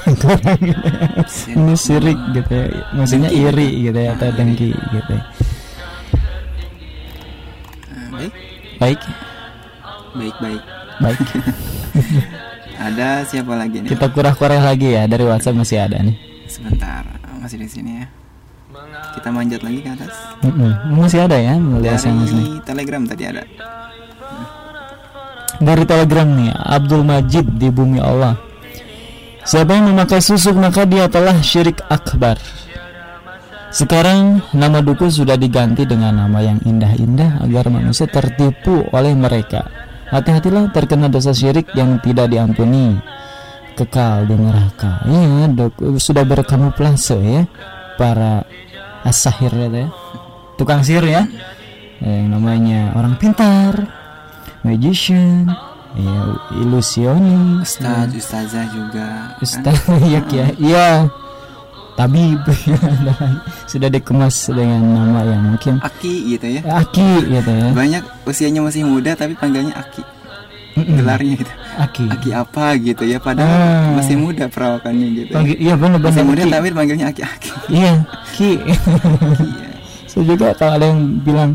ini 1.59 1.75
syirik 1.75 2.15
gitu 2.31 2.51
ya 2.55 2.65
maksudnya 2.95 3.27
iri 3.27 3.83
gitu 3.83 3.99
ya 3.99 4.15
atau 4.15 4.31
dengki 4.31 4.71
gitu 4.71 5.11
ya. 5.11 5.23
Ah, 7.91 8.07
baik, 8.15 8.33
baik 8.79 9.01
baik, 10.15 10.35
baik. 10.39 10.63
baik 11.03 11.19
Ada 12.79 13.27
siapa 13.27 13.59
lagi 13.59 13.83
nih? 13.83 13.91
kita 13.91 14.07
kurah-kurah 14.07 14.63
lagi 14.63 14.95
ya 14.95 15.03
dari 15.03 15.27
WhatsApp 15.27 15.59
masih 15.59 15.83
ada 15.83 15.99
nih 15.99 16.15
Sebentar, 16.47 17.03
masih 17.43 17.61
di 17.61 17.69
sini 17.69 18.01
ya. 18.01 18.07
Kita 19.13 19.29
manjat 19.29 19.61
lagi 19.61 19.85
ke 19.85 19.89
atas. 19.93 20.15
Mm-mm. 20.41 20.97
masih 20.97 21.27
ada 21.27 21.37
ya 21.37 21.59
melihat 21.59 22.01
yang 22.07 22.25
sini 22.25 22.57
Telegram 22.65 23.03
tadi 23.05 23.23
ada. 23.29 23.43
Dari 25.59 25.83
telegram 25.83 26.25
nih 26.25 26.55
Abdul 26.55 27.03
Majid 27.03 27.45
di 27.59 27.67
bumi 27.67 27.99
Allah. 27.99 28.35
Siapa 29.43 29.75
yang 29.75 29.91
memakai 29.91 30.23
susuk 30.23 30.55
maka 30.55 30.87
dia 30.87 31.11
telah 31.11 31.35
syirik 31.43 31.83
akbar. 31.87 32.39
Sekarang 33.69 34.41
nama 34.49 34.81
dukun 34.81 35.13
sudah 35.13 35.37
diganti 35.37 35.85
dengan 35.85 36.25
nama 36.25 36.41
yang 36.41 36.57
indah-indah 36.65 37.45
agar 37.45 37.69
manusia 37.69 38.09
tertipu 38.09 38.89
oleh 38.89 39.13
mereka. 39.13 39.69
Hati-hatilah 40.09 40.73
terkena 40.73 41.05
dosa 41.05 41.35
syirik 41.37 41.69
yang 41.77 42.01
tidak 42.01 42.33
diampuni. 42.33 42.97
Kekal 43.77 44.25
di 44.25 44.35
neraka. 44.35 45.05
Iya 45.05 45.47
dok, 45.53 46.01
sudah 46.01 46.27
berkamuflase 46.27 47.15
ya 47.15 47.41
Para 47.95 48.43
asahir 49.05 49.53
ya. 49.55 49.87
Tukang 50.57 50.83
sihir 50.83 51.05
ya. 51.07 51.23
Yang 52.03 52.27
namanya 52.31 52.95
orang 52.95 53.15
pintar 53.19 53.98
magician, 54.61 55.47
ya 55.95 56.21
ilusionis, 56.53 57.63
Ustaz, 57.65 58.09
ustazah 58.11 58.65
juga. 58.69 59.35
ustaz, 59.39 59.77
ya 60.13 60.21
ya, 60.27 60.45
iya, 60.55 60.89
tabib, 61.95 62.39
sudah 63.71 63.89
dikemas 63.89 64.47
dengan 64.47 64.81
nama 64.83 65.21
yang 65.25 65.41
mungkin 65.47 65.79
Aki 65.79 66.15
gitu 66.29 66.47
ya. 66.49 66.61
Aki 66.63 67.09
gitu 67.27 67.51
ya, 67.51 67.69
Banyak 67.71 68.03
usianya 68.23 68.61
masih 68.61 68.83
muda 68.83 69.13
tapi 69.13 69.35
panggilnya 69.35 69.75
Aki. 69.75 70.03
Gelarnya 70.79 71.35
gitu. 71.35 71.51
Aki. 71.75 72.05
Aki 72.07 72.29
apa 72.31 72.65
gitu 72.79 73.03
ya 73.03 73.19
padahal 73.19 73.51
Ah. 73.51 73.99
masih 73.99 74.15
muda 74.15 74.47
perawakannya 74.47 75.07
gitu. 75.11 75.31
Panggil, 75.35 75.59
iya 75.59 75.75
Masih 75.75 75.99
benar-benar 75.99 76.23
muda 76.23 76.43
Ki. 76.43 76.51
tapi 76.51 76.67
panggilnya 76.71 77.07
Aki-aki. 77.11 77.49
Iya, 77.67 77.93
Ki. 78.31 78.51
Iya. 78.63 79.69
Saya 80.07 80.23
juga 80.25 80.47
kalau 80.55 80.73
ada 80.73 80.85
yang 80.87 81.01
bilang 81.21 81.51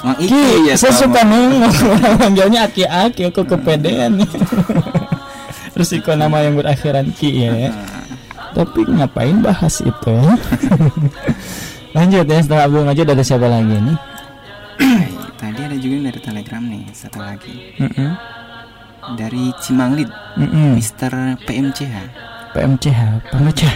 Mang 0.00 0.16
Ki, 0.16 0.24
Iki 0.26 0.44
ya 0.64 0.74
saya 0.80 0.92
suka 0.96 1.20
manggilnya 2.20 2.64
aki-aki, 2.64 3.28
aku 3.28 3.44
kepedean. 3.44 4.16
Terus 5.76 5.90
ikut 5.92 6.16
nama 6.16 6.40
yang 6.40 6.56
berakhiran 6.56 7.12
Ki 7.12 7.28
ya. 7.46 7.52
ya. 7.52 7.70
Nah, 7.70 8.04
Tapi 8.50 8.82
ngapain 8.88 9.38
bahas 9.38 9.78
itu 9.78 10.10
ya? 10.10 10.34
Lanjut 11.96 12.24
ya 12.24 12.38
setelah 12.40 12.64
Abdul 12.66 12.86
Majid 12.86 13.06
ada 13.06 13.22
siapa 13.22 13.46
lagi 13.46 13.76
nih? 13.76 13.98
Tadi 15.36 15.60
ada 15.64 15.76
juga 15.76 15.96
dari 16.08 16.20
Telegram 16.20 16.62
nih, 16.62 16.84
satu 16.92 17.18
lagi. 17.20 17.56
Mm-mm. 17.76 18.10
Dari 19.16 19.52
Cimanglid, 19.58 20.10
Mm-mm. 20.36 20.76
Mister 20.76 21.12
PMCH. 21.44 21.96
PMCH 22.52 23.00
pemecah. 23.30 23.74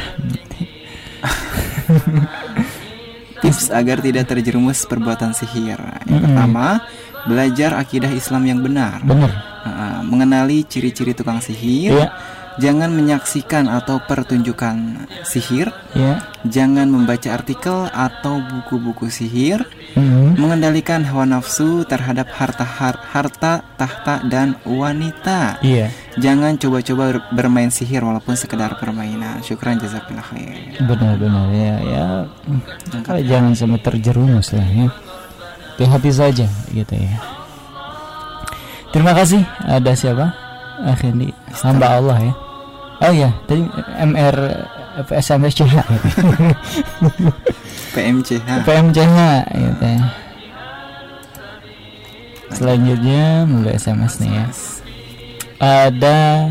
Tips 3.54 3.70
agar 3.70 4.02
tidak 4.02 4.26
terjerumus 4.26 4.82
perbuatan 4.82 5.30
sihir. 5.30 5.78
Yang 5.78 6.10
Mm-mm. 6.10 6.26
pertama, 6.26 6.82
belajar 7.22 7.78
akidah 7.78 8.10
Islam 8.10 8.50
yang 8.50 8.58
benar. 8.58 8.98
Bener. 9.06 9.30
Uh, 9.62 10.02
mengenali 10.02 10.66
ciri-ciri 10.66 11.14
tukang 11.14 11.38
sihir. 11.38 11.94
Iya. 11.94 12.10
Jangan 12.54 12.94
menyaksikan 12.94 13.66
atau 13.66 13.98
pertunjukan 13.98 15.06
sihir. 15.26 15.74
Ya. 15.90 16.22
Jangan 16.46 16.86
membaca 16.86 17.34
artikel 17.34 17.90
atau 17.90 18.38
buku-buku 18.38 19.10
sihir. 19.10 19.66
Mm-mm. 19.98 20.38
Mengendalikan 20.38 21.02
hawa 21.02 21.26
nafsu 21.26 21.82
terhadap 21.82 22.30
harta 22.30 22.62
har- 22.62 23.02
harta, 23.10 23.62
tahta 23.74 24.22
dan 24.26 24.54
wanita. 24.62 25.58
Iya. 25.66 25.90
Jangan 26.14 26.54
coba-coba 26.58 27.02
ber- 27.10 27.26
bermain 27.34 27.74
sihir 27.74 28.06
walaupun 28.06 28.38
sekedar 28.38 28.78
permainan. 28.78 29.42
Syukran 29.42 29.82
jazakallah 29.82 30.22
khair. 30.22 30.78
Benar-benar 30.78 31.50
ya 31.50 31.74
ya. 31.82 32.06
Kalau 33.02 33.22
jangan 33.22 33.52
sampai 33.58 33.82
terjerumus 33.82 34.54
lah 34.54 34.66
ya. 34.66 34.86
Hati-hati 35.74 36.10
saja 36.14 36.46
gitu 36.70 36.94
ya. 36.94 37.18
Terima 38.94 39.10
kasih. 39.10 39.42
Ada 39.66 39.90
siapa? 39.98 40.26
Akhirnya 40.86 41.34
hamba 41.62 41.98
Allah 41.98 42.18
ya. 42.22 42.32
Oh 43.04 43.12
iya, 43.12 43.30
tadi 43.44 43.68
MR 44.00 44.36
SMS 45.04 45.52
PMCH 47.92 48.40
PMCH 48.64 49.18
gitu 49.52 49.84
ya. 49.84 50.00
Selanjutnya 52.54 53.44
mulai 53.44 53.76
SMS 53.76 54.24
nih 54.24 54.32
ya. 54.32 54.46
Ada 55.60 56.48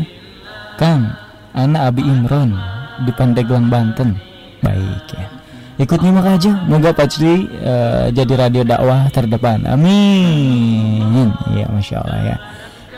Kang 0.78 1.10
Anak 1.58 1.90
Abi 1.90 2.06
Imron 2.06 2.54
di 3.02 3.10
Pandeglang 3.10 3.66
Banten. 3.66 4.14
Baik 4.62 5.10
ya. 5.10 5.26
Ikut 5.74 5.98
nyimak 6.06 6.38
aja. 6.38 6.54
Moga 6.70 6.94
Pacri 6.94 7.50
eh, 7.50 8.14
jadi 8.14 8.46
radio 8.46 8.62
dakwah 8.62 9.10
terdepan. 9.10 9.66
Amin. 9.66 11.34
Iya, 11.50 11.66
masya 11.66 11.98
Allah 11.98 12.20
ya. 12.22 12.36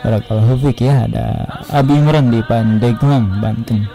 Barakallahu 0.03 0.53
fiik 0.61 0.85
ya. 0.85 1.05
Ada 1.09 1.25
Abi 1.73 1.97
Imron 1.97 2.29
di 2.29 2.41
Pandeglang 2.45 3.41
Banten. 3.41 3.87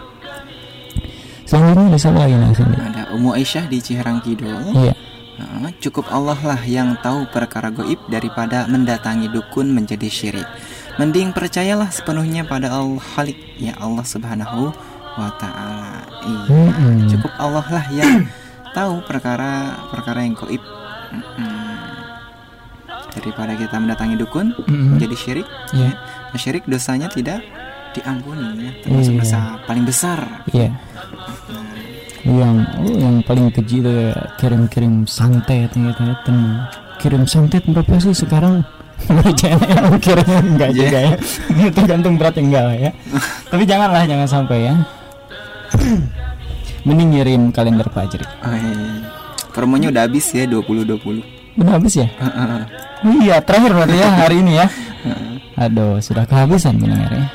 Selanjutnya 1.43 1.85
ada 1.93 1.99
siapa 1.99 2.17
lagi 2.23 2.35
nih 2.39 2.55
sini? 2.55 2.75
ada 2.79 3.01
Umu 3.13 3.29
Aisyah 3.35 3.65
di 3.69 3.77
Ciherang 3.77 4.23
Kidul 4.23 4.73
Iya. 4.73 4.95
Nah, 5.33 5.69
cukup 5.81 6.07
Allah 6.13 6.37
lah 6.45 6.61
yang 6.65 6.93
tahu 7.01 7.25
perkara 7.29 7.73
goib 7.73 7.97
daripada 8.09 8.69
mendatangi 8.69 9.29
dukun 9.33 9.69
menjadi 9.73 10.05
syirik. 10.05 10.45
Mending 11.01 11.33
percayalah 11.33 11.89
sepenuhnya 11.89 12.45
pada 12.45 12.69
Allah 12.69 13.01
Khalik 13.01 13.37
ya 13.57 13.73
Allah 13.81 14.05
Subhanahu 14.05 14.69
wa 15.17 15.29
taala. 15.41 16.05
Iya, 16.21 16.53
Mm-mm. 16.53 17.09
cukup 17.09 17.33
Allah 17.41 17.65
lah 17.65 17.85
yang 17.89 18.29
tahu 18.77 19.01
perkara 19.05 19.77
perkara 19.89 20.21
yang 20.21 20.37
goib. 20.37 20.61
Mm-mm. 20.61 21.52
Daripada 23.13 23.53
kita 23.53 23.77
mendatangi 23.77 24.15
dukun 24.17 24.57
Mm-mm. 24.57 24.97
menjadi 24.97 25.15
syirik, 25.15 25.47
Iya. 25.69 25.93
Nah, 26.29 26.39
syirik 26.39 26.65
dosanya 26.65 27.07
tidak 27.07 27.45
diampuni 27.93 28.41
ya, 28.59 28.71
termasuk 28.81 29.13
Iya. 29.13 29.21
dosa 29.21 29.39
paling 29.63 29.85
besar. 29.85 30.19
Iya. 30.49 30.69
Yang 32.23 32.55
oh, 32.79 32.95
yang 32.95 33.15
paling 33.21 33.51
keji 33.51 33.77
itu 33.79 33.91
ya, 33.91 34.11
kirim-kirim 34.39 35.05
santet 35.05 35.69
gitu 35.69 36.01
ya. 36.01 36.15
Ten- 36.23 36.63
Kirim 36.97 37.27
santet 37.27 37.67
berapa 37.67 37.99
sih 37.99 38.15
sekarang? 38.15 38.63
Kirimnya 39.99 40.39
enggak 40.41 40.69
Iya. 40.71 40.79
juga 40.79 40.97
ya. 40.97 41.11
Tergantung 41.69 42.15
berat 42.15 42.39
enggak 42.39 42.63
lah 42.63 42.77
ya. 42.79 42.91
Tapi 43.45 43.63
janganlah 43.67 44.07
jangan 44.07 44.25
sampai 44.25 44.71
ya. 44.71 44.73
Mending 46.87 47.09
ngirim 47.11 47.41
kalender 47.51 47.87
Fajri. 47.87 48.23
Oh, 48.41 48.51
iya. 48.51 49.03
Promonya 49.51 49.91
udah 49.91 50.07
habis 50.07 50.31
ya 50.31 50.47
2020. 50.47 51.42
Udah 51.53 51.77
habis 51.77 51.93
ya? 51.97 52.07
Oh 53.03 53.13
iya, 53.21 53.37
terakhir 53.43 53.71
berarti 53.75 53.97
ya 53.99 54.09
hari 54.09 54.41
ini 54.41 54.57
ya. 54.57 54.67
Aduh, 55.59 56.01
sudah 56.01 56.25
kehabisan 56.25 56.81
benar 56.81 57.11
ya. 57.13 57.25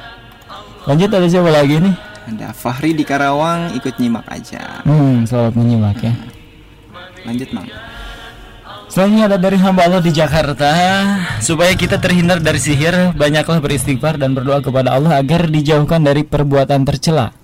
Lanjut 0.90 1.10
ada 1.12 1.26
siapa 1.30 1.50
lagi 1.52 1.78
nih? 1.78 1.94
Ada 2.34 2.50
Fahri 2.52 2.92
di 2.92 3.04
Karawang 3.06 3.72
ikut 3.78 3.94
nyimak 4.02 4.26
aja. 4.26 4.82
Hmm, 4.82 5.22
selamat 5.24 5.54
menyimak 5.54 5.98
ya. 6.02 6.14
Lanjut, 7.24 7.48
Mang. 7.54 7.68
Selanjutnya 8.88 9.24
ada 9.28 9.36
dari 9.36 9.60
hamba 9.60 9.84
Allah 9.84 10.00
di 10.00 10.08
Jakarta 10.08 10.72
Supaya 11.44 11.76
kita 11.76 12.00
terhindar 12.00 12.40
dari 12.40 12.56
sihir 12.56 13.12
Banyaklah 13.12 13.60
beristighfar 13.60 14.16
dan 14.16 14.32
berdoa 14.32 14.64
kepada 14.64 14.96
Allah 14.96 15.20
Agar 15.20 15.44
dijauhkan 15.44 16.00
dari 16.00 16.24
perbuatan 16.24 16.88
tercela 16.88 17.36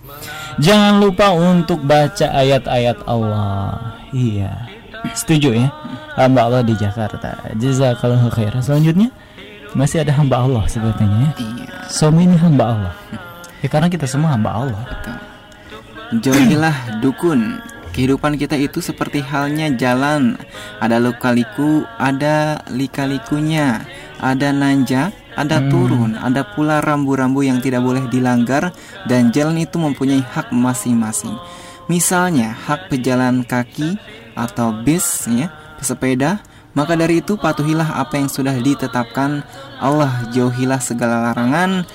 Jangan 0.57 1.05
lupa 1.05 1.37
untuk 1.37 1.85
baca 1.85 2.33
ayat-ayat 2.33 3.05
Allah 3.05 4.01
Iya 4.17 4.74
Setuju 5.13 5.53
ya 5.53 5.69
Hamba 6.17 6.49
Allah 6.49 6.63
di 6.65 6.73
Jakarta 6.73 7.37
Jazakallahu 7.61 8.33
khair 8.33 8.57
Selanjutnya 8.65 9.13
Masih 9.77 10.01
ada 10.01 10.17
hamba 10.17 10.49
Allah 10.49 10.65
sepertinya 10.65 11.29
ya 11.29 11.31
Iya. 11.37 11.69
Suami 11.93 12.25
ini 12.25 12.41
hamba 12.41 12.65
Allah 12.73 12.95
Ya 13.61 13.69
karena 13.69 13.93
kita 13.93 14.09
semua 14.09 14.33
hamba 14.33 14.65
Allah 14.65 14.83
Jauhilah 16.13 17.03
dukun. 17.03 17.59
Kehidupan 17.95 18.39
kita 18.39 18.59
itu 18.59 18.83
seperti 18.83 19.23
halnya 19.23 19.71
jalan. 19.75 20.39
Ada 20.79 21.03
luka-liku, 21.03 21.87
ada 21.99 22.63
lika-likunya. 22.71 23.83
Ada 24.23 24.55
nanjak, 24.55 25.11
ada 25.35 25.59
turun, 25.69 26.15
ada 26.15 26.47
pula 26.47 26.79
rambu-rambu 26.81 27.43
yang 27.43 27.59
tidak 27.59 27.83
boleh 27.83 28.07
dilanggar 28.09 28.73
dan 29.11 29.35
jalan 29.35 29.59
itu 29.61 29.77
mempunyai 29.77 30.23
hak 30.23 30.55
masing-masing. 30.55 31.35
Misalnya 31.87 32.55
hak 32.55 32.89
pejalan 32.89 33.45
kaki 33.45 34.01
atau 34.35 34.73
bis 34.85 35.29
ya, 35.29 35.53
pesepeda, 35.77 36.41
maka 36.73 36.97
dari 36.97 37.21
itu 37.23 37.37
patuhilah 37.39 38.01
apa 38.01 38.19
yang 38.19 38.27
sudah 38.27 38.57
ditetapkan 38.57 39.45
Allah 39.79 40.27
jauhilah 40.33 40.81
segala 40.81 41.31
larangan 41.31 41.87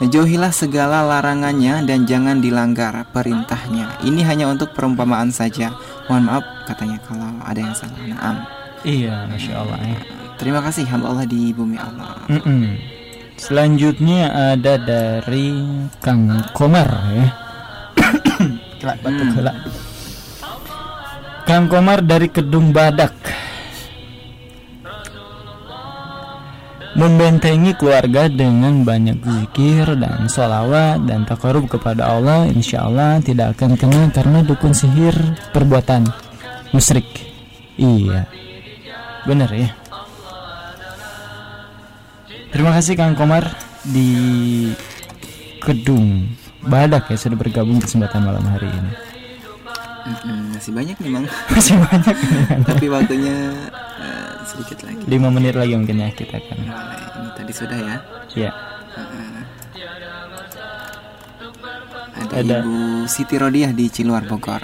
Jauhilah 0.00 0.48
segala 0.48 1.04
larangannya 1.04 1.84
dan 1.84 2.08
jangan 2.08 2.40
dilanggar 2.40 3.04
perintahnya. 3.12 4.00
Ini 4.00 4.24
hanya 4.24 4.48
untuk 4.48 4.72
perumpamaan 4.72 5.28
saja. 5.28 5.76
Mohon 6.08 6.24
maaf 6.24 6.44
katanya 6.64 6.96
kalau 7.04 7.28
ada 7.44 7.60
yang 7.60 7.76
salah. 7.76 8.00
Naam. 8.08 8.36
Iya 8.80 9.28
Masya 9.28 9.60
Allah 9.60 9.76
ya 9.84 10.00
Terima 10.40 10.64
kasih 10.64 10.88
hamba 10.88 11.12
Allah 11.12 11.28
di 11.28 11.52
bumi 11.52 11.76
Allah. 11.76 12.16
Mm-mm. 12.32 12.80
Selanjutnya 13.36 14.56
ada 14.56 14.80
dari 14.80 15.52
Kang 16.00 16.48
Komar 16.56 16.88
ya. 17.12 17.28
Kelak 18.80 18.98
batuk 19.04 19.28
kelak. 19.36 19.56
Kang 21.44 21.68
Komar 21.68 22.00
dari 22.00 22.32
Kedung 22.32 22.72
Badak. 22.72 23.12
Membentengi 26.96 27.76
keluarga 27.76 28.26
dengan 28.26 28.82
banyak 28.82 29.22
zikir 29.22 29.94
dan 30.00 30.26
sholawat 30.26 31.06
dan 31.06 31.22
takarub 31.22 31.70
kepada 31.70 32.18
Allah 32.18 32.50
Insya 32.50 32.90
Allah 32.90 33.22
tidak 33.22 33.54
akan 33.56 33.78
kena 33.78 34.10
karena 34.10 34.42
dukun 34.42 34.74
sihir 34.74 35.14
perbuatan 35.54 36.08
musyrik. 36.74 37.06
Iya. 37.78 38.26
Bener 39.28 39.50
ya? 39.54 39.70
Terima 42.50 42.74
kasih 42.74 42.98
Kang 42.98 43.14
Komar 43.14 43.54
di 43.86 44.10
Kedung 45.62 46.26
Badak 46.60 47.08
ya 47.08 47.16
sudah 47.16 47.38
bergabung 47.40 47.80
kesempatan 47.80 48.20
malam 48.24 48.44
hari 48.44 48.68
ini. 48.68 48.92
Mm-mm, 50.00 50.56
masih 50.56 50.72
banyak 50.72 50.96
nih 50.96 51.10
mang. 51.12 51.26
Masih 51.52 51.76
banyak 51.76 52.16
Tapi 52.64 52.86
waktunya 52.88 53.52
eh, 54.00 54.32
sedikit 54.48 54.88
lagi. 54.88 55.04
5 55.04 55.36
menit 55.36 55.54
lagi 55.56 55.76
mungkin 55.76 56.00
ya 56.00 56.08
kita 56.16 56.40
akan. 56.40 56.56
Boleh. 56.64 57.00
Ini 57.20 57.30
tadi 57.36 57.52
sudah 57.52 57.78
ya. 57.78 57.96
Ya. 58.32 58.50
Ada, 62.20 62.34
Ada. 62.40 62.56
Ibu 62.64 62.76
Siti 63.08 63.36
Rodiah 63.36 63.72
di 63.72 63.86
Ciluar 63.92 64.24
Bogor. 64.24 64.60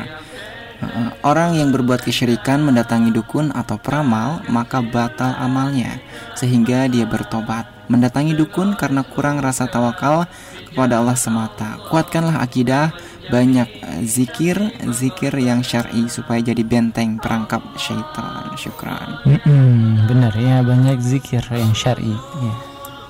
Uh, 0.77 1.09
Orang 1.25 1.57
yang 1.57 1.73
berbuat 1.73 2.05
kesyirikan 2.05 2.61
mendatangi 2.61 3.09
dukun 3.09 3.49
atau 3.49 3.81
peramal 3.81 4.45
maka 4.53 4.85
batal 4.85 5.33
amalnya 5.41 6.01
sehingga 6.37 6.85
dia 6.89 7.09
bertobat. 7.09 7.65
Mendatangi 7.89 8.37
dukun 8.37 8.77
karena 8.77 9.07
kurang 9.07 9.41
rasa 9.41 9.71
tawakal 9.71 10.29
kepada 10.77 11.01
Allah 11.01 11.17
semata. 11.17 11.81
Kuatkanlah 11.89 12.45
akidah, 12.45 12.93
banyak 13.33 13.65
eh, 13.81 14.05
zikir, 14.05 14.61
zikir 14.93 15.33
yang 15.41 15.65
syar'i 15.65 16.05
supaya 16.13 16.45
jadi 16.45 16.61
benteng 16.61 17.17
perangkap 17.17 17.65
syaitan. 17.81 18.53
Syukran. 18.61 19.25
Mm-mm, 19.25 20.05
benar 20.05 20.37
ya 20.37 20.61
banyak 20.61 21.01
zikir 21.01 21.41
yang 21.49 21.73
syar'i. 21.73 22.13
Ya. 22.13 22.55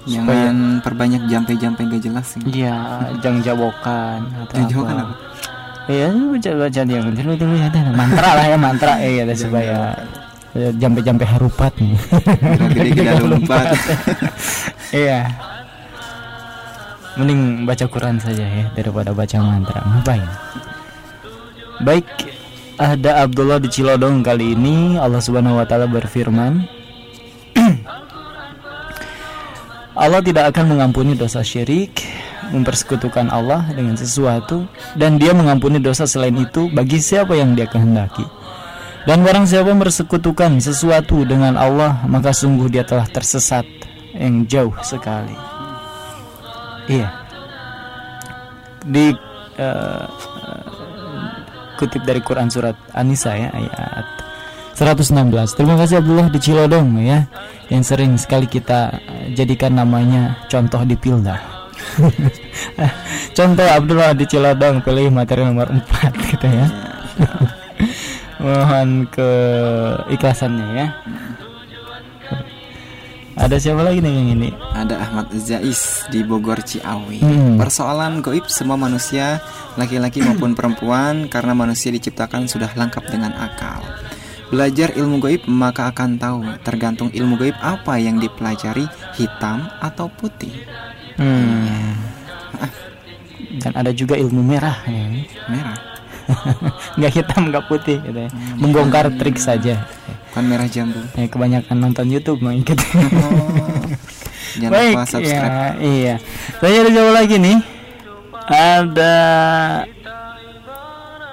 Jangan 0.07 0.87
perbanyak 0.87 1.27
jampe-jampe 1.27 1.83
gak 1.83 2.07
jelas 2.07 2.39
sih. 2.39 2.43
Iya, 2.47 3.11
jang 3.19 3.43
jawokan 3.43 4.47
atau 4.47 4.63
Jawokan 4.71 4.97
apa. 5.03 5.15
Iya, 5.91 6.15
baca 6.15 6.51
baca 6.63 6.81
dia 6.87 6.99
dulu 7.03 7.33
dulu 7.35 7.55
ya 7.59 7.71
mantra 7.91 8.29
lah 8.39 8.47
ya 8.47 8.59
mantra 8.59 9.03
eh 9.03 9.27
ada 9.27 9.35
supaya 9.35 9.99
jampe-jampe 10.55 11.27
harupat 11.27 11.75
nih. 11.83 11.99
Gede-gede 12.79 13.27
lompat. 13.35 13.75
Iya. 14.95 15.27
Mending 17.17 17.65
baca 17.65 17.89
Quran 17.89 18.21
saja 18.21 18.45
ya 18.45 18.67
daripada 18.77 19.17
baca 19.17 19.37
mantra. 19.41 19.81
Ngapain? 19.81 20.29
Baik, 21.81 22.09
ada 22.77 23.25
Abdullah 23.25 23.57
di 23.57 23.73
Cilodong 23.73 24.21
kali 24.21 24.53
ini 24.53 25.01
Allah 25.01 25.21
Subhanahu 25.21 25.57
wa 25.57 25.65
taala 25.65 25.89
berfirman 25.89 26.65
Allah 29.97 30.21
tidak 30.21 30.53
akan 30.53 30.77
mengampuni 30.77 31.17
dosa 31.17 31.41
syirik, 31.41 32.05
mempersekutukan 32.53 33.33
Allah 33.33 33.65
dengan 33.73 33.97
sesuatu, 33.97 34.69
dan 34.93 35.17
Dia 35.17 35.33
mengampuni 35.33 35.81
dosa 35.81 36.05
selain 36.05 36.37
itu 36.37 36.69
bagi 36.69 37.01
siapa 37.01 37.33
yang 37.33 37.57
Dia 37.57 37.65
kehendaki. 37.65 38.29
Dan 39.09 39.25
barang 39.25 39.49
siapa 39.49 39.73
mempersekutukan 39.73 40.61
sesuatu 40.61 41.25
dengan 41.25 41.57
Allah, 41.57 42.03
maka 42.11 42.35
sungguh 42.35 42.67
dia 42.67 42.83
telah 42.83 43.07
tersesat 43.07 43.63
yang 44.13 44.43
jauh 44.51 44.75
sekali. 44.83 45.56
Iya. 46.87 47.09
Di 48.87 49.07
eh, 49.59 50.05
kutip 51.77 52.03
dari 52.09 52.21
Quran 52.25 52.49
surat 52.49 52.75
An-Nisa 52.97 53.37
ya 53.37 53.49
ayat 53.53 54.07
116. 54.77 55.57
Terima 55.57 55.77
kasih 55.77 56.01
Abdullah 56.01 56.29
di 56.29 56.39
Cilodong 56.41 56.89
ya 57.01 57.25
yang 57.73 57.83
sering 57.83 58.15
sekali 58.21 58.47
kita 58.47 58.95
jadikan 59.33 59.75
namanya 59.77 60.39
contoh 60.49 60.85
di 60.85 60.97
Pilda. 60.97 61.57
Contoh 63.37 63.69
Abdullah 63.69 64.17
di 64.17 64.25
Cilodong 64.25 64.81
pilih 64.81 65.13
materi 65.13 65.45
nomor 65.45 65.69
4 65.69 66.33
gitu 66.33 66.47
ya. 66.49 66.67
Mohon 68.41 69.09
ke 69.13 69.31
ikhlasannya 70.13 70.69
ya. 70.73 70.87
Ada 73.37 73.61
siapa 73.61 73.85
lagi 73.85 74.01
nih 74.01 74.13
yang 74.17 74.29
ini? 74.33 74.49
Ada 74.73 74.97
Ahmad 74.97 75.29
Zais 75.37 76.09
di 76.09 76.25
Bogor 76.25 76.65
Ciawi. 76.65 77.21
Hmm. 77.21 77.61
Persoalan 77.61 78.25
goib 78.25 78.49
semua 78.49 78.81
manusia, 78.81 79.45
laki-laki 79.77 80.25
maupun 80.25 80.57
perempuan, 80.57 81.29
karena 81.29 81.53
manusia 81.53 81.93
diciptakan 81.93 82.49
sudah 82.49 82.73
lengkap 82.73 83.05
dengan 83.13 83.37
akal. 83.37 83.85
Belajar 84.49 84.97
ilmu 84.97 85.21
goib 85.21 85.45
maka 85.53 85.93
akan 85.93 86.17
tahu 86.17 86.41
tergantung 86.65 87.13
ilmu 87.13 87.37
goib 87.37 87.57
apa 87.61 88.01
yang 88.01 88.17
dipelajari 88.17 88.89
hitam 89.21 89.69
atau 89.85 90.09
putih. 90.09 90.57
Hmm. 91.21 91.93
Dan 93.61 93.73
ada 93.77 93.93
juga 93.93 94.17
ilmu 94.17 94.41
merah. 94.41 94.81
Merah, 95.53 95.96
nggak 96.99 97.13
hitam 97.13 97.43
nggak 97.51 97.65
putih 97.71 97.99
gitu 98.03 98.19
ya. 98.27 98.31
Membongkar 98.59 99.13
trik 99.17 99.39
saja. 99.39 99.87
bukan 100.31 100.45
merah 100.53 100.69
jambu. 100.69 101.01
Ya, 101.17 101.27
kebanyakan 101.33 101.77
nonton 101.81 102.13
YouTube 102.13 102.45
mah 102.45 102.53
gitu. 102.61 102.77
Jangan 104.61 104.73
Baik, 104.73 104.95
lupa 104.97 105.05
subscribe. 105.09 105.53
ya, 105.53 105.65
iya. 105.81 106.15
Saya 106.61 106.77
ada 106.85 106.91
jawab 106.93 107.13
lagi 107.17 107.37
nih. 107.37 107.59
Ada 108.47 109.15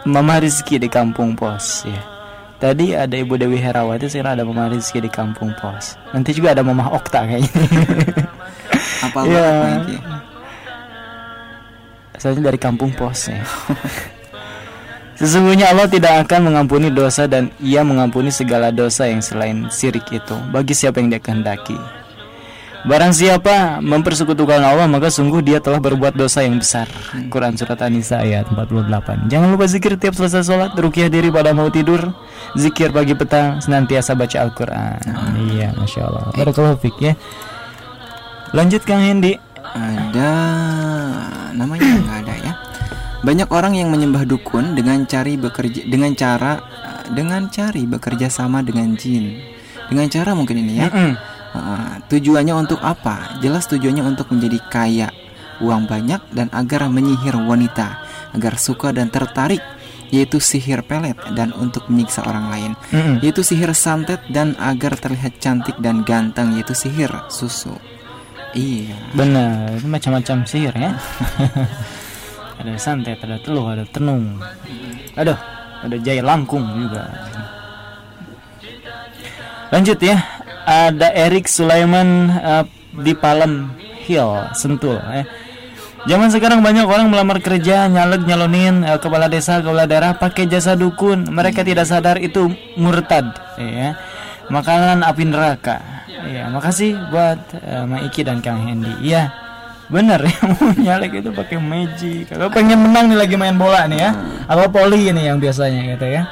Mama 0.04 0.36
Rizky 0.44 0.76
di 0.82 0.90
Kampung 0.92 1.36
Pos 1.38 1.88
ya. 1.88 2.02
Tadi 2.64 2.96
ada 2.96 3.12
Ibu 3.12 3.36
Dewi 3.36 3.60
Herawati, 3.60 4.08
sekarang 4.08 4.40
ada 4.40 4.44
Mama 4.48 4.72
Rizky 4.72 5.04
di 5.04 5.12
Kampung 5.12 5.52
Pos. 5.60 6.00
Nanti 6.16 6.32
juga 6.32 6.56
ada 6.56 6.64
Mama 6.64 6.88
Okta 6.96 7.28
kayaknya. 7.28 7.52
Apa 9.08 9.20
lagi? 9.28 10.00
Soalnya 12.20 12.52
dari 12.52 12.60
Kampung 12.60 12.96
Pos 12.96 13.28
ya. 13.28 13.44
Sesungguhnya 15.14 15.70
Allah 15.70 15.86
tidak 15.86 16.26
akan 16.26 16.50
mengampuni 16.50 16.90
dosa 16.90 17.30
dan 17.30 17.54
Ia 17.62 17.86
mengampuni 17.86 18.34
segala 18.34 18.74
dosa 18.74 19.06
yang 19.06 19.22
selain 19.22 19.70
syirik 19.70 20.10
itu 20.10 20.36
bagi 20.50 20.74
siapa 20.74 20.98
yang 20.98 21.14
Dia 21.14 21.22
kehendaki. 21.22 21.78
Barang 22.84 23.16
siapa 23.16 23.80
mempersekutukan 23.80 24.60
Allah 24.60 24.92
maka 24.92 25.08
sungguh 25.08 25.40
dia 25.40 25.64
telah 25.64 25.80
berbuat 25.80 26.20
dosa 26.20 26.44
yang 26.44 26.60
besar. 26.60 26.84
Quran 27.32 27.56
surat 27.56 27.80
An-Nisa 27.80 28.20
ayat 28.20 28.52
48. 28.52 29.32
Jangan 29.32 29.48
lupa 29.56 29.72
zikir 29.72 29.96
tiap 29.96 30.20
selesai 30.20 30.44
sholat, 30.44 30.76
rukyah 30.76 31.08
diri 31.08 31.32
pada 31.32 31.56
mau 31.56 31.72
tidur, 31.72 32.12
zikir 32.60 32.92
pagi 32.92 33.16
petang, 33.16 33.64
senantiasa 33.64 34.20
baca 34.20 34.36
Al-Quran. 34.36 35.00
Iya, 35.56 35.72
masya 35.80 36.12
Allah. 36.12 36.36
Barakallahu 36.36 36.76
fiik 36.84 36.98
ya. 37.00 37.16
Lanjut 38.52 38.84
Kang 38.84 39.00
Hendi. 39.00 39.40
Ada 39.64 40.32
namanya 41.56 41.88
nggak 41.88 42.18
ada 42.28 42.36
ya. 42.36 42.53
Banyak 43.24 43.50
orang 43.56 43.80
yang 43.80 43.88
menyembah 43.88 44.28
dukun 44.28 44.76
dengan 44.76 45.08
cari 45.08 45.40
bekerja 45.40 45.88
dengan 45.88 46.12
cara 46.12 46.60
dengan 47.08 47.48
cari 47.48 47.88
bekerja 47.88 48.28
sama 48.28 48.60
dengan 48.60 49.00
jin. 49.00 49.40
Dengan 49.88 50.12
cara 50.12 50.36
mungkin 50.36 50.60
ini 50.60 50.74
ya. 50.80 50.88
Uh, 51.54 52.02
tujuannya 52.10 52.52
untuk 52.58 52.82
apa? 52.82 53.38
Jelas 53.40 53.70
tujuannya 53.70 54.02
untuk 54.02 54.34
menjadi 54.34 54.58
kaya, 54.68 55.10
uang 55.62 55.86
banyak 55.86 56.20
dan 56.34 56.50
agar 56.50 56.90
menyihir 56.90 57.38
wanita, 57.38 58.02
agar 58.34 58.58
suka 58.58 58.90
dan 58.90 59.14
tertarik, 59.14 59.62
yaitu 60.10 60.42
sihir 60.42 60.82
pelet 60.82 61.14
dan 61.38 61.54
untuk 61.54 61.86
menyiksa 61.94 62.26
orang 62.26 62.50
lain, 62.50 62.72
Mm-mm. 62.90 63.22
yaitu 63.22 63.46
sihir 63.46 63.70
santet 63.78 64.20
dan 64.34 64.58
agar 64.58 64.98
terlihat 64.98 65.38
cantik 65.38 65.78
dan 65.78 66.02
ganteng, 66.02 66.58
yaitu 66.58 66.74
sihir 66.74 67.14
susu. 67.30 67.78
Iya. 68.58 68.98
Benar, 69.14 69.78
macam-macam 69.86 70.50
sihir 70.50 70.74
ya. 70.74 70.98
ada 72.60 72.74
santet, 72.78 73.20
ada 73.22 73.38
teluh, 73.42 73.66
ada 73.66 73.86
tenung. 73.90 74.38
Aduh, 75.18 75.38
ada 75.84 75.96
jaya 76.00 76.22
langkung 76.22 76.64
juga. 76.78 77.10
Lanjut 79.74 79.98
ya. 80.00 80.18
Ada 80.64 81.12
Erik 81.12 81.52
Sulaiman 81.52 82.32
eh, 82.40 82.64
di 83.04 83.12
Palem 83.18 83.68
Hill, 84.08 84.48
Sentul 84.56 84.96
ya. 84.96 85.28
Zaman 86.04 86.28
sekarang 86.28 86.60
banyak 86.60 86.84
orang 86.84 87.08
melamar 87.08 87.40
kerja, 87.40 87.88
nyalek 87.88 88.28
nyalonin 88.28 88.84
eh, 88.84 89.00
kepala 89.00 89.28
desa, 89.28 89.60
kepala 89.60 89.84
daerah 89.84 90.16
pakai 90.16 90.48
jasa 90.48 90.76
dukun. 90.76 91.28
Mereka 91.28 91.68
tidak 91.68 91.88
sadar 91.88 92.20
itu 92.20 92.48
murtad, 92.80 93.36
ya. 93.60 94.00
Makanan 94.48 95.04
api 95.04 95.24
neraka. 95.28 95.80
Ya, 96.24 96.48
makasih 96.48 96.96
buat 97.12 97.40
eh, 97.60 97.84
Mak 97.84 98.08
Iki 98.08 98.22
dan 98.24 98.40
Kang 98.40 98.64
Hendy. 98.64 98.92
Iya, 99.04 99.32
bener 99.94 100.26
ya 100.26 100.40
mau 100.50 100.74
nyalek 100.74 101.22
itu 101.22 101.30
pakai 101.30 101.62
magic. 101.62 102.34
Kalau 102.34 102.50
pengen 102.50 102.82
menang 102.82 103.14
nih 103.14 103.18
lagi 103.22 103.36
main 103.38 103.54
bola 103.54 103.86
nih 103.86 104.02
ya, 104.02 104.12
apa 104.50 104.66
poli 104.74 105.14
ini 105.14 105.30
yang 105.30 105.38
biasanya 105.38 105.94
gitu 105.94 106.10
ya. 106.10 106.26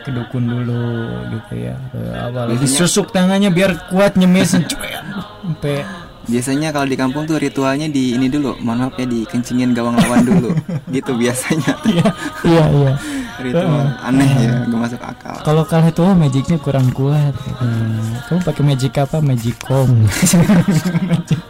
Kedukun 0.00 0.48
dulu 0.48 1.28
gitu 1.36 1.68
ya. 1.68 1.76
Apa 2.16 2.48
lagi 2.48 2.64
susuk 2.64 3.12
tangannya 3.12 3.52
biar 3.52 3.92
kuat 3.92 4.16
nyemesin 4.16 4.64
cuek 4.64 4.96
sampai 5.44 5.84
Biasanya 6.28 6.68
kalau 6.70 6.84
di 6.84 6.96
kampung 7.00 7.24
tuh 7.24 7.40
ritualnya 7.40 7.88
di 7.88 8.12
ini 8.12 8.28
dulu, 8.28 8.52
mohon 8.60 8.86
maaf 8.86 8.94
ya 9.00 9.08
dikencingin 9.08 9.72
gawang 9.72 9.96
lawan 9.96 10.20
dulu, 10.20 10.52
gitu 10.94 11.16
biasanya. 11.16 11.72
iya 11.88 12.08
iya 12.44 12.64
iya. 12.68 12.92
Ritual 13.40 13.88
aneh 14.04 14.30
ya, 14.36 14.52
gak 14.68 14.80
masuk 14.84 15.00
akal. 15.00 15.36
Kalau 15.40 15.64
kalau 15.64 15.88
itu 15.88 16.04
magicnya 16.12 16.60
kurang 16.60 16.92
kuat. 16.92 17.32
Hmm. 17.56 18.20
Kamu 18.28 18.40
pakai 18.44 18.62
magic 18.68 18.92
apa? 19.00 19.16
Magic 19.24 19.56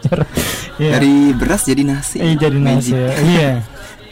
jar. 0.07 0.23
Iya. 0.81 0.97
Dari 0.97 1.29
beras 1.37 1.61
jadi 1.61 1.85
nasi. 1.85 2.17
Eh, 2.17 2.33
jadi 2.33 2.57
nasi. 2.57 2.97
Ya. 2.97 3.13
Iya. 3.21 3.51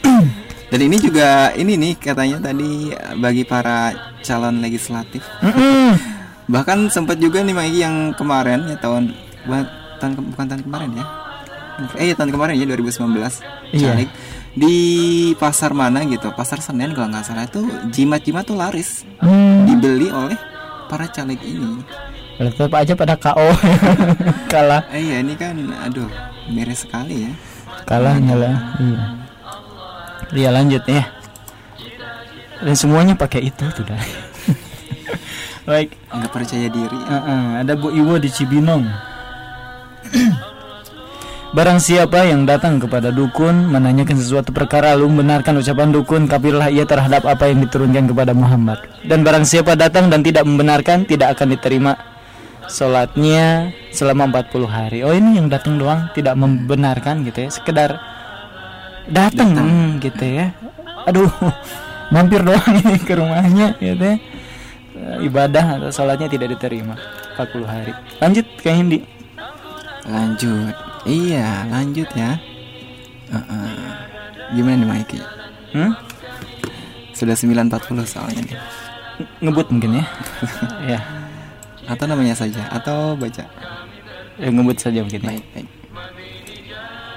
Dan 0.70 0.80
ini 0.86 1.02
juga 1.02 1.50
ini 1.58 1.74
nih 1.74 1.98
katanya 1.98 2.38
tadi 2.38 2.94
bagi 3.18 3.42
para 3.42 3.90
calon 4.22 4.62
legislatif. 4.62 5.26
Bahkan 6.46 6.94
sempat 6.94 7.18
juga 7.18 7.42
nih 7.42 7.54
Maiki 7.58 7.82
yang 7.82 8.14
kemarin 8.14 8.70
ya 8.70 8.78
tahun 8.78 9.18
bukan 9.50 9.79
tahun 10.00 10.12
ke- 10.14 10.26
bukan 10.26 10.46
tahun 10.48 10.62
kemarin 10.64 10.90
ya. 10.96 11.04
Eh 11.94 12.06
ya, 12.08 12.14
tahun 12.14 12.30
kemarin 12.30 12.56
ya 12.56 12.66
2019. 12.66 13.40
Iya. 13.70 13.94
Caleg 13.94 14.08
di 14.50 14.76
pasar 15.34 15.70
mana 15.72 16.02
gitu, 16.02 16.28
pasar 16.30 16.58
Senen 16.58 16.90
kalau 16.90 17.06
nggak 17.06 17.22
salah 17.22 17.44
itu 17.44 17.62
jimat-jimat 17.88 18.42
tuh 18.42 18.54
laris 18.54 19.06
Hmm. 19.18 19.64
dibeli 19.64 20.08
oleh 20.08 20.36
para 20.86 21.06
caleg 21.06 21.38
ini. 21.40 21.80
Tetap 22.36 22.72
aja 22.74 22.92
pada 22.94 23.14
KO 23.14 23.52
kalah 24.52 24.80
Eh 24.90 25.04
ya 25.04 25.20
ini 25.20 25.36
kan 25.36 25.52
aduh 25.78 26.08
miris 26.48 26.82
sekali 26.82 27.24
ya. 27.24 27.32
kalah 27.84 28.16
nyala. 28.16 28.76
Iya. 28.76 29.00
Iya 30.32 30.48
lanjut 30.50 30.84
ya. 30.84 31.04
Dan 32.60 32.74
semuanya 32.74 33.14
pakai 33.14 33.46
itu 33.46 33.64
sudah. 33.70 33.96
Baik. 35.64 35.96
Nggak 36.08 36.30
percaya 36.30 36.66
diri. 36.66 36.98
ya. 36.98 37.08
Heeh, 37.14 37.44
ada 37.60 37.72
Bu 37.74 37.88
Iwo 37.88 38.16
di 38.16 38.28
Cibinong. 38.28 38.84
Barang 41.50 41.82
siapa 41.82 42.30
yang 42.30 42.46
datang 42.46 42.78
kepada 42.78 43.10
dukun 43.10 43.74
menanyakan 43.74 44.14
sesuatu 44.14 44.54
perkara 44.54 44.94
lalu 44.94 45.10
membenarkan 45.10 45.58
ucapan 45.58 45.90
dukun 45.90 46.30
kafirlah 46.30 46.70
ia 46.70 46.86
terhadap 46.86 47.26
apa 47.26 47.50
yang 47.50 47.66
diturunkan 47.66 48.06
kepada 48.06 48.30
Muhammad. 48.30 48.78
Dan 49.02 49.26
barang 49.26 49.42
siapa 49.42 49.74
datang 49.74 50.06
dan 50.14 50.22
tidak 50.22 50.46
membenarkan 50.46 51.10
tidak 51.10 51.34
akan 51.34 51.58
diterima 51.58 51.98
sholatnya 52.70 53.74
selama 53.90 54.30
40 54.30 54.70
hari. 54.70 54.98
Oh 55.02 55.10
ini 55.10 55.42
yang 55.42 55.50
datang 55.50 55.74
doang 55.74 56.06
tidak 56.14 56.38
membenarkan 56.38 57.26
gitu 57.26 57.42
ya, 57.42 57.50
sekedar 57.50 57.98
datang 59.10 59.50
hmm, 59.50 59.98
gitu 60.06 60.22
ya. 60.22 60.54
Aduh, 61.10 61.26
mampir 62.14 62.46
doang 62.46 62.78
ini 62.78 62.94
ke 63.02 63.18
rumahnya 63.18 63.74
gitu 63.82 64.06
ya. 64.06 64.16
Ibadah 65.18 65.82
atau 65.82 65.90
sholatnya 65.90 66.30
tidak 66.30 66.54
diterima 66.54 66.94
40 67.34 67.66
hari. 67.66 67.92
Lanjut 68.22 68.46
ke 68.62 68.70
Hindi. 68.70 69.19
Lanjut. 70.06 70.74
Iya, 71.04 71.64
lanjut 71.68 72.08
ya. 72.12 72.36
Heeh. 73.30 73.72
Gimana 74.56 74.76
nih 74.82 74.88
Maiki? 74.88 75.20
Hmm? 75.72 75.94
Sudah 77.14 77.36
9.40 77.36 78.04
soalnya 78.08 78.42
nih. 78.44 78.56
Ngebut 79.44 79.68
mungkin 79.70 80.00
ya. 80.00 80.04
ya, 80.96 81.00
Atau 81.86 82.08
namanya 82.08 82.32
saja 82.34 82.64
atau 82.72 83.14
baca. 83.14 83.44
ya 84.40 84.48
ngebut 84.48 84.80
saja 84.80 85.04
mungkin. 85.04 85.20
Ya. 85.20 85.28
Baik, 85.36 85.44
baik. 85.52 85.68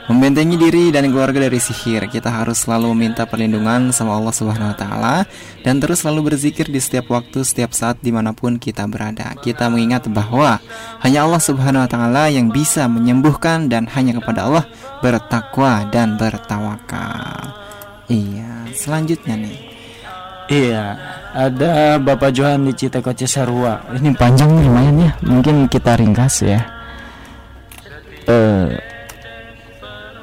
Membentengi 0.03 0.59
diri 0.59 0.91
dan 0.91 1.07
keluarga 1.07 1.47
dari 1.47 1.63
sihir, 1.63 2.11
kita 2.11 2.27
harus 2.27 2.67
selalu 2.67 2.91
meminta 2.91 3.23
perlindungan 3.23 3.95
sama 3.95 4.19
Allah 4.19 4.35
Subhanahu 4.35 4.75
wa 4.75 4.77
taala 4.77 5.15
dan 5.63 5.79
terus 5.79 6.03
selalu 6.03 6.35
berzikir 6.35 6.67
di 6.67 6.75
setiap 6.83 7.07
waktu, 7.07 7.39
setiap 7.47 7.71
saat 7.71 8.03
di 8.03 8.11
mana 8.11 8.35
pun 8.35 8.59
kita 8.59 8.83
berada. 8.83 9.31
Kita 9.39 9.71
mengingat 9.71 10.11
bahwa 10.11 10.59
hanya 11.07 11.23
Allah 11.23 11.39
Subhanahu 11.39 11.87
wa 11.87 11.89
taala 11.89 12.27
yang 12.27 12.51
bisa 12.51 12.83
menyembuhkan 12.91 13.71
dan 13.71 13.87
hanya 13.95 14.19
kepada 14.19 14.43
Allah 14.43 14.67
bertakwa 14.99 15.87
dan 15.87 16.19
bertawakal. 16.19 17.55
Iya, 18.11 18.75
selanjutnya 18.75 19.39
nih. 19.39 19.59
Iya, 20.51 20.99
ada 21.31 21.95
Bapak 22.03 22.35
Johan 22.35 22.67
di 22.67 22.75
Citekoce 22.75 23.23
Sarua. 23.23 23.79
Ini 23.95 24.11
panjang 24.19 24.51
lumayan 24.51 24.99
ya. 24.99 25.11
Mungkin 25.23 25.71
kita 25.71 25.95
ringkas 25.95 26.43
ya. 26.43 26.59
Eh 28.27 28.92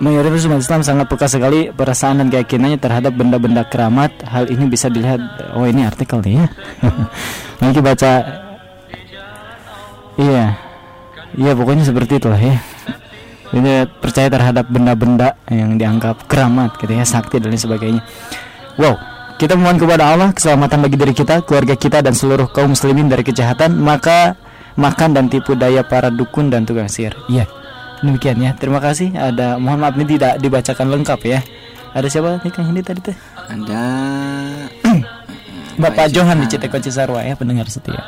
mayoritas 0.00 0.48
umat 0.48 0.64
Islam 0.64 0.80
sangat 0.80 1.06
peka 1.06 1.28
sekali 1.28 1.68
perasaan 1.70 2.24
dan 2.24 2.28
keyakinannya 2.32 2.80
terhadap 2.80 3.12
benda-benda 3.12 3.68
keramat. 3.68 4.10
Hal 4.24 4.48
ini 4.48 4.66
bisa 4.66 4.88
dilihat. 4.88 5.20
Oh 5.54 5.68
ini 5.68 5.84
artikel 5.84 6.24
nih 6.24 6.40
ya. 6.40 6.46
Nanti 7.62 7.78
baca. 7.84 8.12
Iya, 10.20 10.52
iya 11.36 11.52
pokoknya 11.56 11.84
seperti 11.84 12.20
itulah 12.20 12.40
ya. 12.40 12.60
Ini 13.50 13.88
percaya 13.88 14.28
terhadap 14.30 14.68
benda-benda 14.68 15.34
yang 15.50 15.74
dianggap 15.74 16.28
keramat, 16.30 16.76
gitu 16.78 16.92
ya, 16.92 17.02
sakti 17.02 17.42
dan 17.42 17.50
lain 17.50 17.58
sebagainya. 17.58 18.02
Wow, 18.78 18.94
kita 19.40 19.58
mohon 19.58 19.80
kepada 19.80 20.12
Allah 20.12 20.30
keselamatan 20.30 20.86
bagi 20.86 20.94
diri 21.00 21.14
kita, 21.16 21.42
keluarga 21.42 21.74
kita 21.74 21.98
dan 21.98 22.14
seluruh 22.14 22.46
kaum 22.52 22.76
muslimin 22.76 23.10
dari 23.10 23.26
kejahatan, 23.26 23.74
maka 23.74 24.38
makan 24.78 25.18
dan 25.18 25.26
tipu 25.26 25.58
daya 25.58 25.82
para 25.82 26.14
dukun 26.14 26.46
dan 26.52 26.62
tukang 26.62 26.86
sihir. 26.86 27.16
Iya. 27.26 27.59
Demikian 28.00 28.38
ya. 28.38 28.52
Terima 28.54 28.78
kasih. 28.78 29.12
Ada 29.12 29.56
mohon 29.56 29.78
maaf 29.78 29.94
ini 29.94 30.08
tidak 30.10 30.38
dibacakan 30.38 30.88
lengkap 30.90 31.20
ya. 31.22 31.40
Ada 31.90 32.06
siapa 32.06 32.38
nih 32.38 32.50
Kang 32.50 32.70
ini 32.70 32.80
tadi 32.80 33.00
teh? 33.02 33.16
Ada 33.36 33.82
Bapak 35.74 36.08
Johan 36.08 36.38
di 36.38 36.46
Citekon 36.46 36.78
Cisarua 36.78 37.24
ya, 37.24 37.34
pendengar 37.34 37.66
setia. 37.66 37.98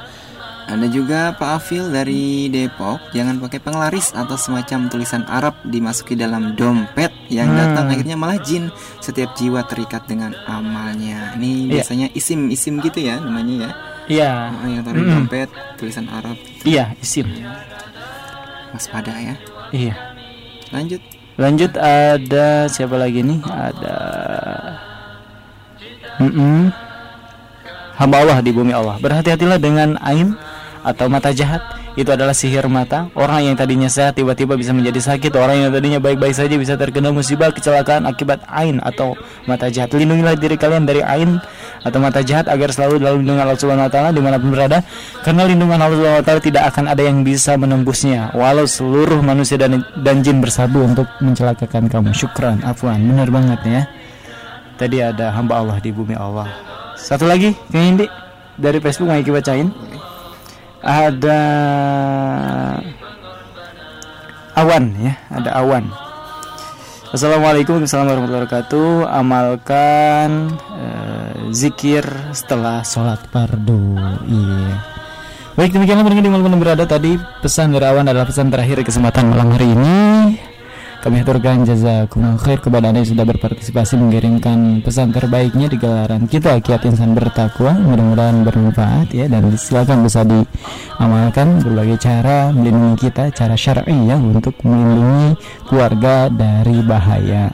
Ada 0.63 0.87
juga 0.87 1.35
Pak 1.35 1.51
Afil 1.59 1.91
dari 1.91 2.47
Depok 2.47 3.11
Jangan 3.11 3.43
pakai 3.43 3.59
penglaris 3.59 4.15
atau 4.15 4.39
semacam 4.39 4.87
tulisan 4.87 5.27
Arab 5.27 5.59
Dimasuki 5.67 6.15
dalam 6.15 6.55
dompet 6.55 7.11
Yang 7.27 7.49
Hmm. 7.51 7.59
datang 7.59 7.87
akhirnya 7.91 8.15
malah 8.15 8.39
jin 8.39 8.71
Setiap 8.97 9.35
jiwa 9.35 9.67
terikat 9.67 10.07
dengan 10.07 10.31
amalnya 10.47 11.35
Ini 11.35 11.67
Iya. 11.67 11.71
biasanya 11.75 12.07
isim-isim 12.15 12.79
gitu 12.79 13.03
ya 13.03 13.19
namanya 13.19 13.55
ya 13.59 13.71
Iya. 14.07 14.33
Nah, 14.55 14.69
Yang 14.71 14.83
taruh 14.87 15.03
Mm-mm. 15.03 15.15
dompet 15.19 15.49
tulisan 15.75 16.07
Arab 16.07 16.39
Iya, 16.63 16.95
isim. 16.97 17.27
Waspada 18.71 19.13
ya 19.13 19.35
Iya. 19.73 19.97
Lanjut 20.73 21.01
Lanjut 21.41 21.73
ada 21.81 22.69
siapa 22.69 23.01
lagi 23.01 23.25
nih? 23.25 23.41
Ada 23.41 23.97
Mm-mm. 26.21 26.69
Hamba 27.97 28.17
Allah 28.21 28.39
di 28.45 28.53
bumi 28.53 28.71
Allah. 28.77 29.01
Berhati-hatilah 29.01 29.57
dengan 29.57 29.97
ain 30.05 30.37
atau 30.85 31.09
mata 31.09 31.33
jahat. 31.33 31.65
Itu 31.93 32.09
adalah 32.09 32.33
sihir 32.33 32.65
mata. 32.73 33.13
Orang 33.13 33.45
yang 33.45 33.53
tadinya 33.53 33.89
sehat 33.89 34.17
tiba-tiba 34.17 34.57
bisa 34.57 34.73
menjadi 34.73 35.13
sakit. 35.13 35.33
Orang 35.37 35.61
yang 35.61 35.71
tadinya 35.71 36.01
baik-baik 36.01 36.33
saja 36.33 36.57
bisa 36.57 36.75
terkena 36.81 37.13
musibah 37.13 37.53
kecelakaan 37.53 38.09
akibat 38.09 38.41
ain 38.49 38.81
atau 38.81 39.13
mata 39.45 39.69
jahat. 39.69 39.93
Lindungilah 39.93 40.33
diri 40.41 40.57
kalian 40.57 40.89
dari 40.89 41.05
ain 41.05 41.37
atau 41.85 41.99
mata 42.01 42.25
jahat 42.25 42.49
agar 42.49 42.73
selalu 42.73 43.03
dalam 43.03 43.21
lindungan 43.21 43.45
Allah 43.45 43.61
Subhanahu 43.61 43.87
wa 43.89 43.93
taala 43.93 44.11
di 44.11 44.21
mana 44.25 44.41
pun 44.41 44.51
berada. 44.57 44.81
Karena 45.21 45.43
lindungan 45.45 45.79
Allah 45.85 45.97
Subhanahu 46.01 46.25
wa 46.25 46.41
tidak 46.41 46.65
akan 46.73 46.85
ada 46.89 47.03
yang 47.05 47.21
bisa 47.21 47.61
menembusnya 47.61 48.33
walau 48.33 48.65
seluruh 48.65 49.21
manusia 49.21 49.61
dan 49.61 49.85
dan 50.01 50.25
jin 50.25 50.41
bersatu 50.41 50.81
untuk 50.81 51.05
mencelakakan 51.21 51.93
kamu. 51.93 52.17
Syukran, 52.17 52.65
afwan. 52.65 53.05
Benar 53.05 53.29
banget 53.29 53.61
ya. 53.69 53.83
Tadi 54.81 54.97
ada 55.05 55.31
hamba 55.37 55.61
Allah 55.61 55.77
di 55.79 55.93
bumi 55.93 56.17
Allah. 56.17 56.49
Satu 56.97 57.29
lagi, 57.29 57.53
Indi 57.75 58.07
dari 58.57 58.79
Facebook 58.81 59.11
mau 59.11 59.19
Iki 59.19 59.33
bacain. 59.35 59.69
Ada 60.83 61.43
awan 64.59 64.85
ya, 64.99 65.15
ada 65.31 65.51
awan. 65.63 65.87
Assalamualaikum 67.15 67.79
warahmatullahi 67.79 68.19
wabarakatuh. 68.27 69.07
Amalkan 69.07 70.59
eh, 70.75 71.55
zikir 71.55 72.03
setelah 72.35 72.83
sholat 72.83 73.23
fardu. 73.31 73.95
Iya. 74.27 74.83
Baik 75.55 75.71
demikianlah 75.71 76.03
pendengar 76.03 76.25
di 76.27 76.33
mana 76.35 76.43
pun 76.43 76.59
berada 76.59 76.85
tadi 76.89 77.15
pesan 77.39 77.71
dari 77.71 77.87
awan 77.87 78.11
adalah 78.11 78.27
pesan 78.27 78.51
terakhir 78.51 78.83
di 78.83 78.87
kesempatan 78.91 79.31
malam 79.31 79.55
hari 79.55 79.71
ini. 79.71 79.95
Kami 81.03 81.19
aturkan 81.19 81.67
jazakumullah 81.67 82.39
khair 82.39 82.63
kepada 82.63 82.95
Anda 82.95 83.03
yang 83.03 83.11
sudah 83.11 83.27
berpartisipasi 83.27 83.99
mengirimkan 83.99 84.87
pesan 84.87 85.11
terbaiknya 85.11 85.67
di 85.67 85.75
gelaran 85.75 86.31
kita 86.31 86.63
Kiat 86.63 86.87
Insan 86.87 87.19
Bertakwa. 87.19 87.75
Mudah-mudahan 87.75 88.47
bermanfaat 88.47 89.11
ya 89.11 89.27
dan 89.27 89.51
silakan 89.59 90.07
bisa 90.07 90.23
diamalkan 90.23 91.59
berbagai 91.59 91.99
cara 91.99 92.55
melindungi 92.55 93.11
kita, 93.11 93.35
cara 93.35 93.59
syar'i 93.59 93.99
ya 94.07 94.15
untuk 94.15 94.55
melindungi 94.63 95.35
keluarga 95.67 96.31
dari 96.31 96.79
bahaya 96.87 97.51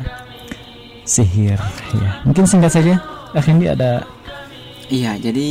sihir 1.08 1.56
ya. 1.96 2.20
Mungkin 2.28 2.44
singkat 2.44 2.76
saja, 2.76 3.00
Akhindi 3.32 3.72
ada 3.72 4.04
Iya, 4.92 5.20
jadi 5.20 5.48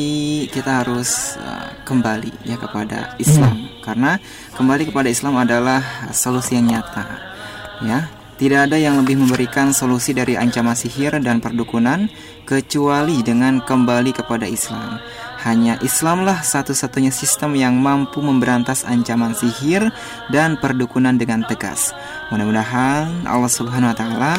kita 0.50 0.86
harus 0.86 1.38
uh, 1.38 1.70
kembali 1.86 2.46
ya 2.46 2.58
kepada 2.58 3.14
Islam 3.22 3.70
karena 3.86 4.18
kembali 4.58 4.90
kepada 4.90 5.10
Islam 5.14 5.38
adalah 5.38 6.10
solusi 6.10 6.58
yang 6.58 6.74
nyata. 6.74 7.37
Ya, 7.84 8.10
tidak 8.38 8.70
ada 8.70 8.78
yang 8.78 9.02
lebih 9.02 9.18
memberikan 9.18 9.74
solusi 9.74 10.14
dari 10.14 10.38
ancaman 10.38 10.78
sihir 10.78 11.18
dan 11.26 11.42
perdukunan 11.42 12.06
kecuali 12.46 13.26
dengan 13.26 13.66
kembali 13.66 14.14
kepada 14.14 14.46
Islam. 14.46 15.02
Hanya 15.42 15.82
Islamlah 15.82 16.46
satu-satunya 16.46 17.10
sistem 17.10 17.58
yang 17.58 17.82
mampu 17.82 18.22
memberantas 18.22 18.86
ancaman 18.86 19.34
sihir 19.34 19.90
dan 20.30 20.62
perdukunan 20.62 21.18
dengan 21.18 21.50
tegas. 21.50 21.98
Mudah-mudahan 22.30 23.26
Allah 23.26 23.50
Subhanahu 23.50 23.90
wa 23.90 23.98
taala 23.98 24.34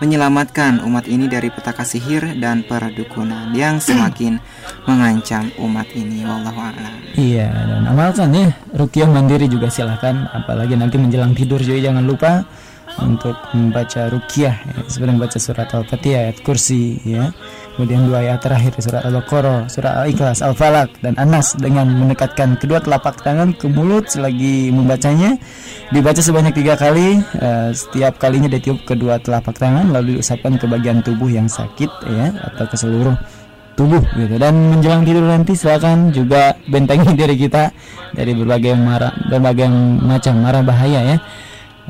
menyelamatkan 0.00 0.80
umat 0.88 1.04
ini 1.04 1.28
dari 1.28 1.52
petaka 1.52 1.84
sihir 1.84 2.40
dan 2.40 2.64
perdukunan 2.64 3.52
yang 3.52 3.78
semakin 3.78 4.40
mengancam 4.88 5.52
umat 5.60 5.92
ini 5.92 6.24
wallahu 6.24 6.58
a'lam. 6.58 6.94
Iya 7.20 7.52
dan 7.52 7.84
amalkan 7.84 8.32
ya 8.32 8.48
Rukiah 8.72 9.06
mandiri 9.06 9.46
juga 9.46 9.68
silahkan 9.68 10.26
Apalagi 10.32 10.74
nanti 10.80 10.96
menjelang 10.96 11.36
tidur 11.36 11.60
juga 11.60 11.92
jangan 11.92 12.02
lupa 12.08 12.42
Untuk 13.00 13.36
membaca 13.56 14.12
Rukiah 14.12 14.56
ya. 14.60 14.78
Sebelum 14.90 15.16
membaca 15.16 15.40
surat 15.40 15.68
Al-Fatihah 15.72 16.28
ayat 16.28 16.44
kursi 16.44 17.00
ya. 17.06 17.32
Kemudian 17.72 18.04
dua 18.04 18.20
ayat 18.20 18.44
terakhir 18.44 18.76
surat 18.84 19.00
Al-Baqarah 19.08 19.64
Surat 19.72 20.04
Al-Ikhlas, 20.04 20.44
Al-Falak 20.44 20.92
dan 21.00 21.16
Anas 21.16 21.56
Dengan 21.56 21.88
mendekatkan 21.88 22.60
kedua 22.60 22.84
telapak 22.84 23.24
tangan 23.24 23.56
ke 23.56 23.64
mulut 23.64 24.12
Selagi 24.12 24.68
membacanya. 24.68 25.40
Dibaca 25.88 26.20
sebanyak 26.20 26.52
tiga 26.52 26.76
kali 26.76 27.24
eh, 27.40 27.70
Setiap 27.72 28.20
kalinya 28.20 28.52
ditiup 28.52 28.84
kedua 28.84 29.16
telapak 29.24 29.56
tangan 29.56 29.88
Lalu 29.88 30.20
diusapkan 30.20 30.60
ke 30.60 30.68
bagian 30.68 31.00
tubuh 31.00 31.32
yang 31.32 31.48
sakit 31.48 31.90
ya 32.12 32.28
Atau 32.52 32.68
ke 32.68 32.76
seluruh 32.76 33.16
tubuh 33.74 34.04
gitu. 34.16 34.36
Dan 34.36 34.76
menjelang 34.76 35.02
tidur 35.04 35.24
nanti 35.24 35.56
silakan 35.56 36.12
juga 36.12 36.56
bentengi 36.68 37.16
diri 37.16 37.36
kita 37.40 37.72
dari 38.12 38.36
berbagai 38.36 38.76
marah 38.76 39.12
berbagai 39.32 39.68
macam 40.04 40.44
marah 40.44 40.60
bahaya 40.60 41.00
ya 41.00 41.16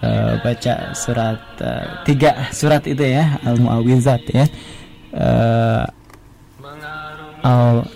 Eh, 0.03 0.35
baca 0.43 0.91
surat 0.99 1.39
eh, 1.63 1.87
tiga 2.03 2.51
surat 2.51 2.83
itu 2.91 3.07
ya 3.07 3.39
al 3.47 3.55
muawizat 3.55 4.19
ya 4.35 4.45
Eh, 5.15 5.83
al 7.43 7.87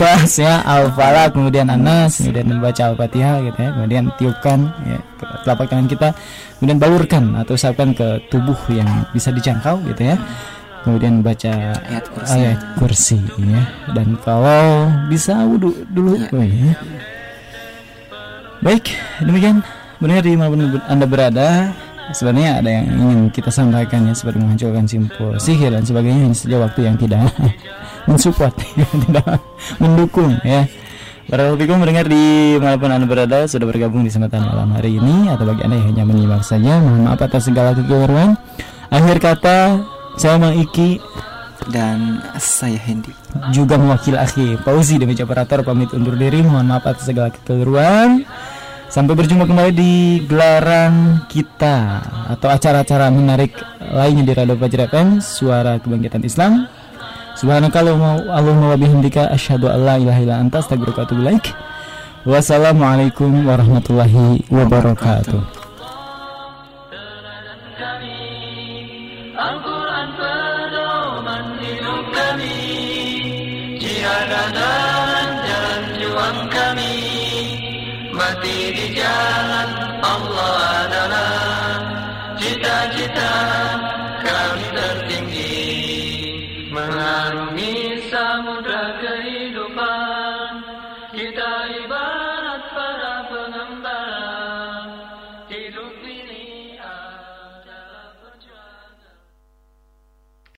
kelas 0.00 0.32
ya 0.48 0.64
al 0.64 0.88
falak 0.96 1.36
kemudian 1.36 1.68
anas 1.68 2.24
kemudian 2.24 2.48
membaca 2.48 2.82
al 2.88 2.96
fatihah 2.96 3.36
gitu 3.44 3.58
ya 3.60 3.70
kemudian 3.76 4.04
tiupkan 4.16 4.58
ya 4.84 4.96
ke 5.20 5.26
telapak 5.44 5.66
tangan 5.68 5.88
kita 5.92 6.08
kemudian 6.56 6.78
balurkan 6.80 7.24
atau 7.36 7.52
usapkan 7.52 7.92
ke 7.92 8.20
tubuh 8.32 8.56
yang 8.72 8.88
bisa 9.12 9.28
dijangkau 9.28 9.80
gitu 9.92 10.08
ya 10.08 10.16
kemudian 10.84 11.20
baca 11.20 11.52
Ayat 11.84 12.04
kursi. 12.12 12.32
ayat 12.32 12.58
kursi 12.76 13.18
ya 13.44 13.62
dan 13.92 14.08
kalau 14.24 14.88
bisa 15.08 15.36
wudhu 15.44 15.72
dulu 15.92 16.16
Ya. 16.16 16.28
oh, 16.32 16.44
ya. 16.44 16.72
baik 18.60 18.92
demikian 19.20 19.60
benar 20.02 20.22
di 20.22 20.34
mana 20.34 20.80
anda 20.90 21.06
berada 21.06 21.70
sebenarnya 22.12 22.60
ada 22.60 22.70
yang 22.70 22.86
ingin 22.92 23.20
kita 23.32 23.48
sampaikan 23.48 24.04
ya 24.04 24.12
seperti 24.12 24.42
menghancurkan 24.42 24.84
simpul 24.84 25.32
sihir 25.40 25.72
dan 25.72 25.86
sebagainya 25.86 26.28
ini 26.28 26.36
saja 26.36 26.60
waktu 26.60 26.84
yang 26.84 26.96
tidak 27.00 27.30
mensupport 28.10 28.52
tidak 29.08 29.40
mendukung 29.80 30.36
ya. 30.44 30.68
Barakallahu 31.24 31.80
mendengar 31.80 32.04
di 32.04 32.54
mana 32.60 32.76
pun 32.76 32.92
anda 32.92 33.08
berada 33.08 33.48
sudah 33.48 33.64
bergabung 33.64 34.04
di 34.04 34.12
kesempatan 34.12 34.44
malam 34.44 34.76
hari 34.76 35.00
ini. 35.00 35.32
Atau 35.32 35.48
bagi 35.48 35.64
anda 35.64 35.80
yang 35.80 35.88
hanya 35.96 36.04
menyimak 36.04 36.44
saja 36.44 36.76
mohon 36.84 37.08
maaf 37.08 37.24
atas 37.24 37.48
segala 37.48 37.72
kekeliruan. 37.72 38.36
Akhir 38.92 39.16
kata 39.24 39.80
saya 40.20 40.36
Mang 40.36 40.52
Iki. 40.52 41.00
Dan 41.64 42.20
saya 42.36 42.76
Hendy. 42.76 43.08
juga 43.48 43.80
mewakili 43.80 44.20
akhi 44.20 44.60
Pauzi 44.60 45.00
dan 45.00 45.08
meja 45.08 45.24
operator 45.24 45.64
pamit 45.64 45.96
undur 45.96 46.12
diri. 46.12 46.44
Mohon 46.44 46.76
maaf 46.76 46.84
atas 46.92 47.08
segala 47.08 47.32
kekeliruan 47.32 48.28
sampai 48.94 49.18
berjumpa 49.18 49.50
kembali 49.50 49.74
di 49.74 50.22
gelaran 50.22 51.26
kita 51.26 51.98
atau 52.30 52.46
acara-acara 52.46 53.10
menarik 53.10 53.50
lainnya 53.90 54.22
di 54.22 54.32
Radio 54.38 54.54
Fajr 54.54 54.86
FM 54.86 55.18
suara 55.18 55.82
kebangkitan 55.82 56.22
Islam 56.22 56.70
Subhanakallahumma 57.34 58.70
wa 58.70 58.78
bihamdika 58.78 59.34
asyhadu 59.34 59.66
an 59.66 59.82
la 59.82 59.98
ilaha 59.98 60.22
illa 60.22 60.38
anta 60.38 60.62
astaghfiruka 60.62 61.02
wa 61.02 61.06
atubu. 61.10 61.26
Wassalamualaikum 62.22 63.42
warahmatullahi 63.42 64.46
wabarakatuh. 64.54 65.42
Jihad 73.82 74.30